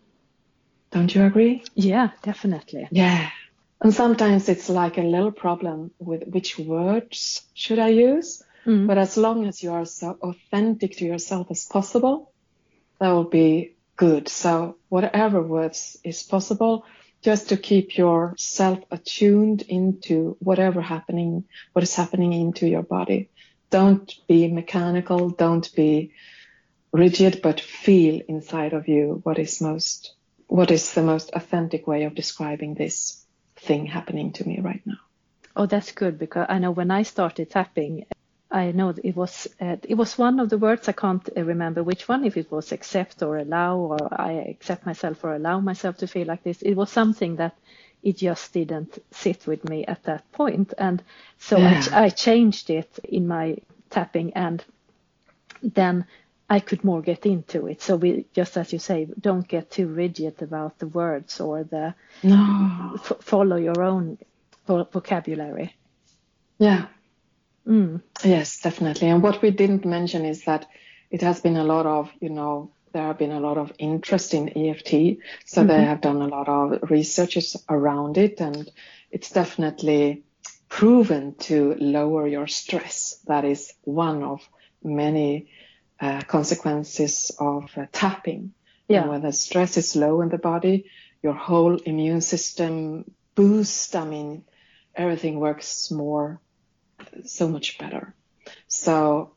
Don't 0.97 1.13
you 1.13 1.25
agree? 1.25 1.63
Yeah, 1.75 2.09
definitely. 2.23 2.87
Yeah. 2.89 3.29
And 3.79 3.93
sometimes 3.93 4.49
it's 4.49 4.67
like 4.67 4.97
a 4.97 5.03
little 5.03 5.31
problem 5.31 5.91
with 5.99 6.23
which 6.23 6.57
words 6.57 7.43
should 7.53 7.77
I 7.77 7.89
use. 7.89 8.41
Mm. 8.65 8.87
But 8.87 8.97
as 8.97 9.15
long 9.15 9.45
as 9.45 9.61
you 9.61 9.73
are 9.73 9.85
so 9.85 10.17
authentic 10.19 10.97
to 10.97 11.05
yourself 11.05 11.51
as 11.51 11.65
possible, 11.65 12.31
that 12.99 13.09
will 13.09 13.29
be 13.29 13.75
good. 13.95 14.27
So 14.27 14.77
whatever 14.89 15.39
words 15.39 15.97
is 16.03 16.23
possible, 16.23 16.83
just 17.21 17.49
to 17.49 17.57
keep 17.57 17.95
yourself 17.95 18.79
attuned 18.89 19.61
into 19.61 20.35
whatever 20.39 20.81
happening, 20.81 21.43
what 21.73 21.83
is 21.83 21.93
happening 21.93 22.33
into 22.33 22.67
your 22.67 22.81
body. 22.81 23.29
Don't 23.69 24.11
be 24.27 24.47
mechanical. 24.47 25.29
Don't 25.29 25.71
be 25.75 26.13
rigid, 26.91 27.41
but 27.43 27.59
feel 27.59 28.19
inside 28.27 28.73
of 28.73 28.87
you 28.87 29.19
what 29.23 29.37
is 29.37 29.61
most, 29.61 30.15
what 30.47 30.71
is 30.71 30.93
the 30.93 31.03
most 31.03 31.31
authentic 31.33 31.87
way 31.87 32.03
of 32.03 32.15
describing 32.15 32.73
this 32.73 33.23
thing 33.57 33.85
happening 33.85 34.31
to 34.33 34.47
me 34.47 34.59
right 34.59 34.81
now. 34.85 34.97
Oh, 35.55 35.65
that's 35.65 35.91
good 35.91 36.17
because 36.19 36.45
I 36.49 36.59
know 36.59 36.71
when 36.71 36.91
I 36.91 37.03
started 37.03 37.49
tapping, 37.49 38.05
I 38.49 38.71
know 38.71 38.93
it 39.03 39.15
was 39.15 39.47
uh, 39.59 39.77
it 39.83 39.95
was 39.95 40.17
one 40.17 40.39
of 40.39 40.49
the 40.49 40.57
words 40.57 40.87
I 40.87 40.93
can't 40.93 41.27
uh, 41.35 41.43
remember 41.43 41.83
which 41.83 42.07
one 42.07 42.23
if 42.23 42.37
it 42.37 42.51
was 42.51 42.71
accept 42.71 43.21
or 43.21 43.37
allow 43.37 43.77
or 43.77 43.97
I 44.11 44.33
accept 44.33 44.85
myself 44.85 45.23
or 45.23 45.35
allow 45.35 45.59
myself 45.59 45.97
to 45.97 46.07
feel 46.07 46.27
like 46.27 46.43
this. 46.43 46.61
It 46.61 46.75
was 46.75 46.89
something 46.91 47.35
that 47.37 47.57
it 48.03 48.17
just 48.17 48.53
didn't 48.53 49.03
sit 49.11 49.47
with 49.47 49.67
me 49.67 49.85
at 49.85 50.03
that 50.03 50.31
point, 50.31 50.73
and 50.77 51.03
so 51.39 51.57
yeah. 51.57 51.83
I, 51.91 52.05
I 52.05 52.09
changed 52.09 52.69
it 52.69 52.99
in 53.03 53.27
my 53.27 53.57
tapping, 53.89 54.33
and 54.33 54.63
then 55.61 56.05
I 56.49 56.59
could 56.59 56.83
more 56.83 57.01
get 57.01 57.25
into 57.25 57.67
it. 57.67 57.81
So 57.81 57.97
we 57.97 58.25
just 58.33 58.57
as 58.57 58.71
you 58.71 58.79
say, 58.79 59.07
don't 59.19 59.47
get 59.47 59.69
too 59.69 59.87
rigid 59.87 60.41
about 60.41 60.79
the 60.79 60.87
words 60.87 61.41
or 61.41 61.63
the 61.63 61.93
no. 62.23 62.93
F- 62.95 63.17
follow 63.21 63.57
your 63.57 63.81
own 63.81 64.17
vocabulary. 64.65 65.75
Yeah. 66.57 66.87
Mm. 67.67 68.01
Yes, 68.23 68.59
definitely. 68.61 69.09
And 69.09 69.21
what 69.21 69.41
we 69.41 69.51
didn't 69.51 69.85
mention 69.85 70.25
is 70.25 70.45
that 70.45 70.67
it 71.11 71.21
has 71.21 71.41
been 71.41 71.57
a 71.57 71.63
lot 71.63 71.85
of, 71.85 72.09
you 72.21 72.29
know, 72.29 72.71
there 72.93 73.03
have 73.03 73.17
been 73.17 73.31
a 73.31 73.39
lot 73.39 73.57
of 73.57 73.73
interest 73.77 74.33
in 74.33 74.49
EFT. 74.49 75.19
So 75.45 75.61
mm-hmm. 75.61 75.67
they 75.67 75.83
have 75.83 76.01
done 76.01 76.21
a 76.21 76.27
lot 76.27 76.47
of 76.47 76.89
researches 76.89 77.57
around 77.69 78.17
it 78.17 78.39
and 78.39 78.69
it's 79.11 79.31
definitely 79.31 80.23
proven 80.69 81.35
to 81.35 81.75
lower 81.79 82.27
your 82.27 82.47
stress. 82.47 83.19
That 83.27 83.45
is 83.45 83.73
one 83.83 84.23
of 84.23 84.47
many 84.83 85.49
uh, 85.99 86.21
consequences 86.21 87.31
of 87.39 87.71
uh, 87.77 87.85
tapping. 87.91 88.53
Yeah. 88.87 89.01
And 89.01 89.09
when 89.09 89.21
the 89.21 89.33
stress 89.33 89.77
is 89.77 89.95
low 89.95 90.21
in 90.21 90.29
the 90.29 90.37
body, 90.37 90.89
your 91.21 91.33
whole 91.33 91.75
immune 91.75 92.21
system 92.21 93.05
boosts. 93.35 93.95
I 93.95 94.05
mean, 94.05 94.43
everything 94.95 95.39
works 95.39 95.91
more 95.91 96.39
so 97.25 97.47
much 97.47 97.77
better. 97.77 98.15
So, 98.67 99.31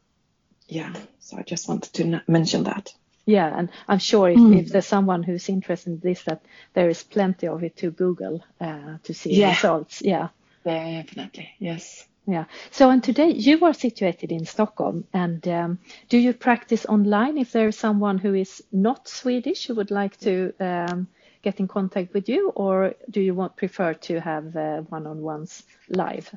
yeah, 0.68 0.94
so 1.18 1.36
I 1.36 1.42
just 1.42 1.68
wanted 1.68 1.92
to 1.94 2.22
mention 2.26 2.64
that. 2.64 2.94
Yeah, 3.26 3.56
and 3.56 3.70
I'm 3.86 3.98
sure 3.98 4.28
if, 4.28 4.38
mm. 4.38 4.58
if, 4.58 4.68
there's 4.70 4.86
someone 4.86 5.22
who's 5.22 5.48
interested 5.48 5.90
in 5.90 6.00
this, 6.00 6.22
that 6.24 6.42
there 6.72 6.88
is 6.88 7.02
plenty 7.02 7.46
of 7.46 7.62
it 7.62 7.76
to 7.76 7.90
Google 7.90 8.44
uh, 8.60 8.96
to 9.04 9.14
see 9.14 9.34
yeah. 9.34 9.50
results. 9.50 10.02
Yeah. 10.02 10.28
yeah, 10.64 11.02
definitely. 11.02 11.50
Yes. 11.58 12.06
Yeah. 12.26 12.44
So, 12.70 12.90
and 12.90 13.02
today 13.02 13.30
you 13.30 13.64
are 13.64 13.72
situated 13.72 14.30
in 14.30 14.44
Stockholm, 14.44 15.04
and 15.12 15.46
um, 15.48 15.78
do 16.08 16.18
you 16.18 16.32
practice 16.32 16.86
online? 16.86 17.38
If 17.38 17.52
there 17.52 17.68
is 17.68 17.78
someone 17.78 18.18
who 18.18 18.34
is 18.34 18.62
not 18.70 19.08
Swedish 19.08 19.66
who 19.66 19.74
would 19.74 19.90
like 19.90 20.16
to 20.20 20.52
um, 20.60 21.08
get 21.42 21.60
in 21.60 21.66
contact 21.66 22.12
with 22.14 22.28
you, 22.28 22.50
or 22.50 22.94
do 23.10 23.20
you 23.20 23.34
want 23.34 23.56
prefer 23.56 23.94
to 23.94 24.20
have 24.20 24.54
uh, 24.54 24.82
one-on-ones 24.82 25.64
live? 25.88 26.32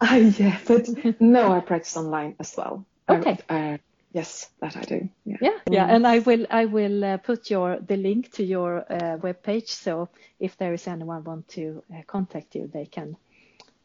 Uh, 0.00 0.30
yeah, 0.36 0.58
but 0.66 0.88
no, 1.20 1.52
I 1.52 1.60
practice 1.60 1.96
online 1.96 2.34
as 2.40 2.54
well. 2.56 2.84
Okay. 3.08 3.38
I, 3.48 3.54
uh, 3.74 3.78
yes, 4.12 4.50
that 4.60 4.76
I 4.76 4.82
do. 4.82 5.08
Yeah, 5.24 5.36
yeah, 5.40 5.58
yeah. 5.70 5.86
and 5.86 6.06
I 6.06 6.18
will 6.18 6.46
I 6.50 6.64
will 6.64 7.04
uh, 7.04 7.16
put 7.18 7.50
your 7.50 7.78
the 7.78 7.96
link 7.96 8.32
to 8.32 8.44
your 8.44 8.84
uh, 8.92 9.16
webpage. 9.18 9.68
So 9.68 10.08
if 10.40 10.56
there 10.56 10.74
is 10.74 10.86
anyone 10.88 11.24
want 11.24 11.48
to 11.50 11.82
uh, 11.94 12.02
contact 12.06 12.56
you, 12.56 12.68
they 12.72 12.86
can 12.86 13.16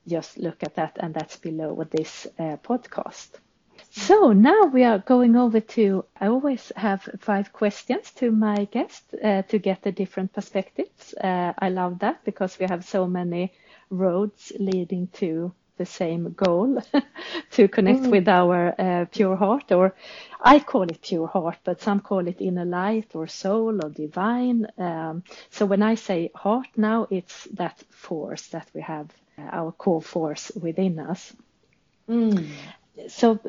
just 0.07 0.37
look 0.37 0.63
at 0.63 0.75
that, 0.75 0.97
and 0.99 1.13
that's 1.13 1.37
below 1.37 1.83
this 1.89 2.27
uh, 2.39 2.57
podcast. 2.63 3.29
So 3.91 4.31
now 4.31 4.65
we 4.65 4.83
are 4.83 4.99
going 4.99 5.35
over 5.35 5.59
to. 5.59 6.05
I 6.19 6.27
always 6.27 6.71
have 6.75 7.09
five 7.19 7.51
questions 7.53 8.11
to 8.13 8.31
my 8.31 8.65
guest 8.65 9.03
uh, 9.23 9.41
to 9.43 9.57
get 9.57 9.81
the 9.81 9.91
different 9.91 10.33
perspectives. 10.33 11.13
Uh, 11.13 11.53
I 11.57 11.69
love 11.69 11.99
that 11.99 12.23
because 12.23 12.59
we 12.59 12.65
have 12.69 12.85
so 12.85 13.07
many 13.07 13.53
roads 13.89 14.51
leading 14.59 15.07
to 15.13 15.53
the 15.77 15.85
same 15.85 16.33
goal 16.33 16.81
to 17.51 17.67
connect 17.67 18.01
mm. 18.01 18.11
with 18.11 18.27
our 18.27 18.73
uh, 18.79 19.05
pure 19.11 19.35
heart 19.35 19.71
or 19.71 19.93
i 20.41 20.59
call 20.59 20.83
it 20.83 21.01
pure 21.01 21.27
heart 21.27 21.57
but 21.63 21.81
some 21.81 21.99
call 21.99 22.27
it 22.27 22.41
inner 22.41 22.65
light 22.65 23.09
or 23.13 23.27
soul 23.27 23.79
or 23.83 23.89
divine 23.89 24.65
um, 24.77 25.23
so 25.51 25.65
when 25.65 25.83
i 25.83 25.95
say 25.95 26.31
heart 26.33 26.67
now 26.75 27.07
it's 27.11 27.45
that 27.53 27.83
force 27.91 28.47
that 28.47 28.67
we 28.73 28.81
have 28.81 29.07
our 29.37 29.71
core 29.71 30.01
force 30.01 30.51
within 30.61 30.99
us 30.99 31.33
mm. 32.09 32.49
so 33.07 33.39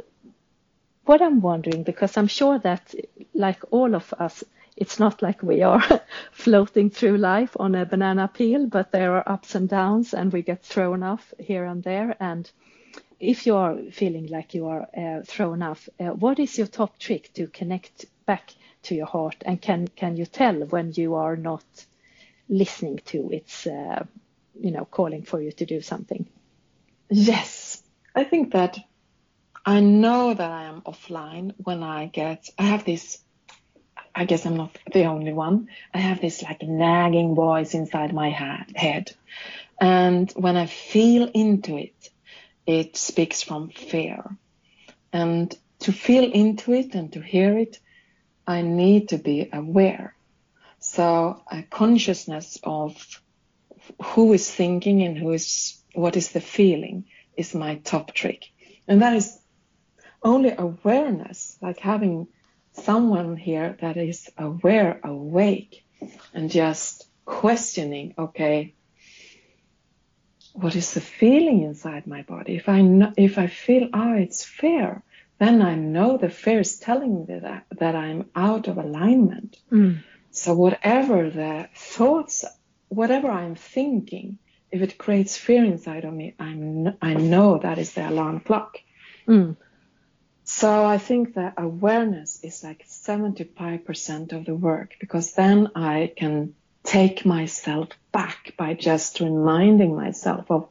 what 1.05 1.23
i'm 1.23 1.41
wondering 1.41 1.83
because 1.83 2.17
i'm 2.17 2.27
sure 2.27 2.59
that 2.59 2.95
like 3.35 3.61
all 3.71 3.95
of 3.95 4.13
us 4.19 4.45
it's 4.79 5.01
not 5.01 5.23
like 5.23 5.43
we 5.43 5.63
are 5.63 5.83
floating 6.33 6.89
through 6.89 7.19
life 7.19 7.57
on 7.59 7.75
a 7.75 7.85
banana 7.85 8.29
peel, 8.29 8.67
but 8.67 8.93
there 8.93 9.17
are 9.17 9.29
ups 9.29 9.57
and 9.57 9.69
downs, 9.69 10.15
and 10.15 10.33
we 10.33 10.43
get 10.43 10.63
thrown 10.63 11.03
off 11.03 11.35
here 11.39 11.65
and 11.65 11.83
there. 11.83 12.15
And 12.21 12.49
if 13.19 13.45
you 13.45 13.57
are 13.57 13.77
feeling 13.91 14.29
like 14.29 14.55
you 14.55 14.69
are 14.69 14.89
uh, 14.97 15.23
thrown 15.27 15.63
off, 15.63 15.89
uh, 15.99 16.11
what 16.11 16.39
is 16.39 16.57
your 16.57 16.69
top 16.69 16.97
trick 16.99 17.33
to 17.35 17.49
connect 17.49 18.07
back 18.25 18.55
to 18.85 18.95
your 18.95 19.07
heart? 19.07 19.37
And 19.45 19.61
can 19.61 19.89
can 19.89 20.17
you 20.17 20.27
tell 20.27 20.55
when 20.55 20.93
you 20.95 21.17
are 21.17 21.37
not 21.37 21.65
listening 22.49 23.01
to 23.07 23.31
its, 23.31 23.67
uh, 23.67 24.05
you 24.61 24.71
know, 24.71 24.85
calling 24.85 25.23
for 25.23 25.41
you 25.41 25.53
to 25.53 25.67
do 25.67 25.81
something? 25.81 26.29
Yes, 27.11 27.83
I 28.15 28.25
think 28.25 28.53
that 28.53 28.79
I 29.65 29.81
know 29.81 30.35
that 30.35 30.51
I 30.51 30.65
am 30.65 30.83
offline 30.83 31.55
when 31.59 31.83
I 31.83 32.07
get. 32.07 32.49
I 32.59 32.65
have 32.65 32.85
this 32.85 33.19
I 34.15 34.25
guess 34.25 34.47
I'm 34.47 34.57
not 34.57 34.77
the 34.93 35.05
only 35.05 35.33
one. 35.33 35.69
I 35.95 35.99
have 35.99 36.21
this 36.21 36.43
like 36.43 36.63
nagging 36.63 37.37
voice 37.37 37.75
inside 37.75 38.13
my 38.13 38.31
head. 38.31 39.13
And 39.81 40.33
when 40.33 40.57
I 40.57 40.67
feel 40.67 41.31
into 41.33 41.77
it, 41.77 42.11
it 42.67 42.97
speaks 42.97 43.43
from 43.43 43.71
fear. 43.71 44.25
And 45.13 45.57
to 45.81 45.93
feel 45.93 46.25
into 46.33 46.73
it 46.73 46.97
and 46.97 47.13
to 47.13 47.21
hear 47.21 47.57
it, 47.57 47.79
I 48.45 48.63
need 48.63 49.11
to 49.11 49.19
be 49.19 49.49
aware. 49.53 50.17
So 50.81 51.43
a 51.51 51.63
consciousness 51.63 52.59
of 52.65 52.97
who 54.03 54.33
is 54.33 54.51
thinking 54.51 55.03
and 55.03 55.17
who 55.19 55.33
is, 55.33 55.81
what 55.95 56.17
is 56.17 56.31
the 56.31 56.41
feeling 56.41 57.05
is 57.37 57.55
my 57.55 57.77
top 57.77 58.13
trick. 58.13 58.45
And 58.87 59.03
that 59.03 59.15
is 59.15 59.39
only 60.23 60.53
awareness, 60.57 61.57
like 61.61 61.79
having 61.79 62.29
someone 62.73 63.37
here 63.37 63.77
that 63.81 63.97
is 63.97 64.31
aware, 64.37 65.01
awake, 65.05 65.85
and 66.33 66.51
just 66.51 67.09
questioning, 67.25 68.15
okay, 68.19 68.75
what 70.53 70.75
is 70.75 70.95
the 70.95 71.01
feeling 71.01 71.63
inside 71.63 72.07
my 72.07 72.23
body? 72.23 72.57
If 72.57 72.69
I 72.69 72.81
know, 72.81 73.13
if 73.17 73.39
I 73.39 73.47
feel, 73.47 73.89
oh, 73.93 74.15
it's 74.15 74.45
fear, 74.45 75.03
then 75.39 75.63
I 75.63 75.77
know 75.77 76.17
the 76.17 76.31
fear 76.31 76.61
is 76.61 76.79
telling 76.79 77.27
me 77.27 77.39
that, 77.39 77.67
that 77.79 77.95
I'm 77.95 78.29
out 78.35 78.67
of 78.67 78.79
alignment. 78.79 79.57
Mm. 79.71 80.03
So 80.31 80.55
whatever 80.55 81.31
the 81.31 81.69
thoughts, 81.75 82.45
whatever 82.89 83.31
I'm 83.31 83.55
thinking, 83.55 84.39
if 84.71 84.83
it 84.83 84.99
creates 84.99 85.37
fear 85.37 85.65
inside 85.65 86.05
of 86.05 86.13
me, 86.13 86.35
I'm, 86.39 86.97
I 87.01 87.15
know 87.15 87.59
that 87.59 87.79
is 87.79 87.93
the 87.93 88.09
alarm 88.09 88.41
clock. 88.41 88.79
Mm. 89.27 89.57
So 90.45 90.85
I 90.85 90.99
think 90.99 91.35
that 91.35 91.55
awareness 91.59 92.43
is 92.43 92.65
like 92.65 92.87
75% 92.87 94.33
of 94.33 94.47
the 94.47 94.55
work 94.55 94.95
because 94.99 95.33
then 95.33 95.69
I 95.75 96.13
can 96.17 96.55
take 96.85 97.27
myself 97.27 97.89
back 98.13 98.55
by 98.57 98.73
just 98.73 99.21
reminding 99.21 99.95
myself 99.95 100.51
of 100.51 100.69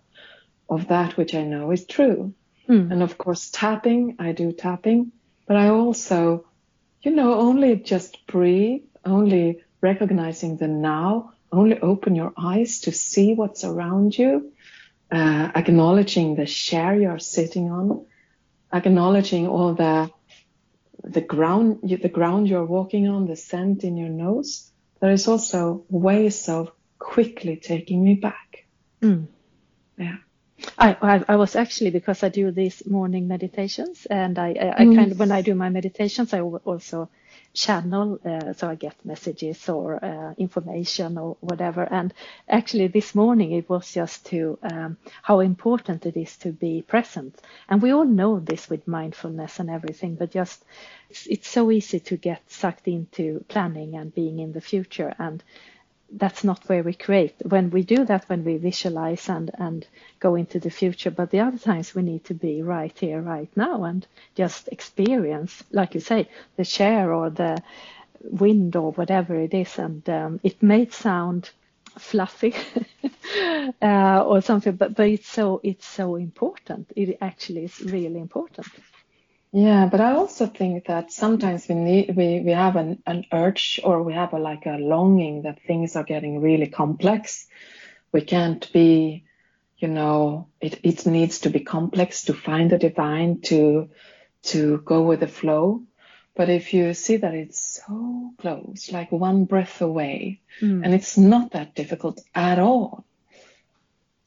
of 0.70 0.88
that 0.90 1.16
which 1.16 1.34
I 1.34 1.44
know 1.44 1.72
is 1.72 1.86
true. 1.86 2.34
Mm. 2.68 2.92
And 2.92 3.04
of 3.04 3.18
course, 3.18 3.50
tapping, 3.50 4.18
I 4.20 4.34
do 4.34 4.52
tapping, 4.52 5.12
but 5.46 5.56
I 5.56 5.70
also, 5.70 6.46
you 7.02 7.12
know, 7.12 7.36
only 7.36 7.76
just 7.78 8.26
breathe, 8.28 8.84
only 9.06 9.64
recognizing 9.80 10.58
the 10.58 10.68
now, 10.68 11.34
only 11.52 11.80
open 11.80 12.16
your 12.16 12.34
eyes 12.38 12.82
to 12.82 12.92
see 12.92 13.34
what's 13.34 13.64
around 13.64 14.18
you, 14.18 14.52
uh, 15.12 15.52
acknowledging 15.56 16.36
the 16.36 16.46
chair 16.46 17.00
you're 17.00 17.20
sitting 17.20 17.72
on, 17.72 18.06
acknowledging 18.74 19.48
all 19.48 19.74
the 19.74 20.12
the 21.04 21.22
ground 21.22 21.80
the 21.84 22.10
ground 22.10 22.50
you're 22.50 22.66
walking 22.66 23.08
on, 23.08 23.28
the 23.28 23.36
scent 23.36 23.84
in 23.84 23.98
your 23.98 24.10
nose. 24.10 24.72
There 25.00 25.12
is 25.12 25.28
also 25.28 25.86
ways 25.90 26.50
of 26.50 26.72
quickly 27.00 27.58
taking 27.58 28.04
me 28.04 28.16
back. 28.16 28.66
Mm. 29.02 29.28
Yeah. 29.98 30.18
I, 30.78 30.98
I, 31.02 31.24
I 31.28 31.36
was 31.36 31.56
actually 31.56 31.92
because 31.92 32.24
I 32.24 32.30
do 32.30 32.52
these 32.52 32.86
morning 32.86 33.28
meditations 33.28 34.08
and 34.08 34.40
I, 34.40 34.50
I, 34.50 34.82
I 34.82 34.86
mm. 34.86 34.96
kind 34.96 35.12
of 35.12 35.20
when 35.20 35.32
I 35.32 35.42
do 35.42 35.54
my 35.54 35.70
meditations 35.70 36.34
I 36.34 36.42
also 36.42 37.10
channel 37.58 38.20
uh, 38.24 38.54
so 38.54 38.70
I 38.70 38.76
get 38.76 38.96
messages 39.04 39.68
or 39.68 40.04
uh, 40.04 40.34
information 40.38 41.18
or 41.18 41.38
whatever. 41.42 41.84
And 41.84 42.14
actually 42.48 42.88
this 42.88 43.16
morning 43.16 43.52
it 43.52 43.68
was 43.70 43.92
just 43.94 44.28
to 44.28 44.60
um, 44.62 44.98
how 45.24 45.40
important 45.40 46.06
it 46.06 46.16
is 46.16 46.38
to 46.38 46.52
be 46.52 46.84
present. 46.84 47.42
And 47.68 47.82
we 47.82 47.92
all 47.92 48.06
know 48.06 48.40
this 48.40 48.70
with 48.70 48.88
mindfulness 48.88 49.60
and 49.60 49.70
everything 49.70 50.16
but 50.16 50.32
just 50.32 50.64
it's, 51.10 51.26
it's 51.28 51.50
so 51.50 51.72
easy 51.72 52.00
to 52.02 52.18
get 52.18 52.42
sucked 52.52 52.88
into 52.88 53.44
planning 53.48 53.96
and 53.96 54.14
being 54.14 54.40
in 54.40 54.54
the 54.54 54.62
future. 54.62 55.14
And 55.18 55.44
that's 56.12 56.44
not 56.44 56.68
where 56.70 56.84
we 56.84 56.94
create. 56.94 57.36
When 57.44 57.70
we 57.70 57.84
do 57.84 58.06
that, 58.06 58.30
when 58.30 58.44
we 58.44 58.58
visualize 58.58 59.28
and, 59.30 59.52
and 59.58 59.86
go 60.20 60.36
into 60.36 60.60
the 60.60 60.70
future, 60.70 61.12
but 61.12 61.32
the 61.32 61.42
other 61.42 61.58
times 61.58 61.94
we 61.94 62.02
need 62.02 62.26
to 62.26 62.34
be 62.34 62.62
right 62.62 62.98
here, 62.98 63.22
right 63.22 63.50
now, 63.56 63.84
and 63.84 64.06
just 64.36 64.68
experience, 64.70 65.64
like 65.72 65.94
you 65.96 66.00
say, 66.02 66.30
the 66.56 66.66
chair 66.66 67.14
or 67.14 67.30
the 67.30 67.62
wind 68.24 68.76
or 68.76 68.92
whatever 68.94 69.36
it 69.36 69.54
is. 69.54 69.78
And 69.78 70.08
um, 70.10 70.40
it 70.44 70.64
may 70.64 70.88
sound 70.90 71.50
fluffy 71.98 72.54
uh, 73.82 74.24
or 74.26 74.42
something, 74.42 74.76
but, 74.76 74.96
but 74.96 75.08
it's 75.08 75.28
so 75.28 75.60
it's 75.64 75.86
so 75.88 76.16
important. 76.16 76.92
It 76.96 77.18
actually 77.22 77.66
is 77.66 77.82
really 77.82 78.20
important. 78.20 78.68
Yeah, 79.52 79.88
but 79.90 80.02
I 80.02 80.12
also 80.12 80.46
think 80.46 80.88
that 80.88 81.12
sometimes 81.12 81.68
we 81.68 81.76
need 81.76 82.16
we, 82.16 82.42
we 82.42 82.52
have 82.52 82.76
an, 82.76 83.02
an 83.06 83.26
urge 83.32 83.80
or 83.84 84.04
we 84.04 84.14
have 84.14 84.34
a 84.34 84.40
like 84.40 84.66
a 84.66 84.78
longing 84.78 85.44
that 85.44 85.62
things 85.64 85.96
are 85.96 86.04
getting 86.04 86.42
really 86.42 86.68
complex. 86.68 87.48
We 88.12 88.22
can't 88.22 88.72
be, 88.74 89.24
you 89.78 89.88
know, 89.88 90.48
it, 90.60 90.80
it 90.84 91.06
needs 91.06 91.40
to 91.40 91.50
be 91.50 91.62
complex 91.62 92.26
to 92.26 92.34
find 92.34 92.70
the 92.70 92.78
divine 92.78 93.42
to 93.44 93.90
to 94.44 94.80
go 94.80 95.04
with 95.04 95.22
the 95.22 95.28
flow. 95.28 95.84
But 96.36 96.50
if 96.50 96.74
you 96.74 96.94
see 96.94 97.18
that 97.18 97.34
it's 97.34 97.82
so 97.84 98.34
close, 98.38 98.92
like 98.92 99.12
one 99.12 99.46
breath 99.46 99.82
away, 99.82 100.42
mm. 100.62 100.84
and 100.84 100.94
it's 100.94 101.18
not 101.18 101.52
that 101.52 101.74
difficult 101.74 102.22
at 102.36 102.60
all, 102.60 103.07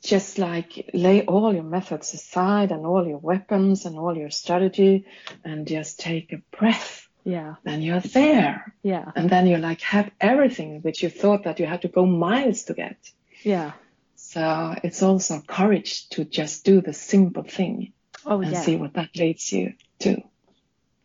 just 0.03 0.39
like 0.39 0.91
lay 0.95 1.25
all 1.27 1.55
your 1.55 1.63
methods 1.63 2.15
aside 2.15 2.73
and 2.73 2.87
all 2.87 3.07
your 3.07 3.19
weapons 3.19 3.85
and 3.85 3.99
all 3.99 4.17
your 4.17 4.31
strategy 4.31 5.05
and 5.45 5.67
just 5.67 6.01
take 6.01 6.33
a 6.33 6.43
breath. 6.57 7.09
Yeah. 7.25 7.57
Then 7.65 7.83
you're 7.83 8.01
there. 8.01 8.75
Yeah. 8.83 9.11
And 9.15 9.29
then 9.29 9.47
you 9.47 9.59
like 9.59 9.83
have 9.83 10.11
everything 10.21 10.81
which 10.81 11.03
you 11.03 11.11
thought 11.11 11.45
that 11.45 11.61
you 11.61 11.67
had 11.67 11.83
to 11.83 11.89
go 11.89 12.07
miles 12.07 12.65
to 12.65 12.75
get. 12.75 12.97
Yeah. 13.43 13.73
So 14.17 14.75
it's 14.83 15.03
also 15.03 15.43
courage 15.47 16.09
to 16.11 16.25
just 16.25 16.65
do 16.65 16.81
the 16.81 16.93
simple 16.93 17.43
thing 17.43 17.93
oh, 18.25 18.41
and 18.41 18.53
yeah. 18.53 18.61
see 18.61 18.77
what 18.77 18.95
that 18.95 19.17
leads 19.17 19.53
you 19.53 19.75
to. 20.01 20.23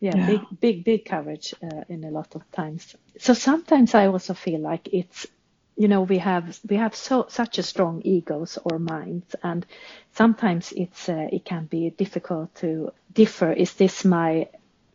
Yeah, 0.00 0.16
yeah. 0.16 0.26
big, 0.26 0.60
big, 0.60 0.84
big 0.84 1.04
courage 1.06 1.54
uh, 1.62 1.82
in 1.88 2.04
a 2.04 2.10
lot 2.10 2.34
of 2.34 2.50
times. 2.52 2.94
So 3.18 3.34
sometimes 3.34 3.94
I 3.94 4.06
also 4.06 4.34
feel 4.34 4.60
like 4.60 4.88
it's 4.92 5.26
you 5.76 5.88
know 5.88 6.02
we 6.02 6.18
have 6.18 6.58
we 6.68 6.76
have 6.76 6.94
so 6.94 7.26
such 7.28 7.58
a 7.58 7.62
strong 7.62 8.00
egos 8.04 8.58
or 8.64 8.78
minds 8.78 9.34
and 9.42 9.66
sometimes 10.12 10.72
it's 10.72 11.08
uh, 11.08 11.28
it 11.30 11.44
can 11.44 11.66
be 11.66 11.90
difficult 11.90 12.54
to 12.56 12.92
differ. 13.12 13.52
Is 13.52 13.74
this 13.74 14.04
my 14.04 14.48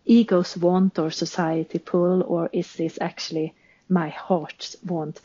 ego's 0.06 0.58
want 0.58 0.98
or 1.00 1.12
society 1.12 1.80
pull 1.80 2.24
or 2.24 2.50
is 2.52 2.74
this 2.74 2.98
actually 3.02 3.54
my 3.90 4.10
heart's 4.10 4.76
want? 4.86 5.22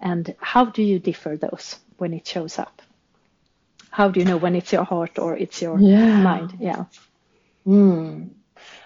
And 0.00 0.34
how 0.38 0.66
do 0.66 0.82
you 0.82 0.98
differ 0.98 1.36
those 1.36 1.76
when 1.98 2.14
it 2.14 2.26
shows 2.26 2.58
up? 2.58 2.82
How 3.90 4.08
do 4.08 4.20
you 4.20 4.26
know 4.26 4.36
when 4.36 4.54
it's 4.54 4.72
your 4.72 4.84
heart 4.84 5.18
or 5.18 5.36
it's 5.36 5.60
your 5.60 5.78
yeah. 5.80 6.22
mind? 6.22 6.56
Yeah. 6.60 6.84
Mm. 7.66 8.30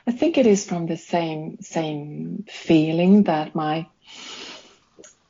i 0.07 0.13
think 0.13 0.37
it 0.37 0.47
is 0.47 0.67
from 0.67 0.87
the 0.87 0.97
same 0.97 1.59
same 1.61 2.45
feeling 2.49 3.23
that 3.25 3.55
my 3.55 3.87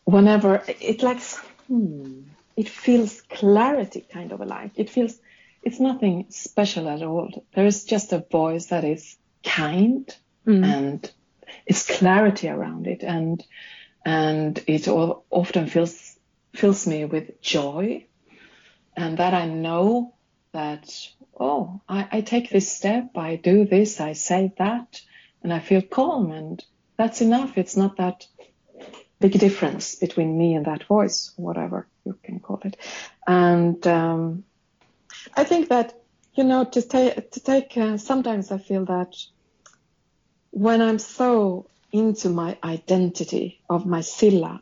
whenever 0.05 0.63
it 0.67 1.03
like 1.03 1.23
hmm, 1.69 2.21
it 2.57 2.69
feels 2.69 3.21
clarity 3.23 4.07
kind 4.13 4.33
of 4.33 4.41
like. 4.41 4.73
It 4.77 4.91
feels 4.91 5.19
it's 5.63 5.81
nothing 5.81 6.27
special 6.29 6.89
at 6.89 7.03
all. 7.03 7.45
There 7.55 7.67
is 7.67 7.85
just 7.85 8.13
a 8.13 8.25
voice 8.31 8.67
that 8.67 8.85
is 8.85 9.17
kind 9.43 10.15
mm. 10.47 10.65
and 10.65 11.11
it's 11.67 11.87
clarity 11.87 12.49
around 12.49 12.87
it 12.87 13.03
and 13.03 13.43
and 14.05 14.63
it 14.67 14.89
all, 14.89 15.25
often 15.31 15.67
fills 15.67 16.17
fills 16.53 16.87
me 16.87 17.05
with 17.05 17.41
joy. 17.41 18.07
And 18.97 19.19
that 19.19 19.35
I 19.35 19.47
know 19.47 20.15
that 20.53 20.91
oh 21.39 21.81
I, 21.89 22.09
I 22.13 22.21
take 22.21 22.51
this 22.51 22.71
step 22.71 23.17
I 23.17 23.37
do 23.37 23.65
this 23.65 24.01
I 24.01 24.13
say 24.13 24.53
that 24.59 25.01
and 25.43 25.53
I 25.53 25.59
feel 25.59 25.83
calm 25.83 26.31
and 26.31 26.65
that's 26.97 27.21
enough. 27.21 27.59
It's 27.59 27.77
not 27.77 27.97
that 27.97 28.27
big 29.25 29.41
difference 29.41 29.95
between 29.95 30.37
me 30.37 30.55
and 30.55 30.66
that 30.66 30.85
voice, 30.85 31.33
whatever 31.37 31.87
you 32.05 32.14
can 32.22 32.41
call 32.41 32.61
it. 32.62 32.77
And 33.27 33.85
um, 33.87 34.45
I 35.35 35.45
think 35.45 35.68
that 35.70 35.95
you 36.35 36.45
know 36.45 36.64
to 36.64 36.83
take 36.83 37.31
to 37.31 37.41
take 37.41 37.77
uh, 37.77 37.97
sometimes 37.97 38.53
I 38.53 38.59
feel 38.59 38.85
that 38.85 39.12
when 40.51 40.83
I'm 40.83 40.99
so 40.99 41.66
into 41.91 42.29
my 42.29 42.59
identity 42.62 43.62
of 43.70 43.87
my 43.87 44.03
Silla 44.03 44.61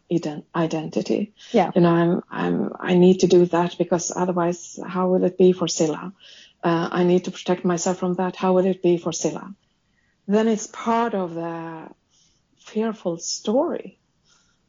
identity, 0.54 1.32
yeah, 1.50 1.70
you 1.74 1.80
know 1.80 1.94
I'm 2.02 2.22
I'm 2.30 2.72
I 2.90 2.94
need 2.94 3.18
to 3.20 3.26
do 3.26 3.46
that 3.46 3.76
because 3.78 4.12
otherwise 4.14 4.78
how 4.94 5.08
will 5.08 5.24
it 5.24 5.36
be 5.38 5.50
for 5.52 5.66
Silla? 5.66 6.12
Uh, 6.62 6.88
I 7.00 7.02
need 7.02 7.24
to 7.24 7.32
protect 7.32 7.64
myself 7.64 7.98
from 7.98 8.14
that. 8.14 8.36
How 8.36 8.52
will 8.52 8.66
it 8.66 8.80
be 8.80 8.96
for 8.96 9.12
Silla? 9.12 9.52
Then 10.28 10.46
it's 10.46 10.68
part 10.68 11.14
of 11.14 11.34
the 11.34 11.88
fearful 12.60 13.18
story 13.18 13.98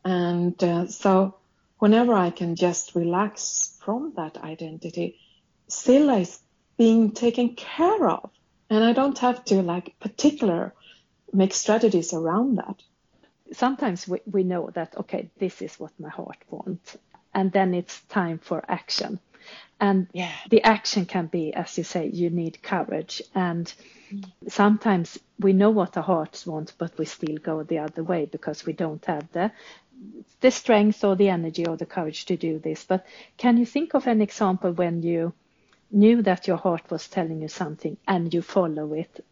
and 0.04 0.62
uh, 0.64 0.88
so 0.88 1.36
whenever 1.80 2.14
I 2.14 2.30
can 2.30 2.56
just 2.56 2.96
relax 2.96 3.78
from 3.84 4.14
that 4.16 4.38
identity, 4.38 5.20
still 5.68 6.10
is 6.10 6.40
being 6.78 7.12
taken 7.12 7.56
care 7.56 8.10
of. 8.10 8.30
And 8.70 8.84
I 8.84 8.94
don't 8.94 9.18
have 9.20 9.44
to 9.46 9.62
like 9.62 10.00
particular 10.00 10.74
make 11.32 11.54
strategies 11.54 12.14
around 12.14 12.56
that. 12.58 12.82
Sometimes 13.52 14.08
we, 14.08 14.20
we 14.30 14.44
know 14.44 14.70
that, 14.74 14.98
okay, 14.98 15.30
this 15.38 15.62
is 15.62 15.80
what 15.80 15.92
my 16.00 16.10
heart 16.10 16.38
wants. 16.50 16.98
And 17.34 17.52
then 17.52 17.74
it's 17.74 18.00
time 18.02 18.40
for 18.40 18.64
action. 18.68 19.20
And 19.80 20.08
yeah. 20.14 20.32
the 20.50 20.64
action 20.64 21.06
can 21.06 21.28
be, 21.28 21.54
as 21.54 21.78
you 21.78 21.84
say, 21.84 22.08
you 22.08 22.30
need 22.30 22.64
courage. 22.64 23.22
And 23.36 23.72
sometimes 24.48 25.20
we 25.40 25.52
know 25.54 25.72
what 25.72 25.98
our 25.98 26.04
hearts 26.04 26.46
want, 26.48 26.74
but 26.78 26.98
we 26.98 27.06
still 27.06 27.38
go 27.38 27.64
the 27.64 27.80
other 27.80 28.04
way 28.04 28.26
because 28.26 28.66
we 28.66 28.74
don't 28.74 29.04
have 29.06 29.30
the 29.34 29.52
the 30.42 30.52
strength 30.52 31.04
or 31.04 31.16
the 31.16 31.30
energy 31.30 31.66
or 31.66 31.78
the 31.78 31.86
courage 31.86 32.26
to 32.26 32.38
do 32.38 32.60
this. 32.60 32.84
But 32.84 33.06
can 33.38 33.58
you 33.58 33.66
think 33.66 33.94
of 33.94 34.08
an 34.08 34.22
example 34.22 34.72
when 34.72 35.02
you 35.02 35.34
knew 35.92 36.22
that 36.24 36.48
your 36.48 36.58
heart 36.58 36.90
was 36.90 37.08
telling 37.08 37.42
you 37.42 37.48
something 37.48 37.98
and 38.08 38.34
you 38.34 38.42
follow 38.42 38.94
it, 38.94 39.24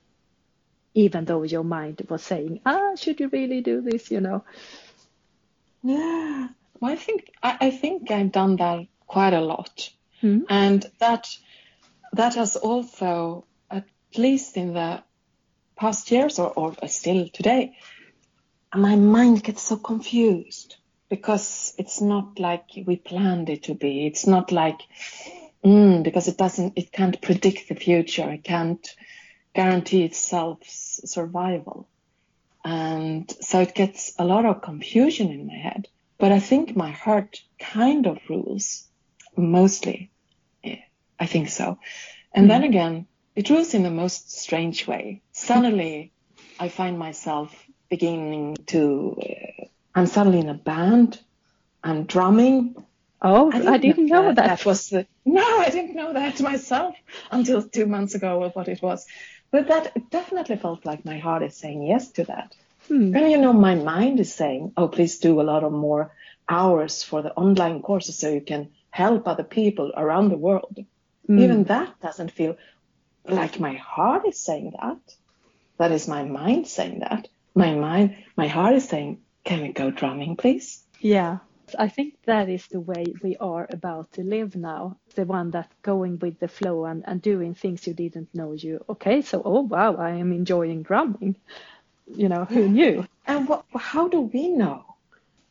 even 0.93 1.25
though 1.25 1.43
your 1.43 1.63
mind 1.63 2.01
was 2.09 2.23
saying, 2.23 2.61
"Ah, 2.65 2.95
should 2.95 3.19
you 3.19 3.29
really 3.29 3.61
do 3.61 3.81
this?" 3.81 4.11
You 4.11 4.21
know. 4.21 4.43
Yeah, 5.83 6.49
well, 6.79 6.91
I 6.91 6.95
think 6.95 7.31
I, 7.41 7.57
I 7.61 7.71
think 7.71 8.11
I've 8.11 8.31
done 8.31 8.57
that 8.57 8.87
quite 9.07 9.33
a 9.33 9.41
lot, 9.41 9.89
mm. 10.21 10.43
and 10.49 10.85
that 10.99 11.27
that 12.13 12.35
has 12.35 12.55
also, 12.55 13.45
at 13.69 13.85
least 14.15 14.57
in 14.57 14.73
the 14.73 15.03
past 15.75 16.11
years 16.11 16.37
or, 16.39 16.51
or 16.55 16.75
still 16.87 17.27
today, 17.29 17.75
my 18.73 18.95
mind 18.95 19.43
gets 19.43 19.63
so 19.63 19.77
confused 19.77 20.77
because 21.09 21.73
it's 21.77 21.99
not 22.01 22.39
like 22.39 22.65
we 22.85 22.95
planned 22.95 23.49
it 23.49 23.63
to 23.63 23.73
be. 23.73 24.07
It's 24.07 24.27
not 24.27 24.51
like, 24.51 24.79
mm, 25.63 26.03
because 26.03 26.27
it 26.27 26.37
doesn't, 26.37 26.77
it 26.77 26.91
can't 26.91 27.21
predict 27.21 27.67
the 27.67 27.75
future. 27.75 28.29
It 28.29 28.43
can't 28.43 28.87
guarantee 29.53 30.03
itself 30.03 30.59
survival. 30.63 31.89
And 32.63 33.29
so 33.41 33.59
it 33.59 33.75
gets 33.75 34.13
a 34.17 34.25
lot 34.25 34.45
of 34.45 34.61
confusion 34.61 35.31
in 35.31 35.47
my 35.47 35.55
head. 35.55 35.87
But 36.17 36.31
I 36.31 36.39
think 36.39 36.75
my 36.75 36.91
heart 36.91 37.41
kind 37.59 38.05
of 38.05 38.19
rules 38.29 38.85
mostly. 39.35 40.11
I 40.63 41.25
think 41.25 41.49
so. 41.49 41.77
And 42.33 42.45
mm. 42.45 42.49
then 42.49 42.63
again, 42.63 43.07
it 43.35 43.49
rules 43.49 43.73
in 43.73 43.83
the 43.83 43.91
most 43.91 44.31
strange 44.31 44.87
way. 44.87 45.21
Suddenly, 45.33 46.13
I 46.59 46.69
find 46.69 46.97
myself 46.97 47.53
beginning 47.91 48.57
to. 48.67 49.17
Uh, 49.21 49.65
I'm 49.93 50.07
suddenly 50.07 50.39
in 50.39 50.49
a 50.49 50.55
band. 50.55 51.19
I'm 51.83 52.05
drumming. 52.05 52.83
Oh, 53.21 53.49
I 53.51 53.57
didn't, 53.57 53.67
I 53.67 53.77
didn't 53.77 54.05
know, 54.07 54.33
that. 54.33 54.35
That 54.35 54.65
was 54.65 54.89
the. 54.89 55.05
No, 55.25 55.59
I 55.59 55.69
didn't 55.69 55.95
know 55.95 56.13
that 56.13 56.41
myself 56.41 56.95
until 57.29 57.61
two 57.61 57.85
months 57.85 58.15
ago 58.15 58.43
of 58.43 58.55
what 58.55 58.67
it 58.67 58.81
was. 58.81 59.05
But 59.51 59.67
that 59.67 60.09
definitely 60.09 60.55
felt 60.55 60.85
like 60.85 61.05
my 61.05 61.19
heart 61.19 61.43
is 61.43 61.55
saying 61.55 61.83
yes 61.83 62.09
to 62.13 62.23
that. 62.23 62.55
Hmm. 62.87 63.15
And 63.15 63.29
you 63.29 63.37
know, 63.37 63.53
my 63.53 63.75
mind 63.75 64.19
is 64.19 64.33
saying, 64.33 64.73
oh, 64.77 64.87
please 64.87 65.19
do 65.19 65.39
a 65.39 65.43
lot 65.51 65.63
of 65.63 65.73
more 65.73 66.11
hours 66.47 67.03
for 67.03 67.21
the 67.21 67.33
online 67.33 67.81
courses 67.81 68.17
so 68.17 68.29
you 68.29 68.41
can 68.41 68.69
help 68.89 69.27
other 69.27 69.43
people 69.43 69.91
around 69.95 70.29
the 70.29 70.37
world. 70.37 70.79
Hmm. 71.27 71.39
Even 71.39 71.63
that 71.65 71.99
doesn't 72.01 72.31
feel 72.31 72.57
like 73.25 73.59
my 73.59 73.73
heart 73.73 74.25
is 74.25 74.39
saying 74.39 74.73
that. 74.81 74.99
That 75.77 75.91
is 75.91 76.07
my 76.07 76.23
mind 76.23 76.67
saying 76.67 76.99
that. 76.99 77.27
My 77.53 77.73
mind, 77.75 78.15
my 78.35 78.47
heart 78.47 78.75
is 78.75 78.87
saying, 78.87 79.19
can 79.43 79.61
we 79.61 79.73
go 79.73 79.91
drumming, 79.91 80.35
please? 80.35 80.83
Yeah. 80.99 81.39
I 81.77 81.87
think 81.87 82.15
that 82.25 82.49
is 82.49 82.67
the 82.67 82.79
way 82.79 83.05
we 83.23 83.37
are 83.37 83.67
about 83.69 84.11
to 84.13 84.23
live 84.23 84.55
now. 84.55 84.97
The 85.15 85.25
one 85.25 85.51
that 85.51 85.71
going 85.81 86.19
with 86.19 86.39
the 86.39 86.47
flow 86.47 86.85
and, 86.85 87.03
and 87.07 87.21
doing 87.21 87.53
things 87.53 87.87
you 87.87 87.93
didn't 87.93 88.33
know 88.33 88.53
you. 88.53 88.83
Okay, 88.89 89.21
so 89.21 89.41
oh 89.43 89.61
wow, 89.61 89.95
I 89.95 90.11
am 90.11 90.31
enjoying 90.31 90.83
drumming. 90.83 91.37
You 92.13 92.29
know, 92.29 92.45
who 92.45 92.67
knew? 92.67 93.07
And 93.25 93.47
what, 93.47 93.65
how 93.73 94.09
do 94.09 94.21
we 94.21 94.49
know 94.49 94.83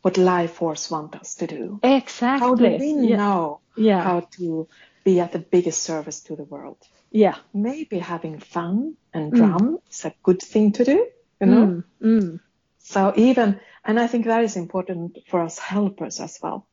what 0.03 0.19
life 0.19 0.53
force 0.53 0.91
want 0.91 1.17
us 1.17 1.37
to 1.37 1.47
do? 1.47 1.81
Exactly. 1.83 2.47
How 2.47 2.55
do 2.55 2.65
we 2.65 3.09
yeah. 3.09 3.17
know 3.17 3.61
yeah. 3.77 4.03
how 4.03 4.21
to 4.37 4.69
be 5.05 5.21
at 5.21 5.33
the 5.33 5.39
biggest 5.39 5.83
service 5.83 6.21
to 6.25 6.37
the 6.37 6.45
world? 6.45 6.79
Yeah. 7.11 7.37
Maybe 7.55 7.99
having 7.99 8.41
fun 8.41 8.97
and 9.13 9.33
drum 9.33 9.79
mm. 9.79 9.91
is 9.91 10.05
a 10.05 10.15
good 10.23 10.41
thing 10.43 10.73
to 10.73 10.85
do, 10.85 11.07
you 11.41 11.47
know? 11.47 11.67
Mm. 11.67 11.85
Mm. 12.03 12.41
So 12.79 13.13
even, 13.17 13.61
and 13.85 14.01
I 14.01 14.07
think 14.07 14.27
that 14.27 14.45
is 14.45 14.57
important 14.57 15.19
for 15.29 15.41
us 15.41 15.59
helpers 15.59 16.21
as 16.21 16.39
well. 16.43 16.67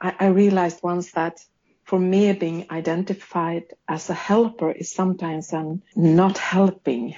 I, 0.00 0.14
I 0.18 0.26
realized 0.26 0.82
once 0.82 1.12
that 1.12 1.38
for 1.84 1.98
me, 1.98 2.32
being 2.32 2.66
identified 2.70 3.64
as 3.88 4.08
a 4.08 4.14
helper 4.14 4.70
is 4.70 4.90
sometimes 4.90 5.52
an 5.52 5.82
not 5.96 6.38
helping 6.38 7.14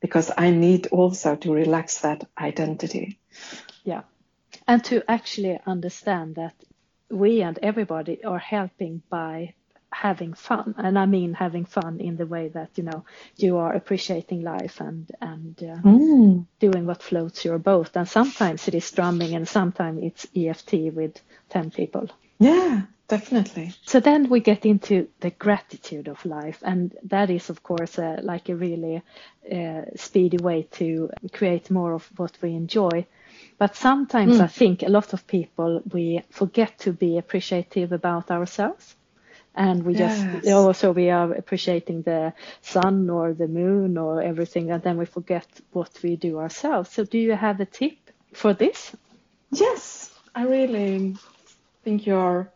because 0.00 0.30
I 0.36 0.50
need 0.50 0.88
also 0.88 1.36
to 1.36 1.52
relax 1.52 2.00
that 2.00 2.26
identity. 2.36 3.20
Yeah. 3.84 4.02
And 4.66 4.82
to 4.84 5.02
actually 5.08 5.58
understand 5.66 6.34
that 6.36 6.54
we 7.10 7.42
and 7.42 7.58
everybody 7.62 8.24
are 8.24 8.38
helping 8.38 9.02
by 9.08 9.54
having 9.92 10.32
fun 10.34 10.74
and 10.78 10.98
i 10.98 11.06
mean 11.06 11.34
having 11.34 11.64
fun 11.64 12.00
in 12.00 12.16
the 12.16 12.26
way 12.26 12.48
that 12.48 12.70
you 12.76 12.82
know 12.82 13.04
you 13.36 13.56
are 13.58 13.72
appreciating 13.72 14.42
life 14.42 14.80
and 14.80 15.10
and 15.20 15.62
uh, 15.62 15.76
mm. 15.82 16.46
doing 16.58 16.86
what 16.86 17.02
floats 17.02 17.44
your 17.44 17.58
boat. 17.58 17.90
And 17.94 18.08
sometimes 18.08 18.68
it 18.68 18.74
is 18.74 18.90
drumming 18.90 19.34
and 19.34 19.48
sometimes 19.48 20.02
it's 20.02 20.26
eft 20.36 20.72
with 20.72 21.20
10 21.50 21.70
people. 21.70 22.08
Yeah 22.38 22.82
definitely. 23.08 23.74
So 23.84 24.00
then 24.00 24.30
we 24.30 24.40
get 24.40 24.64
into 24.64 25.06
the 25.20 25.30
gratitude 25.30 26.08
of 26.08 26.24
life 26.24 26.58
and 26.62 26.96
that 27.02 27.28
is 27.28 27.50
of 27.50 27.62
course 27.62 27.98
uh, 27.98 28.20
like 28.22 28.48
a 28.48 28.56
really 28.56 29.02
uh, 29.52 29.82
speedy 29.96 30.38
way 30.38 30.62
to 30.78 31.10
create 31.30 31.70
more 31.70 31.92
of 31.92 32.08
what 32.16 32.32
we 32.40 32.54
enjoy. 32.54 33.06
But 33.58 33.76
sometimes 33.76 34.38
mm. 34.38 34.44
i 34.44 34.46
think 34.46 34.82
a 34.82 34.88
lot 34.88 35.12
of 35.12 35.26
people 35.26 35.82
we 35.92 36.22
forget 36.30 36.78
to 36.78 36.92
be 36.92 37.18
appreciative 37.18 37.92
about 37.92 38.30
ourselves 38.30 38.96
and 39.54 39.84
we 39.84 39.94
yes. 39.94 40.22
just 40.42 40.48
also 40.48 40.92
we 40.92 41.10
are 41.10 41.32
appreciating 41.32 42.02
the 42.02 42.32
sun 42.62 43.10
or 43.10 43.34
the 43.34 43.48
moon 43.48 43.98
or 43.98 44.22
everything 44.22 44.70
and 44.70 44.82
then 44.82 44.96
we 44.96 45.04
forget 45.04 45.46
what 45.72 45.90
we 46.02 46.16
do 46.16 46.38
ourselves 46.38 46.90
so 46.90 47.04
do 47.04 47.18
you 47.18 47.32
have 47.32 47.60
a 47.60 47.66
tip 47.66 47.96
for 48.32 48.54
this 48.54 48.94
yes 49.50 50.10
i 50.34 50.44
really 50.44 51.16
think 51.84 52.06
you're 52.06 52.50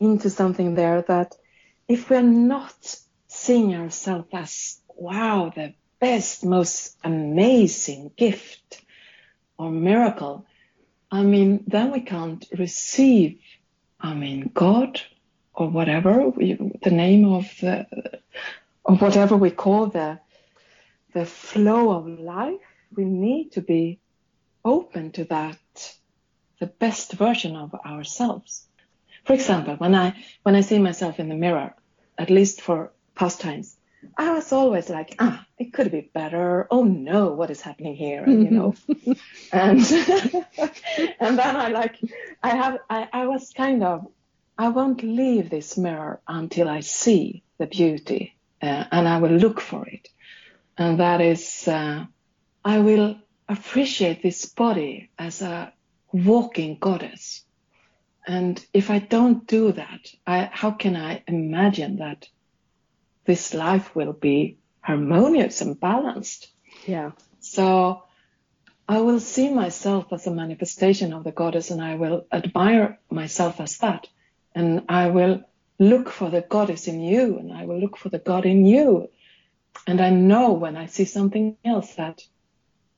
into 0.00 0.28
something 0.28 0.74
there 0.74 1.02
that 1.02 1.34
if 1.88 2.10
we're 2.10 2.22
not 2.22 2.96
seeing 3.28 3.74
ourselves 3.74 4.28
as 4.32 4.80
wow 4.96 5.52
the 5.54 5.72
best 6.00 6.44
most 6.44 6.96
amazing 7.04 8.10
gift 8.16 8.82
or 9.58 9.70
miracle 9.70 10.44
i 11.10 11.22
mean 11.22 11.62
then 11.66 11.92
we 11.92 12.00
can't 12.00 12.46
receive 12.58 13.38
i 14.00 14.12
mean 14.12 14.50
god 14.52 15.00
or 15.56 15.68
whatever 15.68 16.28
we, 16.28 16.58
the 16.82 16.90
name 16.90 17.24
of 17.32 17.44
the 17.60 17.86
or 18.84 18.96
whatever 18.96 19.36
we 19.36 19.50
call 19.50 19.86
the 19.86 20.20
the 21.14 21.24
flow 21.24 21.90
of 21.92 22.06
life 22.06 22.60
we 22.94 23.04
need 23.04 23.52
to 23.52 23.62
be 23.62 23.98
open 24.64 25.10
to 25.12 25.24
that 25.24 25.58
the 26.60 26.66
best 26.66 27.12
version 27.12 27.54
of 27.56 27.74
ourselves. 27.74 28.66
For 29.24 29.32
example 29.32 29.76
when 29.76 29.94
i 29.94 30.14
when 30.42 30.54
i 30.54 30.60
see 30.60 30.78
myself 30.78 31.18
in 31.18 31.28
the 31.28 31.34
mirror 31.34 31.74
at 32.18 32.30
least 32.30 32.60
for 32.60 32.92
past 33.14 33.40
times 33.40 33.76
i 34.16 34.32
was 34.32 34.52
always 34.52 34.88
like 34.90 35.16
ah 35.18 35.44
it 35.58 35.72
could 35.72 35.90
be 35.90 36.10
better. 36.12 36.66
Oh 36.70 36.84
no 36.84 37.32
what 37.32 37.50
is 37.50 37.62
happening 37.62 37.96
here? 37.96 38.24
And, 38.24 38.44
you 38.44 38.50
know. 38.50 38.74
And 39.52 39.80
and 41.20 41.38
then 41.38 41.56
i 41.56 41.68
like 41.68 41.96
i 42.42 42.50
have 42.50 42.78
I, 42.90 43.08
I 43.12 43.26
was 43.26 43.52
kind 43.52 43.82
of 43.82 44.06
I 44.58 44.70
won't 44.70 45.02
leave 45.02 45.50
this 45.50 45.76
mirror 45.76 46.20
until 46.26 46.68
I 46.68 46.80
see 46.80 47.42
the 47.58 47.66
beauty 47.66 48.36
uh, 48.62 48.84
and 48.90 49.06
I 49.06 49.18
will 49.18 49.32
look 49.32 49.60
for 49.60 49.86
it. 49.86 50.08
And 50.78 51.00
that 51.00 51.20
is, 51.20 51.68
uh, 51.68 52.06
I 52.64 52.78
will 52.78 53.16
appreciate 53.48 54.22
this 54.22 54.46
body 54.46 55.10
as 55.18 55.42
a 55.42 55.72
walking 56.12 56.78
goddess. 56.78 57.44
And 58.26 58.64
if 58.72 58.90
I 58.90 58.98
don't 58.98 59.46
do 59.46 59.72
that, 59.72 60.10
I, 60.26 60.48
how 60.52 60.70
can 60.72 60.96
I 60.96 61.22
imagine 61.28 61.98
that 61.98 62.26
this 63.24 63.52
life 63.52 63.94
will 63.94 64.12
be 64.12 64.58
harmonious 64.80 65.60
and 65.60 65.78
balanced? 65.78 66.48
Yeah. 66.86 67.12
So 67.40 68.02
I 68.88 69.00
will 69.00 69.20
see 69.20 69.50
myself 69.50 70.12
as 70.12 70.26
a 70.26 70.30
manifestation 70.30 71.12
of 71.12 71.24
the 71.24 71.32
goddess 71.32 71.70
and 71.70 71.82
I 71.82 71.96
will 71.96 72.26
admire 72.32 72.98
myself 73.10 73.60
as 73.60 73.78
that 73.78 74.08
and 74.56 74.86
I 74.88 75.08
will 75.08 75.44
look 75.78 76.08
for 76.08 76.30
the 76.30 76.40
goddess 76.40 76.88
in 76.88 77.02
you 77.02 77.38
and 77.38 77.52
I 77.52 77.66
will 77.66 77.78
look 77.78 77.98
for 77.98 78.08
the 78.08 78.18
God 78.18 78.46
in 78.46 78.64
you. 78.64 79.10
And 79.86 80.00
I 80.00 80.08
know 80.08 80.54
when 80.54 80.76
I 80.78 80.86
see 80.86 81.04
something 81.04 81.58
else 81.62 81.94
that 81.96 82.22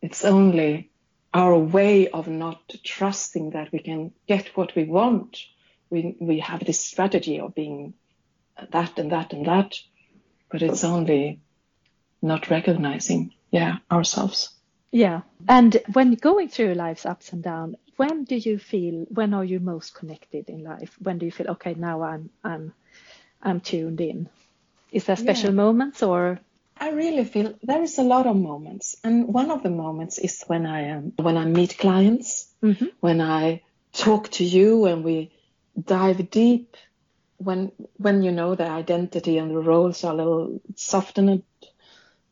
it's 0.00 0.24
only 0.24 0.90
our 1.34 1.58
way 1.58 2.08
of 2.08 2.28
not 2.28 2.60
trusting 2.84 3.50
that 3.50 3.72
we 3.72 3.80
can 3.80 4.12
get 4.28 4.56
what 4.56 4.76
we 4.76 4.84
want. 4.84 5.36
We, 5.90 6.16
we 6.20 6.38
have 6.38 6.64
this 6.64 6.80
strategy 6.80 7.40
of 7.40 7.56
being 7.56 7.94
that 8.70 8.96
and 8.96 9.10
that 9.10 9.32
and 9.32 9.46
that, 9.46 9.74
but 10.50 10.62
it's 10.62 10.84
only 10.84 11.40
not 12.22 12.50
recognizing, 12.50 13.34
yeah, 13.50 13.78
ourselves. 13.90 14.50
Yeah. 14.92 15.22
And 15.48 15.76
when 15.92 16.14
going 16.14 16.48
through 16.50 16.74
life's 16.74 17.04
ups 17.04 17.32
and 17.32 17.42
downs, 17.42 17.74
when 17.98 18.24
do 18.24 18.36
you 18.36 18.58
feel 18.58 19.06
when 19.10 19.34
are 19.34 19.44
you 19.44 19.60
most 19.60 19.94
connected 19.94 20.48
in 20.48 20.64
life 20.64 20.96
when 21.02 21.18
do 21.18 21.26
you 21.26 21.32
feel 21.32 21.48
okay 21.48 21.74
now 21.74 22.02
i'm 22.02 22.30
i'm 22.42 22.72
i'm 23.42 23.60
tuned 23.60 24.00
in 24.00 24.28
is 24.92 25.04
there 25.04 25.16
special 25.16 25.50
yeah. 25.50 25.62
moments 25.64 26.02
or 26.02 26.40
i 26.80 26.90
really 26.90 27.24
feel 27.24 27.54
there 27.62 27.82
is 27.82 27.98
a 27.98 28.02
lot 28.14 28.26
of 28.26 28.36
moments 28.36 28.96
and 29.04 29.28
one 29.28 29.50
of 29.50 29.62
the 29.62 29.70
moments 29.70 30.18
is 30.18 30.44
when 30.46 30.64
i 30.64 30.82
am 30.82 31.12
when 31.16 31.36
i 31.36 31.44
meet 31.44 31.76
clients 31.78 32.46
mm-hmm. 32.62 32.86
when 33.00 33.20
i 33.20 33.60
talk 33.92 34.30
to 34.30 34.44
you 34.44 34.86
and 34.86 35.04
we 35.04 35.30
dive 35.94 36.30
deep 36.30 36.76
when 37.38 37.72
when 37.96 38.22
you 38.22 38.30
know 38.30 38.54
the 38.54 38.68
identity 38.68 39.38
and 39.38 39.50
the 39.50 39.60
roles 39.72 40.04
are 40.04 40.12
a 40.12 40.16
little 40.16 40.60
softened 40.76 41.42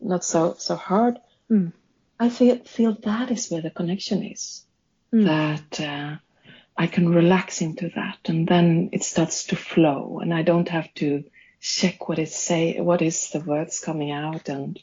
not 0.01 0.25
so 0.25 0.55
so 0.59 0.77
hard 0.77 1.19
mm. 1.51 1.73
i 2.21 2.29
feel 2.29 2.57
feel 2.77 2.93
that 3.03 3.31
is 3.31 3.49
where 3.51 3.63
the 3.63 3.71
connection 3.71 4.23
is 4.23 4.66
mm. 5.13 5.25
that 5.25 5.81
uh, 5.81 6.17
I 6.77 6.87
can 6.87 7.09
relax 7.09 7.63
into 7.63 7.91
that 7.95 8.19
and 8.27 8.47
then 8.47 8.91
it 8.93 9.03
starts 9.03 9.45
to 9.47 9.57
flow 9.57 10.21
and 10.21 10.33
I 10.35 10.43
don't 10.43 10.69
have 10.69 10.93
to 10.95 11.25
check 11.61 12.09
what 12.09 12.19
it 12.19 12.29
say, 12.29 12.81
what 12.81 13.03
is 13.03 13.31
the 13.31 13.41
words 13.41 13.81
coming 13.81 14.11
out 14.11 14.49
and 14.49 14.79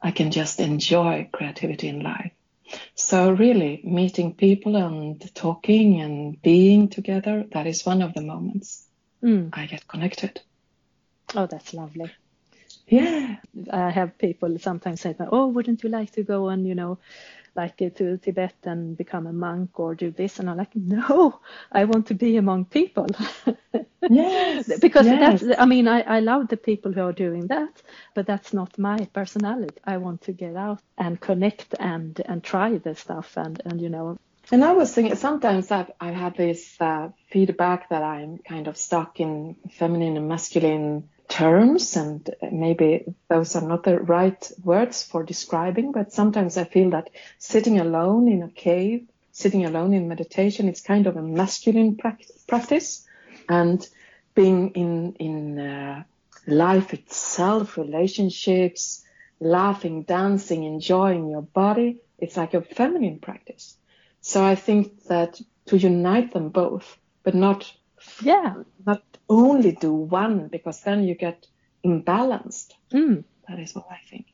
I 0.00 0.10
can 0.10 0.30
just 0.30 0.58
enjoy 0.58 1.28
creativity 1.32 1.88
in 1.88 2.00
life. 2.00 2.32
So 2.94 3.30
really 3.30 3.80
meeting 3.84 4.34
people 4.34 4.76
and 4.76 5.34
talking 5.34 6.00
and 6.00 6.40
being 6.40 6.88
together, 6.88 7.44
that 7.52 7.66
is 7.66 7.84
one 7.84 8.02
of 8.02 8.14
the 8.14 8.22
moments 8.22 8.86
mm. 9.22 9.50
I 9.52 9.66
get 9.66 9.86
connected. 9.86 10.40
Oh, 11.34 11.46
that's 11.46 11.74
lovely. 11.74 12.10
Yeah. 12.86 13.36
I 13.70 13.90
have 13.90 14.18
people 14.18 14.58
sometimes 14.58 15.00
say, 15.00 15.14
"Oh, 15.18 15.48
wouldn't 15.48 15.82
you 15.82 15.88
like 15.88 16.12
to 16.12 16.22
go 16.22 16.48
and 16.48 16.66
you 16.66 16.74
know, 16.74 16.98
like 17.54 17.76
to 17.76 18.18
Tibet 18.18 18.54
and 18.64 18.96
become 18.96 19.26
a 19.26 19.32
monk 19.32 19.78
or 19.78 19.94
do 19.94 20.10
this?" 20.10 20.38
And 20.38 20.48
I'm 20.48 20.56
like, 20.56 20.74
"No, 20.74 21.40
I 21.70 21.84
want 21.84 22.06
to 22.06 22.14
be 22.14 22.36
among 22.36 22.66
people." 22.66 23.06
yes. 24.10 24.78
because 24.80 25.06
yes. 25.06 25.40
that's. 25.40 25.60
I 25.60 25.66
mean, 25.66 25.88
I 25.88 26.00
I 26.02 26.20
love 26.20 26.48
the 26.48 26.56
people 26.56 26.92
who 26.92 27.02
are 27.02 27.12
doing 27.12 27.46
that, 27.48 27.82
but 28.14 28.26
that's 28.26 28.52
not 28.52 28.78
my 28.78 28.98
personality. 29.12 29.80
I 29.84 29.98
want 29.98 30.22
to 30.22 30.32
get 30.32 30.56
out 30.56 30.80
and 30.96 31.20
connect 31.20 31.74
and 31.78 32.20
and 32.24 32.42
try 32.42 32.78
the 32.78 32.94
stuff 32.94 33.36
and 33.36 33.60
and 33.64 33.80
you 33.80 33.88
know 33.88 34.18
and 34.50 34.64
I 34.64 34.72
was 34.72 34.92
thinking 34.92 35.14
sometimes 35.14 35.70
I've, 35.70 35.90
I 36.00 36.10
had 36.10 36.36
this 36.36 36.76
uh, 36.80 37.10
feedback 37.30 37.88
that 37.90 38.02
I'm 38.02 38.38
kind 38.38 38.66
of 38.66 38.76
stuck 38.76 39.20
in 39.20 39.56
feminine 39.70 40.16
and 40.16 40.28
masculine 40.28 41.08
terms, 41.32 41.96
and 41.96 42.28
maybe 42.52 43.06
those 43.28 43.56
are 43.56 43.66
not 43.66 43.84
the 43.84 43.98
right 43.98 44.52
words 44.62 45.02
for 45.02 45.22
describing, 45.22 45.90
but 45.90 46.12
sometimes 46.12 46.58
I 46.58 46.64
feel 46.64 46.90
that 46.90 47.08
sitting 47.38 47.80
alone 47.80 48.28
in 48.28 48.42
a 48.42 48.50
cave, 48.50 49.06
sitting 49.32 49.64
alone 49.64 49.94
in 49.94 50.08
meditation, 50.08 50.68
it's 50.68 50.82
kind 50.82 51.06
of 51.06 51.16
a 51.16 51.22
masculine 51.22 51.96
practice, 51.96 53.06
and 53.48 53.88
being 54.34 54.72
in 54.72 55.14
in 55.14 55.58
uh, 55.58 56.02
life 56.46 56.92
itself, 56.92 57.78
relationships, 57.78 59.02
laughing, 59.40 60.02
dancing, 60.02 60.64
enjoying 60.64 61.30
your 61.30 61.42
body, 61.42 61.96
it's 62.18 62.36
like 62.36 62.52
a 62.52 62.60
feminine 62.60 63.20
practice. 63.20 63.76
So 64.20 64.44
I 64.44 64.54
think 64.54 65.04
that 65.04 65.40
to 65.66 65.78
unite 65.78 66.32
them 66.34 66.50
both, 66.50 66.98
but 67.22 67.34
not 67.34 67.72
yeah, 68.22 68.54
not 68.86 69.02
only 69.28 69.72
do 69.72 69.92
one 69.92 70.48
because 70.48 70.80
then 70.80 71.04
you 71.04 71.14
get 71.14 71.46
imbalanced. 71.84 72.72
Mm. 72.92 73.24
That 73.48 73.58
is 73.58 73.74
what 73.74 73.86
I 73.90 74.00
think. 74.08 74.26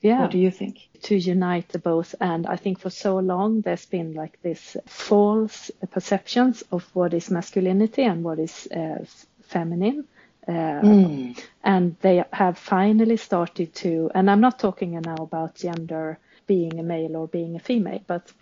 Yeah. 0.00 0.20
What 0.20 0.30
do 0.30 0.38
you 0.38 0.50
think? 0.50 0.88
To 1.02 1.16
unite 1.16 1.68
the 1.70 1.78
both, 1.78 2.14
and 2.20 2.46
I 2.46 2.56
think 2.56 2.78
for 2.78 2.90
so 2.90 3.16
long 3.18 3.62
there's 3.62 3.86
been 3.86 4.14
like 4.14 4.40
this 4.42 4.76
false 4.86 5.70
perceptions 5.90 6.62
of 6.70 6.84
what 6.94 7.14
is 7.14 7.30
masculinity 7.30 8.02
and 8.02 8.22
what 8.22 8.38
is 8.38 8.68
uh, 8.68 9.04
feminine. 9.42 10.04
Uh, 10.46 10.80
mm. 10.80 11.44
And 11.64 11.96
they 12.02 12.22
have 12.32 12.56
finally 12.56 13.16
started 13.16 13.74
to, 13.76 14.10
and 14.14 14.30
I'm 14.30 14.40
not 14.40 14.60
talking 14.60 14.92
now 15.00 15.16
about 15.16 15.56
gender 15.56 16.18
being 16.46 16.78
a 16.78 16.82
male 16.82 17.16
or 17.16 17.26
being 17.26 17.56
a 17.56 17.58
female, 17.58 18.00
but 18.06 18.32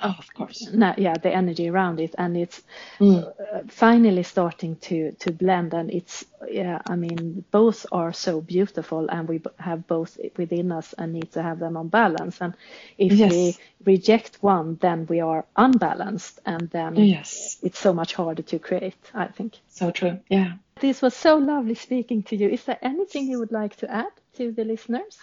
Oh, 0.00 0.14
of 0.16 0.32
course. 0.32 0.68
No, 0.72 0.94
yeah, 0.96 1.14
the 1.14 1.34
energy 1.34 1.68
around 1.68 1.98
it, 1.98 2.14
and 2.18 2.36
it's 2.36 2.62
mm. 3.00 3.26
uh, 3.26 3.62
finally 3.68 4.22
starting 4.22 4.76
to 4.76 5.12
to 5.12 5.32
blend. 5.32 5.74
And 5.74 5.90
it's 5.90 6.24
yeah, 6.48 6.80
I 6.86 6.94
mean, 6.94 7.44
both 7.50 7.84
are 7.90 8.12
so 8.12 8.40
beautiful, 8.40 9.08
and 9.10 9.28
we 9.28 9.40
have 9.58 9.86
both 9.86 10.18
within 10.36 10.70
us, 10.70 10.94
and 10.98 11.12
need 11.12 11.32
to 11.32 11.42
have 11.42 11.58
them 11.58 11.76
on 11.76 11.88
balance. 11.88 12.40
And 12.40 12.54
if 12.96 13.12
yes. 13.12 13.32
we 13.32 13.56
reject 13.84 14.38
one, 14.40 14.78
then 14.80 15.06
we 15.06 15.20
are 15.20 15.44
unbalanced, 15.56 16.40
and 16.46 16.70
then 16.70 16.94
yes, 16.94 17.58
it's 17.62 17.78
so 17.78 17.92
much 17.92 18.14
harder 18.14 18.42
to 18.42 18.58
create. 18.58 19.10
I 19.14 19.26
think. 19.26 19.54
So 19.68 19.90
true. 19.90 20.20
Yeah. 20.28 20.52
This 20.80 21.02
was 21.02 21.14
so 21.14 21.38
lovely 21.38 21.74
speaking 21.74 22.22
to 22.24 22.36
you. 22.36 22.48
Is 22.48 22.62
there 22.64 22.78
anything 22.82 23.26
you 23.26 23.40
would 23.40 23.52
like 23.52 23.74
to 23.76 23.90
add 23.90 24.12
to 24.36 24.52
the 24.52 24.64
listeners? 24.64 25.18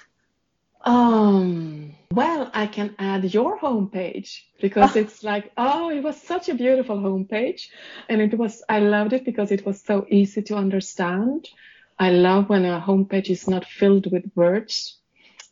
Um, 0.85 1.95
well, 2.11 2.51
I 2.53 2.67
can 2.67 2.95
add 2.99 3.33
your 3.33 3.59
homepage 3.59 4.41
because 4.61 4.95
it's 4.95 5.23
like, 5.23 5.51
oh, 5.57 5.89
it 5.89 6.01
was 6.01 6.21
such 6.21 6.47
a 6.47 6.53
beautiful 6.53 6.97
homepage. 6.97 7.67
And 8.07 8.21
it 8.21 8.37
was, 8.37 8.63
I 8.69 8.79
loved 8.79 9.13
it 9.13 9.25
because 9.25 9.51
it 9.51 9.65
was 9.65 9.81
so 9.81 10.05
easy 10.09 10.43
to 10.43 10.55
understand. 10.55 11.49
I 11.97 12.11
love 12.11 12.49
when 12.49 12.65
a 12.65 12.79
homepage 12.79 13.29
is 13.29 13.47
not 13.47 13.65
filled 13.65 14.11
with 14.11 14.31
words. 14.35 14.97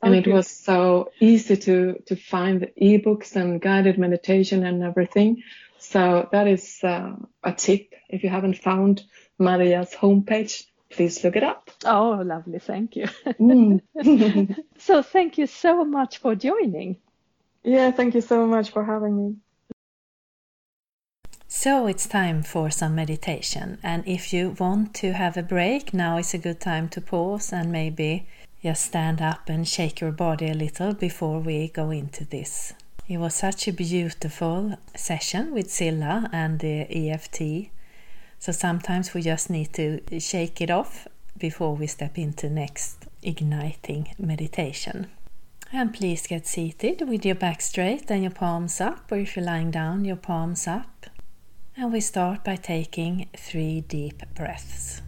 And 0.04 0.14
okay. 0.14 0.30
it 0.30 0.34
was 0.34 0.48
so 0.48 1.10
easy 1.20 1.58
to, 1.58 1.98
to 2.06 2.16
find 2.16 2.62
the 2.62 2.72
ebooks 2.80 3.36
and 3.36 3.60
guided 3.60 3.98
meditation 3.98 4.66
and 4.66 4.84
everything. 4.84 5.42
So 5.80 6.30
that 6.32 6.48
is 6.48 6.80
uh, 6.84 7.16
a 7.44 7.54
tip. 7.54 7.94
If 8.10 8.24
you 8.24 8.30
haven't 8.30 8.58
found 8.58 9.04
Maria's 9.40 9.94
homepage, 9.94 10.66
please 10.94 11.24
look 11.24 11.36
it 11.36 11.44
up. 11.44 11.70
Oh, 11.86 12.22
lovely. 12.26 12.60
Thank 12.60 12.96
you. 12.96 13.08
Mm. 13.40 14.56
so, 14.78 15.02
thank 15.02 15.38
you 15.38 15.48
so 15.48 15.84
much 15.84 16.20
for 16.20 16.36
joining. 16.36 16.98
Yeah, 17.64 17.92
thank 17.92 18.14
you 18.14 18.22
so 18.22 18.46
much 18.46 18.72
for 18.72 18.84
having 18.84 19.18
me. 19.18 19.36
So 21.48 21.88
it's 21.88 22.08
time 22.08 22.44
for 22.44 22.72
some 22.72 22.96
meditation. 22.96 23.78
And 23.84 24.04
if 24.08 24.34
you 24.34 24.56
want 24.60 24.94
to 24.96 25.14
have 25.14 25.38
a 25.38 25.44
break, 25.44 25.94
now 25.94 26.18
is 26.18 26.34
a 26.34 26.40
good 26.40 26.60
time 26.60 26.90
to 26.90 27.00
pause 27.00 27.54
and 27.54 27.72
maybe 27.72 28.28
just 28.64 28.86
stand 28.86 29.22
up 29.22 29.50
and 29.50 29.68
shake 29.68 30.02
your 30.02 30.12
body 30.12 30.48
a 30.48 30.54
little 30.54 30.94
before 30.94 31.40
we 31.40 31.68
go 31.70 31.92
into 31.92 32.26
this. 32.26 32.74
It 33.08 33.18
was 33.18 33.36
such 33.36 33.68
a 33.68 33.74
beautiful 33.74 34.78
session 34.96 35.54
with 35.54 35.70
Silla 35.70 36.30
and 36.34 36.60
the 36.60 36.88
EFT 36.90 37.70
so 38.44 38.52
sometimes 38.52 39.14
we 39.14 39.22
just 39.22 39.50
need 39.50 39.72
to 39.72 40.02
shake 40.20 40.60
it 40.60 40.70
off 40.70 41.08
before 41.38 41.78
we 41.78 41.88
step 41.88 42.18
into 42.18 42.50
next 42.50 43.06
igniting 43.22 44.14
meditation. 44.20 45.08
And 45.72 45.94
please 45.94 46.28
get 46.28 46.46
seated 46.46 47.08
with 47.08 47.26
your 47.26 47.36
back 47.36 47.62
straight 47.62 48.12
and 48.12 48.22
your 48.22 48.34
palms 48.34 48.82
up, 48.82 49.10
or 49.10 49.18
if 49.20 49.38
you're 49.38 49.46
lying 49.46 49.72
down, 49.72 50.04
your 50.04 50.18
palms 50.18 50.68
up. 50.68 51.06
And 51.78 51.94
we 51.94 52.02
start 52.02 52.44
by 52.44 52.58
taking 52.58 53.30
three 53.34 53.80
deep 53.80 54.22
breaths. 54.36 55.03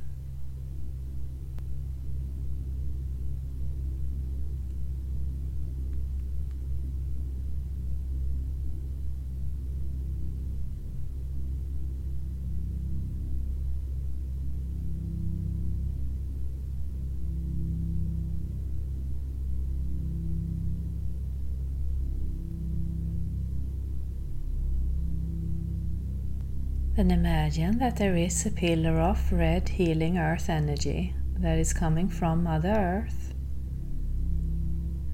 Then 26.95 27.11
imagine 27.11 27.77
that 27.79 27.97
there 27.97 28.15
is 28.15 28.45
a 28.45 28.51
pillar 28.51 28.99
of 29.01 29.31
red 29.31 29.67
healing 29.67 30.17
earth 30.17 30.49
energy 30.49 31.13
that 31.39 31.57
is 31.57 31.73
coming 31.73 32.07
from 32.07 32.43
Mother 32.43 32.69
Earth 32.69 33.25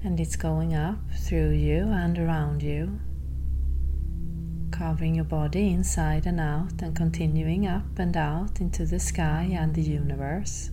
and 0.04 0.18
it's 0.18 0.36
going 0.36 0.74
up 0.74 0.98
through 1.12 1.50
you 1.50 1.88
and 1.88 2.18
around 2.18 2.62
you, 2.62 2.98
covering 4.70 5.14
your 5.14 5.24
body 5.24 5.70
inside 5.70 6.26
and 6.26 6.40
out 6.40 6.82
and 6.82 6.96
continuing 6.96 7.66
up 7.66 7.98
and 7.98 8.16
out 8.16 8.60
into 8.60 8.84
the 8.84 8.98
sky 8.98 9.48
and 9.52 9.74
the 9.74 9.82
universe. 9.82 10.70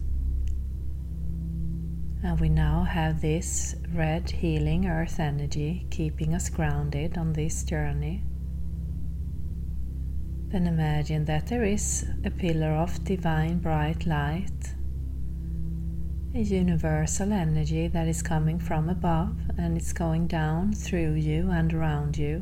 And 2.24 2.40
we 2.40 2.50
now 2.50 2.84
have 2.84 3.22
this 3.22 3.76
red 3.94 4.30
healing 4.30 4.88
earth 4.88 5.20
energy 5.20 5.86
keeping 5.90 6.34
us 6.34 6.50
grounded 6.50 7.18
on 7.18 7.34
this 7.34 7.64
journey. 7.64 8.24
Then 10.50 10.66
imagine 10.66 11.26
that 11.26 11.46
there 11.46 11.64
is 11.64 12.08
a 12.26 12.32
pillar 12.32 12.72
of 12.72 13.04
divine 13.04 13.60
bright 13.60 14.08
light, 14.08 14.74
a 16.34 16.40
universal 16.40 17.32
energy 17.32 17.88
that 17.88 18.08
is 18.08 18.24
coming 18.24 18.58
from 18.58 18.90
above 18.90 19.38
and 19.60 19.78
it's 19.78 19.94
going 19.94 20.26
down 20.26 20.74
through 20.74 21.14
you 21.14 21.52
and 21.52 21.72
around 21.72 22.18
you, 22.18 22.42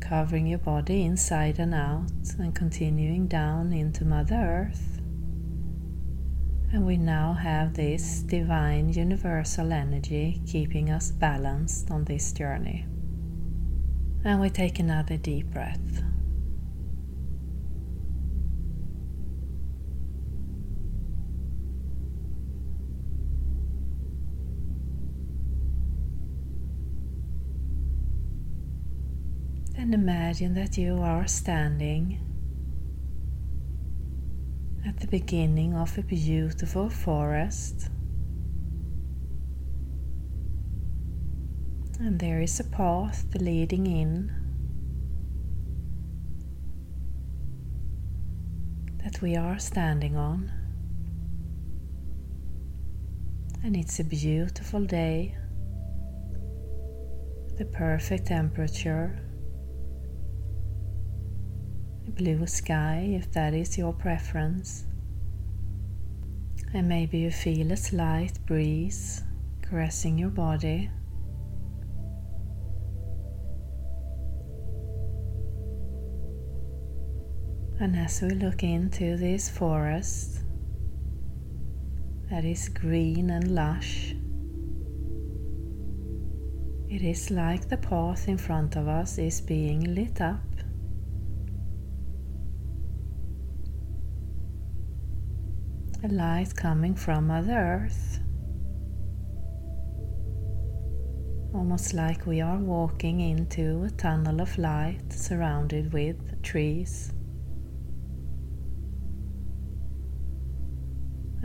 covering 0.00 0.46
your 0.46 0.58
body 0.58 1.02
inside 1.02 1.58
and 1.58 1.74
out 1.74 2.10
and 2.38 2.54
continuing 2.54 3.26
down 3.26 3.72
into 3.72 4.04
Mother 4.04 4.36
Earth. 4.36 5.00
And 6.74 6.84
we 6.84 6.98
now 6.98 7.32
have 7.32 7.72
this 7.72 8.20
divine 8.20 8.92
universal 8.92 9.72
energy 9.72 10.42
keeping 10.46 10.90
us 10.90 11.10
balanced 11.10 11.90
on 11.90 12.04
this 12.04 12.32
journey. 12.34 12.86
And 14.22 14.40
we 14.40 14.50
take 14.50 14.78
another 14.78 15.16
deep 15.16 15.50
breath. 15.50 16.02
Then 29.74 29.94
imagine 29.94 30.52
that 30.54 30.76
you 30.76 30.98
are 30.98 31.26
standing 31.26 32.20
at 34.86 35.00
the 35.00 35.06
beginning 35.06 35.74
of 35.74 35.96
a 35.96 36.02
beautiful 36.02 36.90
forest. 36.90 37.88
And 42.00 42.18
there 42.18 42.40
is 42.40 42.58
a 42.58 42.64
path 42.64 43.26
leading 43.38 43.86
in 43.86 44.32
that 49.04 49.20
we 49.20 49.36
are 49.36 49.58
standing 49.58 50.16
on. 50.16 50.50
And 53.62 53.76
it's 53.76 54.00
a 54.00 54.04
beautiful 54.04 54.84
day, 54.86 55.36
the 57.58 57.66
perfect 57.66 58.28
temperature, 58.28 59.20
a 62.08 62.10
blue 62.10 62.46
sky 62.46 63.10
if 63.10 63.30
that 63.32 63.52
is 63.52 63.76
your 63.76 63.92
preference. 63.92 64.84
And 66.72 66.88
maybe 66.88 67.18
you 67.18 67.30
feel 67.30 67.72
a 67.72 67.76
slight 67.76 68.38
breeze 68.46 69.22
caressing 69.60 70.16
your 70.16 70.30
body. 70.30 70.90
And 77.82 77.96
as 77.96 78.20
we 78.20 78.28
look 78.32 78.62
into 78.62 79.16
this 79.16 79.48
forest 79.48 80.42
that 82.30 82.44
is 82.44 82.68
green 82.68 83.30
and 83.30 83.54
lush, 83.54 84.14
it 86.90 87.00
is 87.00 87.30
like 87.30 87.70
the 87.70 87.78
path 87.78 88.28
in 88.28 88.36
front 88.36 88.76
of 88.76 88.86
us 88.86 89.16
is 89.16 89.40
being 89.40 89.94
lit 89.94 90.20
up. 90.20 90.44
A 96.04 96.08
light 96.08 96.54
coming 96.54 96.94
from 96.94 97.28
Mother 97.28 97.56
Earth. 97.56 98.20
Almost 101.54 101.94
like 101.94 102.26
we 102.26 102.42
are 102.42 102.58
walking 102.58 103.20
into 103.20 103.84
a 103.84 103.90
tunnel 103.90 104.42
of 104.42 104.58
light 104.58 105.10
surrounded 105.10 105.94
with 105.94 106.42
trees. 106.42 107.14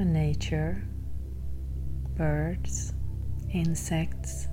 Nature, 0.03 0.83
birds, 2.17 2.93
insects. 3.53 4.47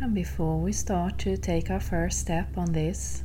And 0.00 0.14
before 0.14 0.58
we 0.58 0.72
start 0.72 1.18
to 1.18 1.36
take 1.36 1.70
our 1.70 1.80
first 1.80 2.20
step 2.20 2.56
on 2.56 2.72
this 2.72 3.24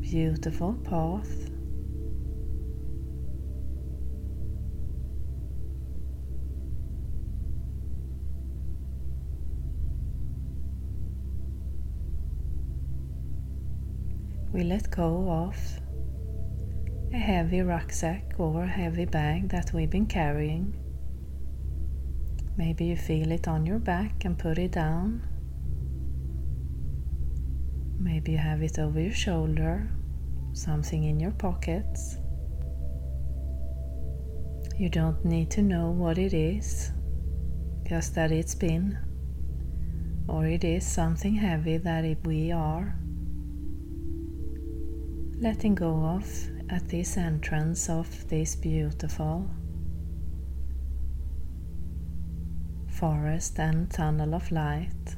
beautiful 0.00 0.72
path, 0.74 1.49
we 14.60 14.66
let 14.66 14.90
go 14.90 15.30
of 15.30 15.56
a 17.14 17.16
heavy 17.16 17.62
rucksack 17.62 18.34
or 18.36 18.64
a 18.64 18.68
heavy 18.68 19.06
bag 19.06 19.48
that 19.48 19.72
we've 19.72 19.88
been 19.88 20.04
carrying. 20.04 20.78
Maybe 22.58 22.84
you 22.84 22.96
feel 22.96 23.32
it 23.32 23.48
on 23.48 23.64
your 23.64 23.78
back 23.78 24.26
and 24.26 24.38
put 24.38 24.58
it 24.58 24.72
down. 24.72 25.26
Maybe 27.98 28.32
you 28.32 28.38
have 28.38 28.60
it 28.62 28.78
over 28.78 29.00
your 29.00 29.14
shoulder, 29.14 29.90
something 30.52 31.04
in 31.04 31.18
your 31.18 31.30
pockets. 31.30 32.18
You 34.76 34.90
don't 34.90 35.24
need 35.24 35.50
to 35.52 35.62
know 35.62 35.88
what 35.88 36.18
it 36.18 36.34
is, 36.34 36.92
just 37.88 38.14
that 38.14 38.30
it's 38.30 38.54
been, 38.54 38.98
or 40.28 40.44
it 40.44 40.64
is 40.64 40.86
something 40.86 41.34
heavy 41.34 41.78
that 41.78 42.04
it, 42.04 42.18
we 42.26 42.52
are 42.52 42.94
letting 45.40 45.74
go 45.74 46.04
of 46.04 46.28
at 46.68 46.86
this 46.90 47.16
entrance 47.16 47.88
of 47.88 48.28
this 48.28 48.54
beautiful 48.54 49.48
forest 52.88 53.58
and 53.58 53.90
tunnel 53.90 54.34
of 54.34 54.52
light. 54.52 55.16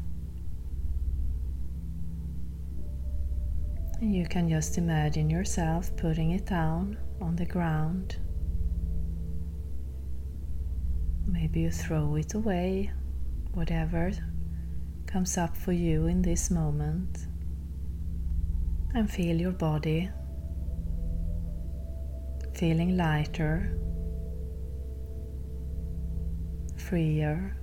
You 4.00 4.24
can 4.26 4.48
just 4.48 4.78
imagine 4.78 5.28
yourself 5.28 5.94
putting 5.96 6.30
it 6.30 6.46
down 6.46 6.98
on 7.20 7.34
the 7.34 7.46
ground. 7.46 8.16
Maybe 11.26 11.62
you 11.62 11.70
throw 11.72 12.14
it 12.14 12.34
away, 12.34 12.92
whatever 13.54 14.12
comes 15.06 15.36
up 15.36 15.56
for 15.56 15.72
you 15.72 16.06
in 16.06 16.22
this 16.22 16.48
moment. 16.48 17.26
And 18.94 19.10
feel 19.10 19.40
your 19.40 19.52
body 19.52 20.10
feeling 22.54 22.96
lighter, 22.96 23.76
freer. 26.76 27.56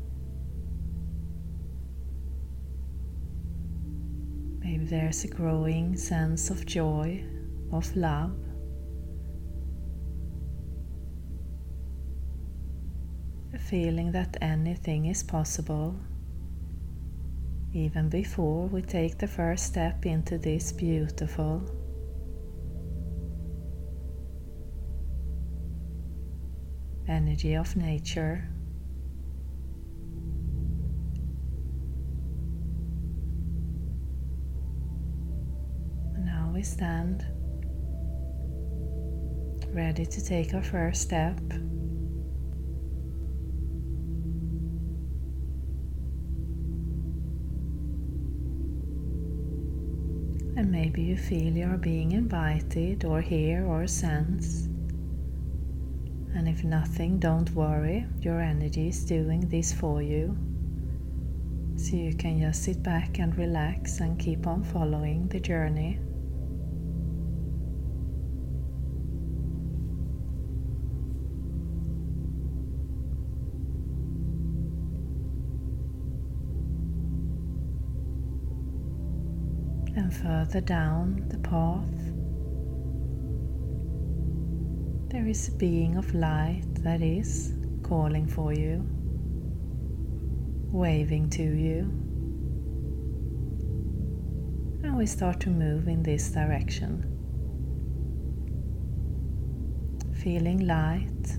Maybe 4.59 4.86
there's 4.86 5.23
a 5.23 5.27
growing 5.27 5.95
sense 5.95 6.49
of 6.49 6.65
joy, 6.65 7.23
of 7.71 7.95
love. 7.95 8.38
A 13.53 13.57
feeling 13.57 14.11
that 14.11 14.38
anything 14.41 15.05
is 15.05 15.23
possible, 15.23 15.95
even 17.74 18.09
before 18.09 18.67
we 18.67 18.82
take 18.82 19.17
the 19.17 19.28
first 19.28 19.65
step 19.65 20.05
into 20.05 20.38
this 20.38 20.72
beautiful 20.72 21.61
energy 27.07 27.55
of 27.55 27.76
nature. 27.76 28.47
Now 36.17 36.51
we 36.53 36.63
stand 36.63 37.26
ready 39.74 40.05
to 40.05 40.26
take 40.26 40.53
our 40.53 40.63
first 40.63 41.01
step. 41.01 41.39
And 50.60 50.74
maybe 50.74 51.01
you 51.03 51.16
feel 51.16 51.55
you 51.55 51.68
are 51.68 51.78
being 51.78 52.12
invited 52.12 53.05
or 53.05 53.22
hear 53.22 53.66
or 53.66 53.88
sense. 53.88 54.66
And 56.36 56.49
if 56.49 56.66
nothing, 56.66 57.18
don't 57.18 57.49
worry, 57.51 58.05
your 58.20 58.42
energy 58.42 58.89
is 58.89 59.05
doing 59.05 59.47
this 59.47 59.71
for 59.71 60.01
you. 60.01 60.36
So 61.78 61.96
you 61.96 62.13
can 62.13 62.42
just 62.42 62.62
sit 62.62 62.83
back 62.83 63.20
and 63.20 63.33
relax 63.38 64.01
and 64.01 64.20
keep 64.20 64.47
on 64.47 64.66
following 64.66 65.29
the 65.29 65.39
journey. 65.39 65.97
And 80.09 80.17
further 80.17 80.61
down 80.61 81.23
the 81.29 81.37
path, 81.37 81.83
there 85.11 85.27
is 85.27 85.49
a 85.49 85.51
being 85.51 85.97
of 85.97 86.15
light 86.15 86.63
that 86.83 87.01
is 87.01 87.53
calling 87.83 88.27
for 88.27 88.51
you, 88.51 88.83
waving 90.71 91.29
to 91.29 91.43
you. 91.43 91.81
And 94.83 94.97
we 94.97 95.05
start 95.05 95.39
to 95.41 95.49
move 95.49 95.87
in 95.87 96.01
this 96.01 96.31
direction, 96.31 97.05
feeling 100.23 100.65
light. 100.65 101.37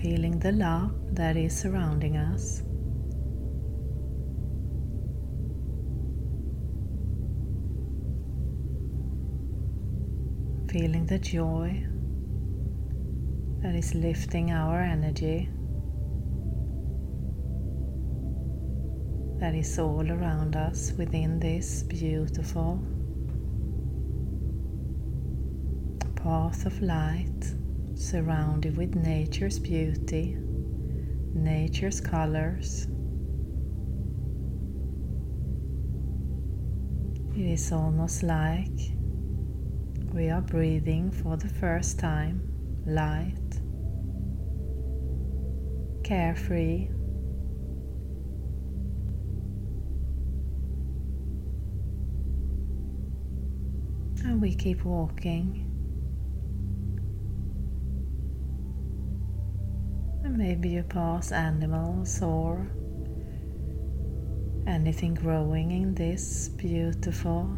Feeling 0.00 0.40
the 0.40 0.50
love 0.50 1.14
that 1.14 1.36
is 1.36 1.56
surrounding 1.56 2.16
us. 2.16 2.64
Feeling 10.72 11.04
the 11.04 11.18
joy 11.18 11.84
that 13.60 13.74
is 13.74 13.94
lifting 13.94 14.50
our 14.52 14.80
energy, 14.80 15.50
that 19.38 19.54
is 19.54 19.78
all 19.78 20.10
around 20.10 20.56
us 20.56 20.92
within 20.96 21.38
this 21.38 21.82
beautiful 21.82 22.82
path 26.16 26.64
of 26.64 26.80
light 26.80 27.54
surrounded 27.94 28.74
with 28.74 28.94
nature's 28.94 29.58
beauty, 29.58 30.38
nature's 31.34 32.00
colors. 32.00 32.86
It 37.36 37.44
is 37.44 37.70
almost 37.72 38.22
like 38.22 39.01
we 40.12 40.28
are 40.28 40.42
breathing 40.42 41.10
for 41.10 41.38
the 41.38 41.48
first 41.48 41.98
time 41.98 42.42
light, 42.84 43.32
carefree. 46.04 46.88
And 54.24 54.40
we 54.40 54.54
keep 54.54 54.84
walking. 54.84 55.68
And 60.24 60.36
maybe 60.36 60.68
you 60.68 60.82
pass 60.82 61.32
animals 61.32 62.20
or 62.20 62.70
anything 64.66 65.14
growing 65.14 65.72
in 65.72 65.94
this 65.94 66.50
beautiful 66.50 67.56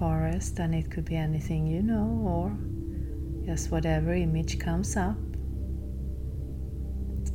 forest, 0.00 0.58
and 0.58 0.74
it 0.74 0.90
could 0.90 1.04
be 1.04 1.14
anything 1.14 1.66
you 1.66 1.82
know 1.82 2.08
or 2.24 2.56
just 3.44 3.70
whatever 3.70 4.14
image 4.14 4.58
comes 4.58 4.96
up. 4.96 5.18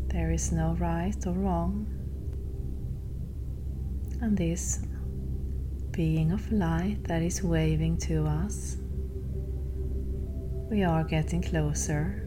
There 0.07 0.31
is 0.31 0.51
no 0.51 0.75
right 0.79 1.15
or 1.27 1.33
wrong. 1.33 1.85
And 4.19 4.35
this 4.35 4.79
being 5.91 6.31
of 6.31 6.51
light 6.51 7.03
that 7.03 7.21
is 7.21 7.43
waving 7.43 7.97
to 8.09 8.25
us, 8.25 8.77
we 10.71 10.83
are 10.83 11.03
getting 11.03 11.43
closer. 11.43 12.23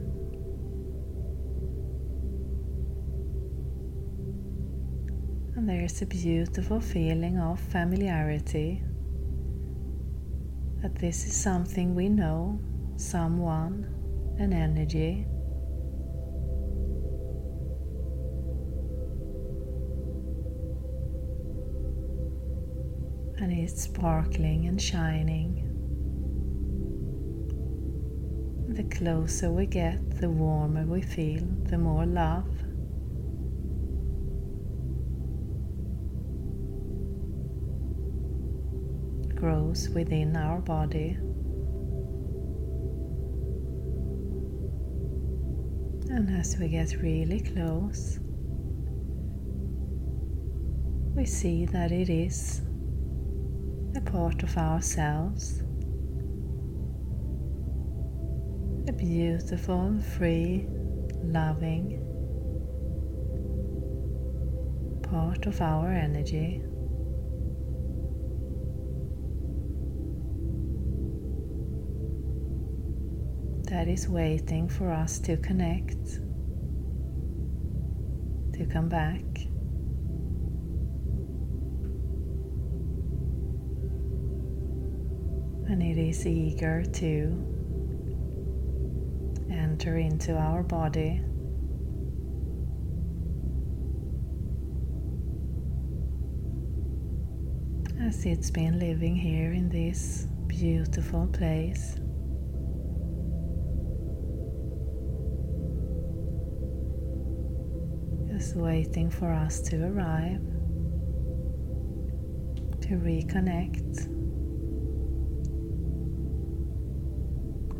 And 5.57 5.69
there 5.69 5.83
is 5.83 6.01
a 6.01 6.07
beautiful 6.07 6.81
feeling 6.81 7.39
of 7.41 7.59
familiarity 7.59 8.85
that 10.83 10.95
this 10.95 11.27
is 11.27 11.35
something 11.35 11.95
we 11.95 12.09
know, 12.09 12.61
someone, 12.97 13.87
an 14.39 14.53
energy. 14.53 15.27
And 23.41 23.53
it's 23.53 23.83
sparkling 23.83 24.67
and 24.67 24.81
shining. 24.81 25.65
The 28.69 28.85
closer 28.85 29.51
we 29.51 29.67
get, 29.67 30.21
the 30.21 30.29
warmer 30.29 30.85
we 30.85 31.03
feel, 31.03 31.43
the 31.65 31.79
more 31.79 32.07
love 32.07 32.47
within 39.69 40.37
our 40.37 40.61
body. 40.61 41.17
And 46.11 46.31
as 46.39 46.57
we 46.59 46.69
get 46.69 47.03
really 47.03 47.41
close, 47.41 48.19
we 51.15 51.27
see 51.27 51.67
that 51.67 51.93
it 51.93 52.09
is 52.09 52.63
a 53.95 54.01
part 54.01 54.43
of 54.43 54.57
ourselves, 54.57 55.63
a 58.89 58.93
beautiful, 58.93 60.01
free, 60.17 60.67
loving 61.23 62.03
part 65.03 65.47
of 65.47 65.61
our 65.61 65.91
energy. 65.91 66.63
That 73.69 73.87
is 73.87 74.09
waiting 74.09 74.67
for 74.67 74.91
us 74.91 75.19
to 75.19 75.37
connect, 75.37 76.15
to 78.55 78.65
come 78.65 78.89
back. 78.89 79.23
And 85.71 85.83
it 85.83 85.99
is 85.99 86.27
eager 86.27 86.83
to 86.83 87.47
enter 89.51 89.99
into 89.99 90.35
our 90.35 90.63
body. 90.63 91.21
As 98.01 98.25
it's 98.25 98.51
been 98.51 98.79
living 98.79 99.15
here 99.15 99.53
in 99.53 99.69
this 99.69 100.27
beautiful 100.47 101.27
place. 101.27 101.97
Just 108.49 108.57
waiting 108.57 109.11
for 109.11 109.31
us 109.31 109.61
to 109.61 109.77
arrive, 109.85 110.41
to 112.81 112.95
reconnect, 112.97 114.07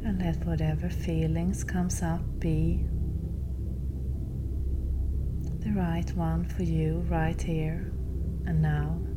and 0.05 0.23
let 0.23 0.37
whatever 0.45 0.91
feelings 0.91 1.65
comes 1.65 2.03
up 2.03 2.21
be 2.39 2.85
the 5.61 5.71
right 5.71 6.13
one 6.15 6.45
for 6.45 6.65
you 6.65 7.03
right 7.09 7.41
here 7.41 7.91
and 8.45 8.61
now. 8.61 9.08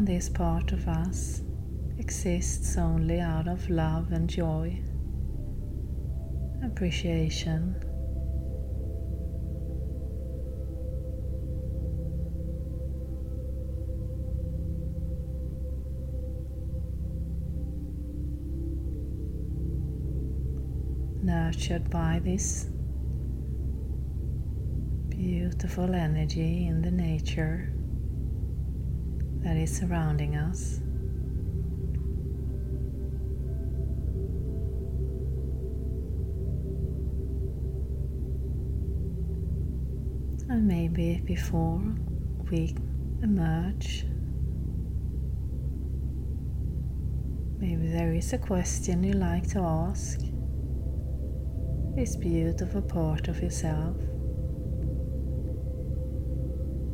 And 0.00 0.08
this 0.08 0.30
part 0.30 0.72
of 0.72 0.88
us 0.88 1.42
exists 1.98 2.78
only 2.78 3.20
out 3.20 3.46
of 3.46 3.68
love 3.68 4.12
and 4.12 4.30
joy, 4.30 4.80
appreciation. 6.64 7.76
Nurtured 21.22 21.90
by 21.90 22.22
this 22.24 22.70
beautiful 25.10 25.94
energy 25.94 26.66
in 26.68 26.80
the 26.80 26.90
nature 26.90 27.74
that 29.42 29.56
is 29.56 29.74
surrounding 29.74 30.36
us. 30.36 30.80
And 40.48 40.66
maybe 40.66 41.22
before 41.24 41.80
we 42.50 42.74
emerge, 43.22 44.04
maybe 47.58 47.86
there 47.86 48.12
is 48.12 48.32
a 48.32 48.38
question 48.38 49.04
you 49.04 49.12
like 49.12 49.48
to 49.50 49.60
ask 49.60 50.20
this 51.94 52.16
beautiful 52.16 52.82
part 52.82 53.28
of 53.28 53.40
yourself, 53.40 53.96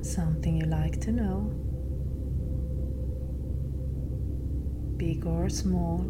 something 0.02 0.60
you 0.60 0.66
like 0.66 1.00
to 1.00 1.12
know. 1.12 1.65
Big 4.96 5.26
or 5.26 5.48
small. 5.48 6.04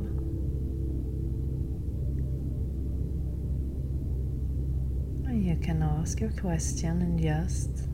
You 5.47 5.57
can 5.57 5.83
ask 5.83 6.21
your 6.21 6.31
question 6.31 7.03
and 7.03 7.21
just 7.21 7.89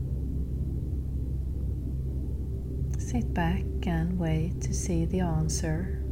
sit 2.99 3.33
back 3.33 3.63
and 3.85 4.17
wait 4.17 4.61
to 4.61 4.73
see 4.73 5.05
the 5.05 5.19
answer. 5.19 6.03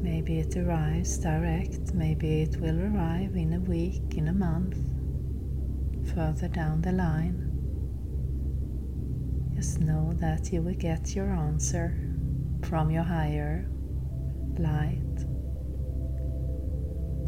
Maybe 0.00 0.38
it 0.38 0.56
arrives 0.56 1.18
direct, 1.18 1.94
maybe 1.94 2.42
it 2.42 2.56
will 2.56 2.80
arrive 2.80 3.36
in 3.36 3.52
a 3.52 3.60
week, 3.60 4.16
in 4.16 4.28
a 4.28 4.32
month, 4.32 4.78
further 6.14 6.48
down 6.48 6.80
the 6.82 6.92
line. 6.92 7.48
Just 9.54 9.80
know 9.80 10.12
that 10.14 10.52
you 10.52 10.62
will 10.62 10.74
get 10.74 11.14
your 11.14 11.30
answer 11.30 12.11
from 12.66 12.90
your 12.90 13.02
higher 13.02 13.68
light. 14.58 14.98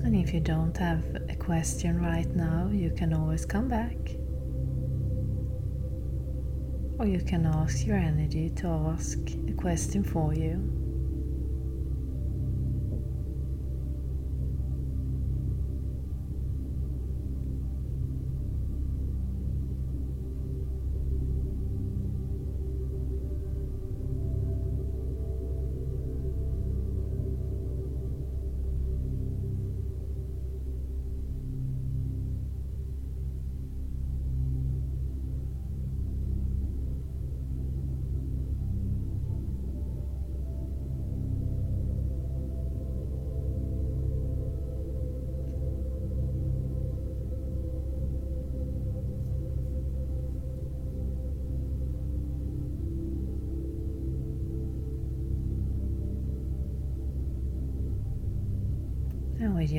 And 0.05 0.15
if 0.15 0.35
you 0.35 0.41
don't 0.41 0.77
have 0.77 1.03
a 1.29 1.35
question 1.35 2.01
right 2.01 2.29
now, 2.37 2.69
you 2.73 2.91
can 2.91 3.15
always 3.15 3.47
come 3.47 3.69
back. 3.69 3.97
Or 6.99 7.07
you 7.07 7.21
can 7.21 7.47
ask 7.47 7.87
your 7.87 7.97
energy 7.97 8.51
to 8.57 8.69
ask 8.69 9.19
a 9.49 9.53
question 9.53 10.05
for 10.05 10.35
you. 10.35 10.84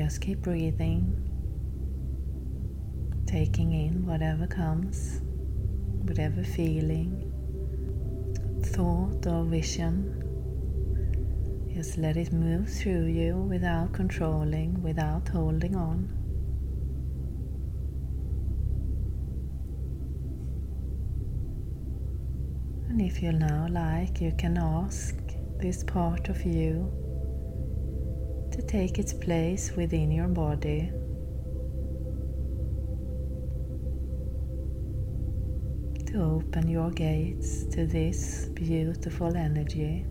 Just 0.06 0.20
keep 0.20 0.40
breathing, 0.40 1.02
taking 3.26 3.72
in 3.72 4.06
whatever 4.06 4.46
comes, 4.46 5.20
whatever 6.04 6.44
feeling, 6.44 7.10
thought 8.62 9.26
or 9.26 9.42
vision. 9.42 10.22
Just 11.74 11.98
let 11.98 12.16
it 12.16 12.32
move 12.32 12.68
through 12.68 13.06
you 13.06 13.34
without 13.34 13.92
controlling, 13.92 14.80
without 14.80 15.28
holding 15.28 15.74
on. 15.74 16.08
And 22.88 23.02
if 23.02 23.20
you 23.24 23.32
now 23.32 23.66
like, 23.68 24.20
you 24.20 24.30
can 24.38 24.56
ask 24.56 25.16
this 25.58 25.82
part 25.82 26.28
of 26.28 26.44
you 26.44 27.05
to 28.56 28.62
take 28.62 28.98
its 28.98 29.12
place 29.12 29.72
within 29.76 30.10
your 30.10 30.28
body. 30.28 30.90
To 36.06 36.22
open 36.22 36.66
your 36.66 36.90
gates 36.90 37.64
to 37.74 37.86
this 37.86 38.48
beautiful 38.54 39.36
energy. 39.36 40.06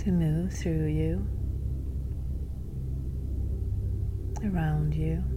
To 0.00 0.12
move 0.12 0.52
through 0.52 0.88
you, 0.88 1.26
around 4.44 4.92
you. 4.92 5.31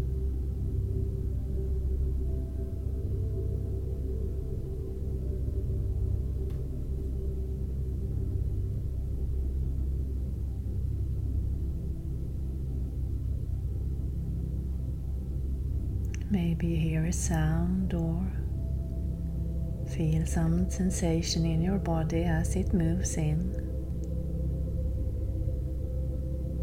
Maybe 16.66 16.78
you 16.80 16.90
hear 16.90 17.06
a 17.06 17.14
sound 17.14 17.94
or 17.94 18.26
feel 19.96 20.26
some 20.26 20.68
sensation 20.68 21.46
in 21.46 21.62
your 21.62 21.78
body 21.78 22.24
as 22.24 22.56
it 22.56 22.74
moves 22.74 23.18
in, 23.18 23.54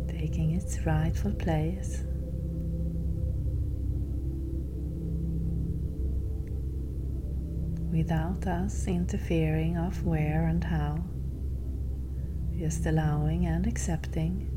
taking 0.09 0.57
its 0.57 0.85
rightful 0.85 1.31
place. 1.35 2.03
Without 7.93 8.45
us 8.49 8.89
interfering 8.89 9.77
of 9.77 10.05
where 10.05 10.49
and 10.49 10.65
how, 10.65 10.99
just 12.59 12.87
allowing 12.87 13.47
and 13.47 13.69
accepting. 13.69 14.52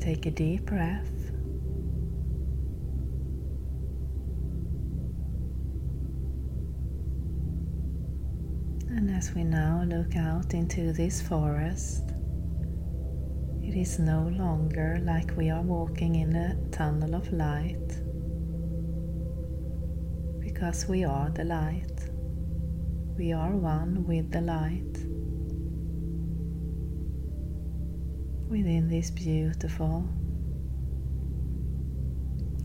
Take 0.00 0.26
a 0.26 0.30
deep 0.30 0.66
breath. 0.66 1.10
And 8.88 9.10
as 9.10 9.34
we 9.34 9.44
now 9.44 9.84
look 9.86 10.16
out 10.16 10.54
into 10.54 10.92
this 10.92 11.20
forest, 11.20 12.12
it 13.62 13.74
is 13.74 13.98
no 13.98 14.28
longer 14.38 14.98
like 15.02 15.36
we 15.36 15.50
are 15.50 15.62
walking 15.62 16.14
in 16.14 16.34
a 16.36 16.56
tunnel 16.70 17.14
of 17.14 17.30
light, 17.32 18.00
because 20.40 20.86
we 20.86 21.04
are 21.04 21.30
the 21.30 21.44
light. 21.44 22.08
We 23.18 23.32
are 23.32 23.50
one 23.50 24.06
with 24.06 24.30
the 24.30 24.40
light. 24.40 24.95
Within 28.48 28.88
this 28.88 29.10
beautiful 29.10 30.08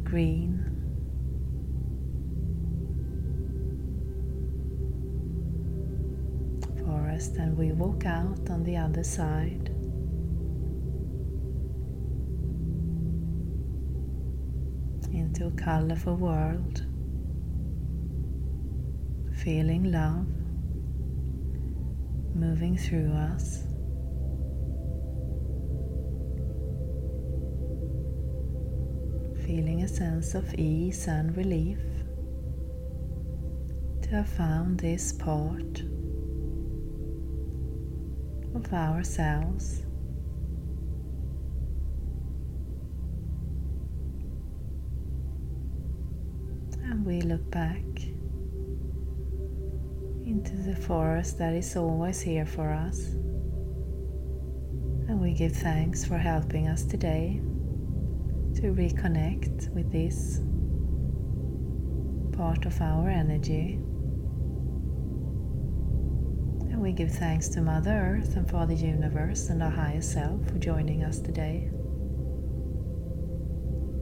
green 0.03 0.63
forest 6.85 7.35
and 7.37 7.57
we 7.57 7.71
walk 7.71 8.05
out 8.05 8.49
on 8.49 8.63
the 8.63 8.77
other 8.77 9.03
side. 9.03 9.69
Into 15.11 15.47
a 15.47 15.51
colorful 15.51 16.15
world 16.15 16.85
feeling 19.43 19.91
love 19.91 20.27
moving 22.35 22.77
through 22.77 23.11
us 23.11 23.63
feeling 29.51 29.83
a 29.83 29.87
sense 29.87 30.33
of 30.33 30.53
ease 30.53 31.07
and 31.09 31.35
relief 31.35 31.77
to 34.01 34.09
have 34.11 34.29
found 34.29 34.79
this 34.79 35.11
part 35.11 35.81
of 38.55 38.71
ourselves. 38.71 39.81
And 46.85 47.05
we 47.05 47.19
look 47.19 47.51
back 47.51 47.83
into 50.25 50.55
the 50.65 50.77
forest 50.77 51.37
that 51.39 51.51
is 51.51 51.75
always 51.75 52.21
here 52.21 52.45
for 52.45 52.71
us. 52.71 53.07
And 55.09 55.19
we 55.19 55.33
give 55.33 55.51
thanks 55.51 56.05
for 56.05 56.17
helping 56.17 56.69
us 56.69 56.85
today 56.85 57.41
to 58.61 58.67
reconnect 58.67 59.73
with 59.73 59.91
this 59.91 60.39
part 62.37 62.67
of 62.67 62.79
our 62.79 63.09
energy. 63.09 63.79
And 66.69 66.79
we 66.79 66.91
give 66.91 67.11
thanks 67.11 67.47
to 67.49 67.61
Mother 67.61 67.89
Earth 68.19 68.35
and 68.35 68.47
Father 68.47 68.75
Universe 68.75 69.49
and 69.49 69.63
our 69.63 69.71
higher 69.71 69.99
self 69.99 70.47
for 70.47 70.59
joining 70.59 71.03
us 71.03 71.19
today. 71.19 71.71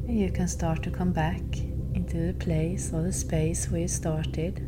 And 0.10 0.19
you 0.19 0.30
can 0.30 0.49
start 0.49 0.84
to 0.84 0.91
come 0.91 1.14
back 1.14 1.41
into 1.94 2.27
the 2.27 2.34
place 2.34 2.91
or 2.94 3.02
the 3.02 3.14
space 3.14 3.72
where 3.72 3.80
you 3.80 3.88
started, 3.88 4.61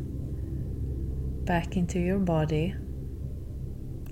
back 1.44 1.76
into 1.76 1.98
your 1.98 2.18
body. 2.18 2.74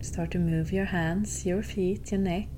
Start 0.02 0.30
to 0.32 0.38
move 0.38 0.72
your 0.72 0.84
hands, 0.84 1.46
your 1.46 1.62
feet, 1.62 2.12
your 2.12 2.20
neck, 2.20 2.50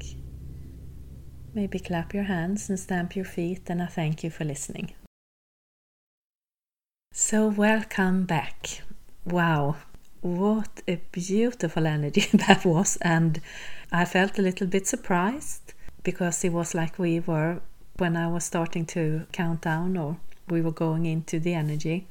Maybe 1.54 1.78
clap 1.78 2.14
your 2.14 2.24
hands 2.24 2.70
and 2.70 2.80
stamp 2.80 3.14
your 3.14 3.26
feet, 3.26 3.68
and 3.68 3.82
I 3.82 3.86
thank 3.86 4.24
you 4.24 4.30
for 4.30 4.44
listening. 4.44 4.92
So, 7.12 7.48
welcome 7.48 8.24
back. 8.24 8.80
Wow, 9.26 9.76
what 10.22 10.80
a 10.88 10.98
beautiful 11.12 11.86
energy 11.86 12.26
that 12.46 12.64
was, 12.64 12.96
and 13.02 13.42
I 13.92 14.06
felt 14.06 14.38
a 14.38 14.42
little 14.42 14.66
bit 14.66 14.86
surprised 14.86 15.74
because 16.02 16.42
it 16.42 16.52
was 16.52 16.74
like 16.74 16.98
we 16.98 17.20
were 17.20 17.60
when 17.98 18.16
I 18.16 18.28
was 18.28 18.44
starting 18.44 18.86
to 18.86 19.26
count 19.32 19.60
down 19.60 19.98
or 19.98 20.16
we 20.48 20.62
were 20.62 20.72
going 20.72 21.04
into 21.04 21.38
the 21.38 21.52
energy. 21.52 22.06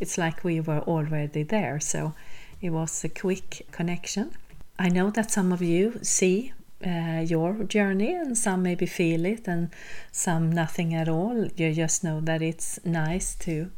It's 0.00 0.16
like 0.16 0.42
we 0.42 0.58
were 0.60 0.80
already 0.80 1.42
there, 1.42 1.80
so 1.80 2.14
it 2.62 2.70
was 2.70 3.04
a 3.04 3.10
quick 3.10 3.66
connection. 3.72 4.32
I 4.78 4.88
know 4.88 5.10
that 5.10 5.30
some 5.30 5.52
of 5.52 5.60
you 5.60 6.00
see 6.02 6.54
uh, 6.84 7.24
your 7.26 7.64
journey, 7.64 8.14
and 8.14 8.36
some 8.36 8.62
maybe 8.62 8.86
feel 8.86 9.24
it, 9.24 9.48
and 9.48 9.70
some 10.12 10.50
nothing 10.50 10.94
at 10.94 11.08
all. 11.08 11.48
You 11.56 11.72
just 11.72 12.04
know 12.04 12.20
that 12.20 12.42
it's 12.42 12.78
nice 12.84 13.34
to 13.36 13.70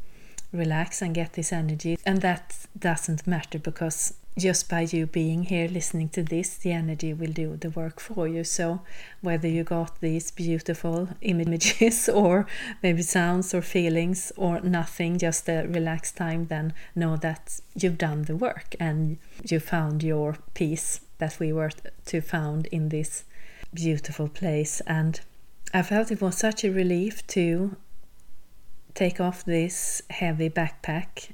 relax 0.51 1.01
and 1.01 1.13
get 1.13 1.33
this 1.33 1.53
energy, 1.53 1.97
and 2.05 2.21
that 2.21 2.57
doesn't 2.77 3.27
matter 3.27 3.59
because 3.59 4.13
just 4.37 4.69
by 4.69 4.81
you 4.81 5.05
being 5.05 5.43
here 5.43 5.67
listening 5.67 6.09
to 6.09 6.23
this, 6.23 6.57
the 6.57 6.71
energy 6.71 7.13
will 7.13 7.31
do 7.31 7.57
the 7.57 7.69
work 7.69 7.99
for 7.99 8.27
you. 8.27 8.43
So, 8.43 8.81
whether 9.21 9.47
you 9.47 9.63
got 9.63 9.99
these 9.99 10.31
beautiful 10.31 11.09
images 11.21 12.09
or 12.09 12.47
maybe 12.81 13.01
sounds 13.01 13.53
or 13.53 13.61
feelings 13.61 14.31
or 14.37 14.61
nothing, 14.61 15.17
just 15.17 15.49
a 15.49 15.65
relaxed 15.67 16.15
time, 16.15 16.47
then 16.47 16.73
know 16.95 17.17
that 17.17 17.59
you've 17.75 17.97
done 17.97 18.23
the 18.23 18.35
work 18.35 18.75
and 18.79 19.17
you 19.43 19.59
found 19.59 20.03
your 20.03 20.37
peace 20.53 21.01
that 21.19 21.39
we 21.39 21.53
were 21.53 21.71
to 22.07 22.21
found 22.21 22.65
in 22.67 22.89
this 22.89 23.23
beautiful 23.73 24.27
place. 24.27 24.81
And 24.87 25.19
I 25.73 25.83
felt 25.83 26.11
it 26.11 26.21
was 26.21 26.37
such 26.37 26.63
a 26.63 26.71
relief 26.71 27.25
to 27.27 27.75
take 28.95 29.21
off 29.21 29.45
this 29.45 30.01
heavy 30.09 30.49
backpack 30.49 31.31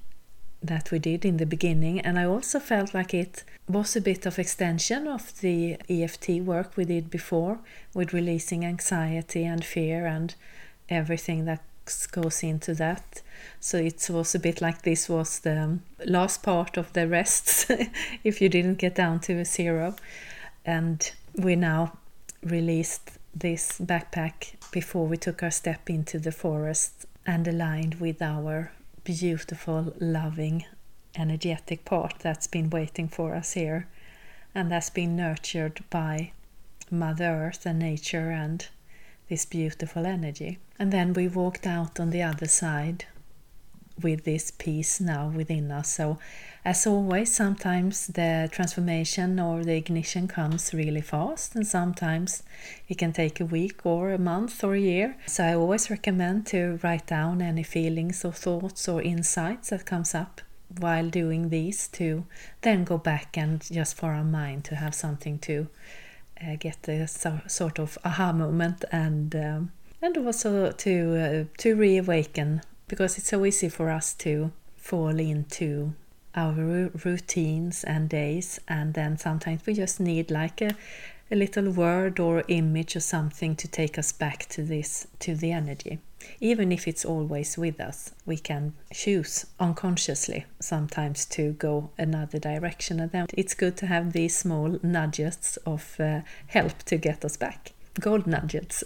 that 0.61 0.91
we 0.91 0.99
did 0.99 1.23
in 1.25 1.37
the 1.37 1.45
beginning 1.45 1.99
and 1.99 2.17
I 2.17 2.25
also 2.25 2.59
felt 2.59 2.93
like 2.93 3.13
it 3.13 3.43
was 3.67 3.95
a 3.95 4.01
bit 4.01 4.25
of 4.25 4.39
extension 4.39 5.07
of 5.07 5.39
the 5.41 5.77
EFT 5.89 6.29
work 6.41 6.75
we 6.75 6.85
did 6.85 7.09
before 7.09 7.59
with 7.93 8.13
releasing 8.13 8.65
anxiety 8.65 9.45
and 9.45 9.63
fear 9.63 10.05
and 10.05 10.33
everything 10.89 11.45
that 11.45 11.63
goes 12.11 12.41
into 12.43 12.73
that 12.75 13.21
So 13.59 13.77
it 13.77 14.07
was 14.09 14.35
a 14.35 14.39
bit 14.39 14.61
like 14.61 14.81
this 14.81 15.09
was 15.09 15.39
the 15.39 15.79
last 16.05 16.43
part 16.43 16.77
of 16.77 16.93
the 16.93 17.07
rest 17.07 17.69
if 18.23 18.41
you 18.41 18.49
didn't 18.49 18.75
get 18.75 18.95
down 18.95 19.19
to 19.21 19.33
a 19.39 19.45
zero. 19.45 19.95
And 20.65 21.11
we 21.35 21.55
now 21.55 21.97
released 22.43 23.11
this 23.33 23.79
backpack 23.79 24.53
before 24.71 25.07
we 25.07 25.17
took 25.17 25.43
our 25.43 25.51
step 25.51 25.89
into 25.89 26.19
the 26.19 26.31
forest 26.31 27.05
and 27.25 27.47
aligned 27.47 27.95
with 27.95 28.21
our 28.21 28.71
beautiful, 29.03 29.93
loving, 29.99 30.65
energetic 31.15 31.85
part 31.85 32.15
that's 32.19 32.47
been 32.47 32.69
waiting 32.69 33.07
for 33.07 33.35
us 33.35 33.53
here 33.53 33.87
and 34.55 34.71
that's 34.71 34.89
been 34.89 35.15
nurtured 35.17 35.83
by 35.89 36.31
Mother 36.89 37.25
Earth 37.25 37.65
and 37.65 37.77
nature 37.77 38.31
and 38.31 38.65
this 39.27 39.45
beautiful 39.45 40.05
energy. 40.05 40.59
And 40.79 40.93
then 40.93 41.13
we 41.13 41.27
walked 41.27 41.67
out 41.67 41.99
on 41.99 42.11
the 42.11 42.23
other 42.23 42.47
side 42.47 43.05
with 44.01 44.23
this 44.23 44.51
peace 44.51 44.99
now 44.99 45.31
within 45.35 45.71
us. 45.71 45.89
So, 45.89 46.17
as 46.63 46.87
always, 46.87 47.33
sometimes 47.33 48.07
the 48.07 48.49
transformation 48.51 49.39
or 49.39 49.63
the 49.63 49.75
ignition 49.75 50.27
comes 50.27 50.73
really 50.73 51.01
fast, 51.01 51.55
and 51.55 51.65
sometimes 51.65 52.43
it 52.87 52.97
can 52.97 53.13
take 53.13 53.39
a 53.39 53.45
week 53.45 53.85
or 53.85 54.11
a 54.11 54.17
month 54.17 54.63
or 54.63 54.73
a 54.73 54.79
year. 54.79 55.15
So, 55.27 55.43
I 55.43 55.55
always 55.55 55.89
recommend 55.89 56.47
to 56.47 56.79
write 56.83 57.07
down 57.07 57.41
any 57.41 57.63
feelings 57.63 58.25
or 58.25 58.31
thoughts 58.31 58.87
or 58.87 59.01
insights 59.01 59.69
that 59.69 59.85
comes 59.85 60.15
up 60.15 60.41
while 60.79 61.09
doing 61.09 61.49
these 61.49 61.87
to 61.87 62.25
then 62.61 62.83
go 62.83 62.97
back 62.97 63.37
and 63.37 63.61
just 63.71 63.95
for 63.95 64.11
our 64.11 64.23
mind 64.23 64.65
to 64.65 64.75
have 64.75 64.95
something 64.95 65.39
to 65.39 65.67
uh, 66.41 66.55
get 66.59 66.87
a 66.89 67.07
so, 67.07 67.39
sort 67.47 67.79
of 67.79 67.97
aha 68.03 68.33
moment 68.33 68.83
and 68.91 69.35
um, 69.35 69.71
and 70.01 70.17
also 70.17 70.71
to 70.71 71.15
uh, 71.15 71.43
to 71.57 71.75
reawaken 71.75 72.61
because 72.87 73.17
it's 73.17 73.29
so 73.29 73.45
easy 73.45 73.69
for 73.69 73.89
us 73.89 74.13
to 74.13 74.51
fall 74.75 75.19
into 75.19 75.93
our 76.35 76.89
routines 77.03 77.83
and 77.83 78.09
days 78.09 78.59
and 78.67 78.93
then 78.93 79.17
sometimes 79.17 79.65
we 79.65 79.73
just 79.73 79.99
need 79.99 80.29
like 80.29 80.61
a, 80.61 80.71
a 81.31 81.35
little 81.35 81.71
word 81.71 82.19
or 82.19 82.43
image 82.49 82.95
or 82.95 82.99
something 82.99 83.55
to 83.55 83.67
take 83.67 83.97
us 83.97 84.11
back 84.11 84.45
to 84.47 84.61
this 84.61 85.07
to 85.19 85.33
the 85.33 85.51
energy. 85.51 85.99
Even 86.41 86.71
if 86.71 86.87
it's 86.87 87.05
always 87.05 87.57
with 87.57 87.79
us 87.79 88.11
we 88.25 88.37
can 88.37 88.73
choose 88.93 89.45
unconsciously 89.59 90.45
sometimes 90.59 91.25
to 91.25 91.53
go 91.53 91.89
another 91.97 92.37
direction 92.39 92.99
and 92.99 93.11
then 93.11 93.27
it's 93.33 93.53
good 93.53 93.77
to 93.77 93.87
have 93.87 94.11
these 94.11 94.35
small 94.35 94.77
nudges 94.83 95.57
of 95.65 95.95
uh, 95.99 96.21
help 96.47 96.83
to 96.83 96.97
get 96.97 97.23
us 97.23 97.37
back 97.37 97.71
gold 97.99 98.27
nuggets 98.27 98.83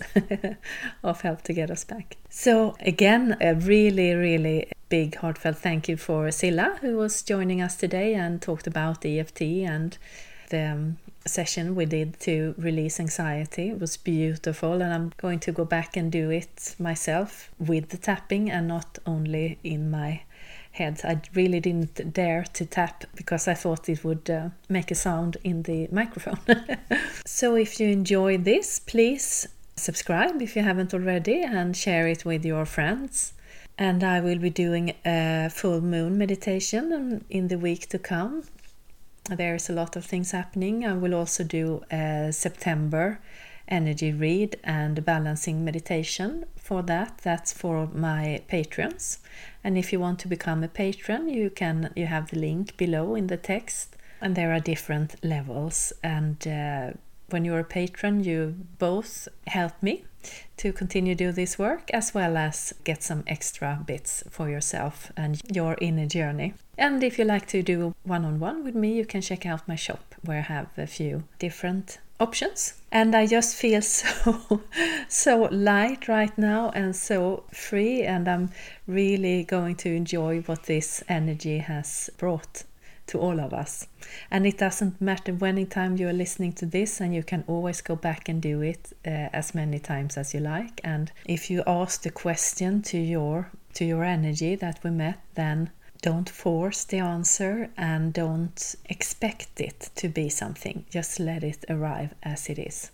of 1.04 1.22
help 1.22 1.42
to 1.44 1.54
get 1.54 1.72
us 1.72 1.84
back. 1.84 2.18
So, 2.30 2.76
again, 2.80 3.38
a 3.42 3.56
really, 3.56 4.14
really 4.14 4.72
big 4.90 5.16
heartfelt 5.16 5.58
thank 5.58 5.88
you 5.88 5.98
for 5.98 6.32
Silla, 6.32 6.78
who 6.82 6.98
was 6.98 7.22
joining 7.22 7.62
us 7.62 7.76
today 7.76 8.16
and 8.16 8.42
talked 8.42 8.68
about 8.68 9.06
EFT 9.06 9.42
and 9.42 9.98
the 10.50 10.72
um, 10.72 10.98
session 11.26 11.76
we 11.76 11.86
did 11.86 12.20
to 12.22 12.56
release 12.58 13.00
anxiety. 13.00 13.70
It 13.70 13.80
was 13.80 13.98
beautiful, 13.98 14.82
and 14.82 14.94
I'm 14.94 15.12
going 15.18 15.40
to 15.42 15.52
go 15.52 15.66
back 15.66 15.96
and 15.96 16.12
do 16.12 16.30
it 16.30 16.76
myself 16.80 17.52
with 17.60 17.90
the 17.90 17.98
tapping 17.98 18.50
and 18.50 18.68
not 18.68 18.98
only 19.06 19.60
in 19.64 19.92
my 19.92 20.22
head. 20.72 21.02
I 21.04 21.22
really 21.34 21.60
didn't 21.60 22.14
dare 22.14 22.44
to 22.54 22.66
tap 22.66 23.06
because 23.16 23.48
I 23.48 23.54
thought 23.54 23.90
it 23.90 24.04
would 24.04 24.30
uh, 24.30 24.50
make 24.70 24.92
a 24.92 24.96
sound 24.96 25.38
in 25.44 25.64
the 25.64 25.88
microphone. 25.92 26.40
so 27.26 27.56
if 27.56 27.80
you 27.80 27.90
enjoy 27.90 28.38
this, 28.38 28.80
please 28.80 29.48
subscribe 29.76 30.42
if 30.42 30.56
you 30.56 30.64
haven't 30.64 30.94
already 30.94 31.42
and 31.42 31.76
share 31.76 32.08
it 32.08 32.26
with 32.26 32.46
your 32.46 32.66
friends. 32.66 33.34
And 33.78 34.04
I 34.04 34.20
will 34.20 34.40
be 34.40 34.50
doing 34.50 34.94
a 35.06 35.50
full 35.50 35.82
moon 35.82 36.18
meditation 36.18 37.24
in 37.30 37.48
the 37.48 37.58
week 37.58 37.88
to 37.90 38.00
come. 38.00 38.44
There's 39.30 39.70
a 39.70 39.74
lot 39.74 39.96
of 39.96 40.06
things 40.06 40.32
happening. 40.32 40.86
I 40.86 40.94
will 40.94 41.16
also 41.16 41.44
do 41.44 41.84
September 42.32 43.20
energy 43.70 44.12
read 44.12 44.58
and 44.64 45.06
balancing 45.06 45.64
meditation 45.64 46.46
for 46.56 46.82
that. 46.84 47.20
That's 47.20 47.54
for 47.54 47.88
my 47.88 48.42
patrons. 48.48 49.20
And 49.64 49.78
if 49.78 49.94
you 49.94 50.00
want 50.00 50.20
to 50.20 50.28
become 50.28 50.64
a 50.64 50.68
patron, 50.68 51.30
you 51.30 51.50
can 51.50 51.92
you 51.96 52.08
have 52.08 52.30
the 52.30 52.40
link 52.40 52.76
below 52.78 53.16
in 53.16 53.28
the 53.28 53.38
text. 53.38 53.96
And 54.22 54.36
there 54.36 54.52
are 54.52 54.60
different 54.60 55.16
levels. 55.24 55.94
And 56.04 56.46
uh, 56.48 56.92
when 57.30 57.46
you're 57.46 57.60
a 57.60 57.64
patron, 57.64 58.24
you 58.24 58.56
both 58.78 59.28
help 59.48 59.82
me 59.82 60.04
to 60.58 60.74
continue 60.74 61.16
do 61.16 61.32
this 61.32 61.58
work 61.58 61.90
as 61.92 62.14
well 62.14 62.38
as 62.38 62.74
get 62.84 63.04
some 63.04 63.24
extra 63.28 63.80
bits 63.86 64.24
for 64.30 64.50
yourself 64.50 65.12
and 65.16 65.42
your 65.52 65.78
inner 65.82 66.06
journey. 66.06 66.54
And 66.78 67.04
if 67.04 67.20
you 67.20 67.26
like 67.26 67.48
to 67.48 67.62
do 67.62 67.94
one 68.04 68.26
on 68.26 68.40
one 68.40 68.64
with 68.64 68.76
me, 68.76 68.94
you 68.94 69.06
can 69.06 69.22
check 69.22 69.46
out 69.46 69.68
my 69.68 69.76
shop 69.76 70.16
where 70.24 70.40
I 70.40 70.54
have 70.54 70.68
a 70.78 70.88
few 70.88 71.24
different 71.40 72.00
options 72.20 72.74
and 72.92 73.16
i 73.16 73.26
just 73.26 73.56
feel 73.56 73.82
so 73.82 74.62
so 75.08 75.48
light 75.52 76.08
right 76.08 76.38
now 76.38 76.70
and 76.72 76.96
so 76.96 77.44
free 77.54 78.04
and 78.04 78.28
i'm 78.28 78.50
really 78.88 79.44
going 79.44 79.76
to 79.76 79.90
enjoy 79.90 80.42
what 80.42 80.64
this 80.64 81.02
energy 81.08 81.60
has 81.60 82.10
brought 82.18 82.64
to 83.10 83.20
all 83.20 83.40
of 83.40 83.54
us 83.54 83.88
and 84.32 84.46
it 84.46 84.58
doesn't 84.58 85.02
matter 85.02 85.34
when 85.34 85.66
time 85.68 85.98
you're 85.98 86.14
listening 86.14 86.54
to 86.54 86.66
this 86.66 87.02
and 87.02 87.14
you 87.14 87.24
can 87.24 87.44
always 87.48 87.82
go 87.82 87.96
back 87.96 88.30
and 88.30 88.42
do 88.42 88.62
it 88.62 88.94
uh, 89.06 89.10
as 89.34 89.54
many 89.54 89.80
times 89.80 90.18
as 90.18 90.34
you 90.34 90.40
like 90.40 90.80
and 90.84 91.12
if 91.26 91.50
you 91.50 91.64
ask 91.68 92.02
the 92.04 92.12
question 92.12 92.82
to 92.82 92.98
your 92.98 93.52
to 93.74 93.84
your 93.86 94.04
energy 94.04 94.56
that 94.56 94.80
we 94.84 94.90
met 94.90 95.20
then 95.36 95.70
don't 96.02 96.30
force 96.30 96.86
the 96.86 97.00
answer 97.00 97.70
and 97.78 98.14
don't 98.14 98.76
expect 98.86 99.60
it 99.60 99.90
to 99.96 100.08
be 100.08 100.30
something. 100.30 100.86
Just 100.90 101.20
let 101.20 101.44
it 101.44 101.66
arrive 101.70 102.14
as 102.24 102.50
it 102.50 102.58
is, 102.58 102.92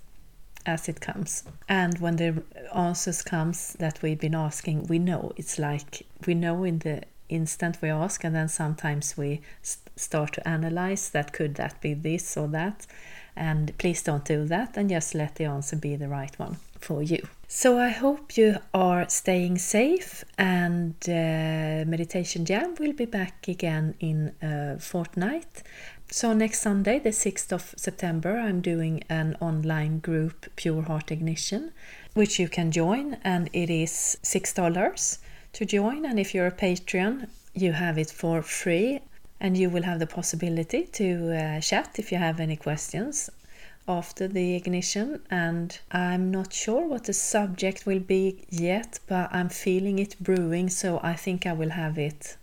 as 0.66 0.90
it 0.90 1.02
comes. 1.02 1.44
And 1.70 2.00
when 2.00 2.16
the 2.16 2.44
answers 2.74 3.22
comes 3.22 3.74
that 3.74 4.02
we've 4.02 4.20
been 4.20 4.36
asking, 4.36 4.88
we 4.88 4.98
know 4.98 5.34
it's 5.38 5.60
like 5.60 6.06
we 6.26 6.34
know 6.34 6.64
in 6.64 6.80
the 6.80 7.04
instant 7.30 7.77
we 7.81 7.89
ask, 7.89 8.23
and 8.23 8.35
then 8.35 8.47
sometimes 8.47 9.18
we 9.18 9.41
start 9.95 10.34
to 10.34 10.47
analyze 10.47 11.10
that 11.10 11.34
could 11.34 11.56
that 11.56 11.81
be 11.81 11.93
this 11.93 12.38
or 12.38 12.47
that. 12.49 12.85
And 13.35 13.77
please 13.77 14.02
don't 14.02 14.26
do 14.26 14.45
that, 14.45 14.77
and 14.77 14.89
just 14.89 15.14
let 15.14 15.35
the 15.35 15.45
answer 15.45 15.76
be 15.76 15.95
the 15.95 16.07
right 16.07 16.38
one 16.39 16.57
for 16.80 17.02
you. 17.02 17.27
So 17.47 17.77
I 17.80 17.89
hope 17.89 18.38
you 18.38 18.57
are 18.73 19.07
staying 19.10 19.60
safe 19.60 20.23
and 20.38 20.95
uh, 21.07 21.85
Meditation 21.88 22.43
Jam 22.45 22.76
will 22.80 22.93
be 22.93 23.06
back 23.06 23.47
again 23.47 23.95
in 23.99 24.34
a 24.41 24.80
fortnight. 24.80 25.64
So 26.11 26.34
next 26.34 26.61
Sunday, 26.61 26.99
the 26.99 27.10
6th 27.10 27.52
of 27.52 27.73
September, 27.77 28.38
I'm 28.38 28.61
doing 28.61 29.03
an 29.10 29.38
online 29.39 29.99
group 29.99 30.47
Pure 30.56 30.84
Heart 30.84 31.11
Ignition, 31.11 31.72
which 32.14 32.39
you 32.39 32.49
can 32.49 32.72
join 32.72 33.18
and 33.23 33.49
it 33.53 33.69
is 33.69 34.18
$6 34.23 35.18
to 35.56 35.65
join 35.65 36.06
and 36.06 36.19
if 36.19 36.36
you're 36.36 36.48
a 36.48 36.52
Patreon, 36.52 37.30
you 37.53 37.72
have 37.72 37.98
it 37.98 38.11
for 38.11 38.41
free 38.41 38.99
and 39.40 39.57
you 39.57 39.69
will 39.69 39.84
have 39.84 39.99
the 39.99 40.07
possibility 40.07 40.84
to 40.84 41.10
uh, 41.34 41.61
chat 41.61 41.98
if 41.98 42.11
you 42.11 42.18
have 42.18 42.41
any 42.41 42.57
questions 42.57 43.30
after 43.88 44.27
the 44.27 44.56
ignition 44.56 45.22
and 45.30 45.80
I'm 45.91 46.30
not 46.30 46.52
sure 46.52 46.86
what 46.86 47.06
the 47.06 47.14
subject 47.14 47.86
will 47.86 48.02
be 48.02 48.45
yet 48.49 48.99
but 49.07 49.34
I'm 49.34 49.48
feeling 49.48 49.99
it 49.99 50.18
brewing 50.19 50.69
so 50.69 50.99
I 51.02 51.14
think 51.14 51.45
I 51.45 51.53
will 51.53 51.69
have 51.69 51.98
it 51.98 52.36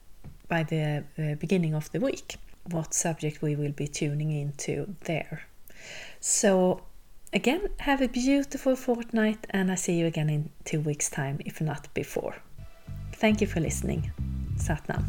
by 0.48 0.62
the 0.62 1.04
uh, 1.18 1.34
beginning 1.34 1.74
of 1.74 1.92
the 1.92 2.00
week 2.00 2.36
what 2.70 2.94
subject 2.94 3.42
we 3.42 3.56
will 3.56 3.72
be 3.72 3.88
tuning 3.88 4.30
into 4.30 4.94
there. 5.04 5.42
So 6.20 6.84
again 7.34 7.68
have 7.80 8.00
a 8.00 8.08
beautiful 8.08 8.74
fortnight 8.74 9.46
and 9.50 9.70
I 9.70 9.74
see 9.74 9.98
you 9.98 10.06
again 10.06 10.30
in 10.30 10.50
two 10.64 10.80
weeks 10.80 11.10
time 11.10 11.40
if 11.44 11.60
not 11.60 11.92
before 11.92 12.36
Thank 13.22 13.40
you 13.40 13.46
for 13.46 13.60
listening. 13.60 14.10
Satnam. 14.56 15.04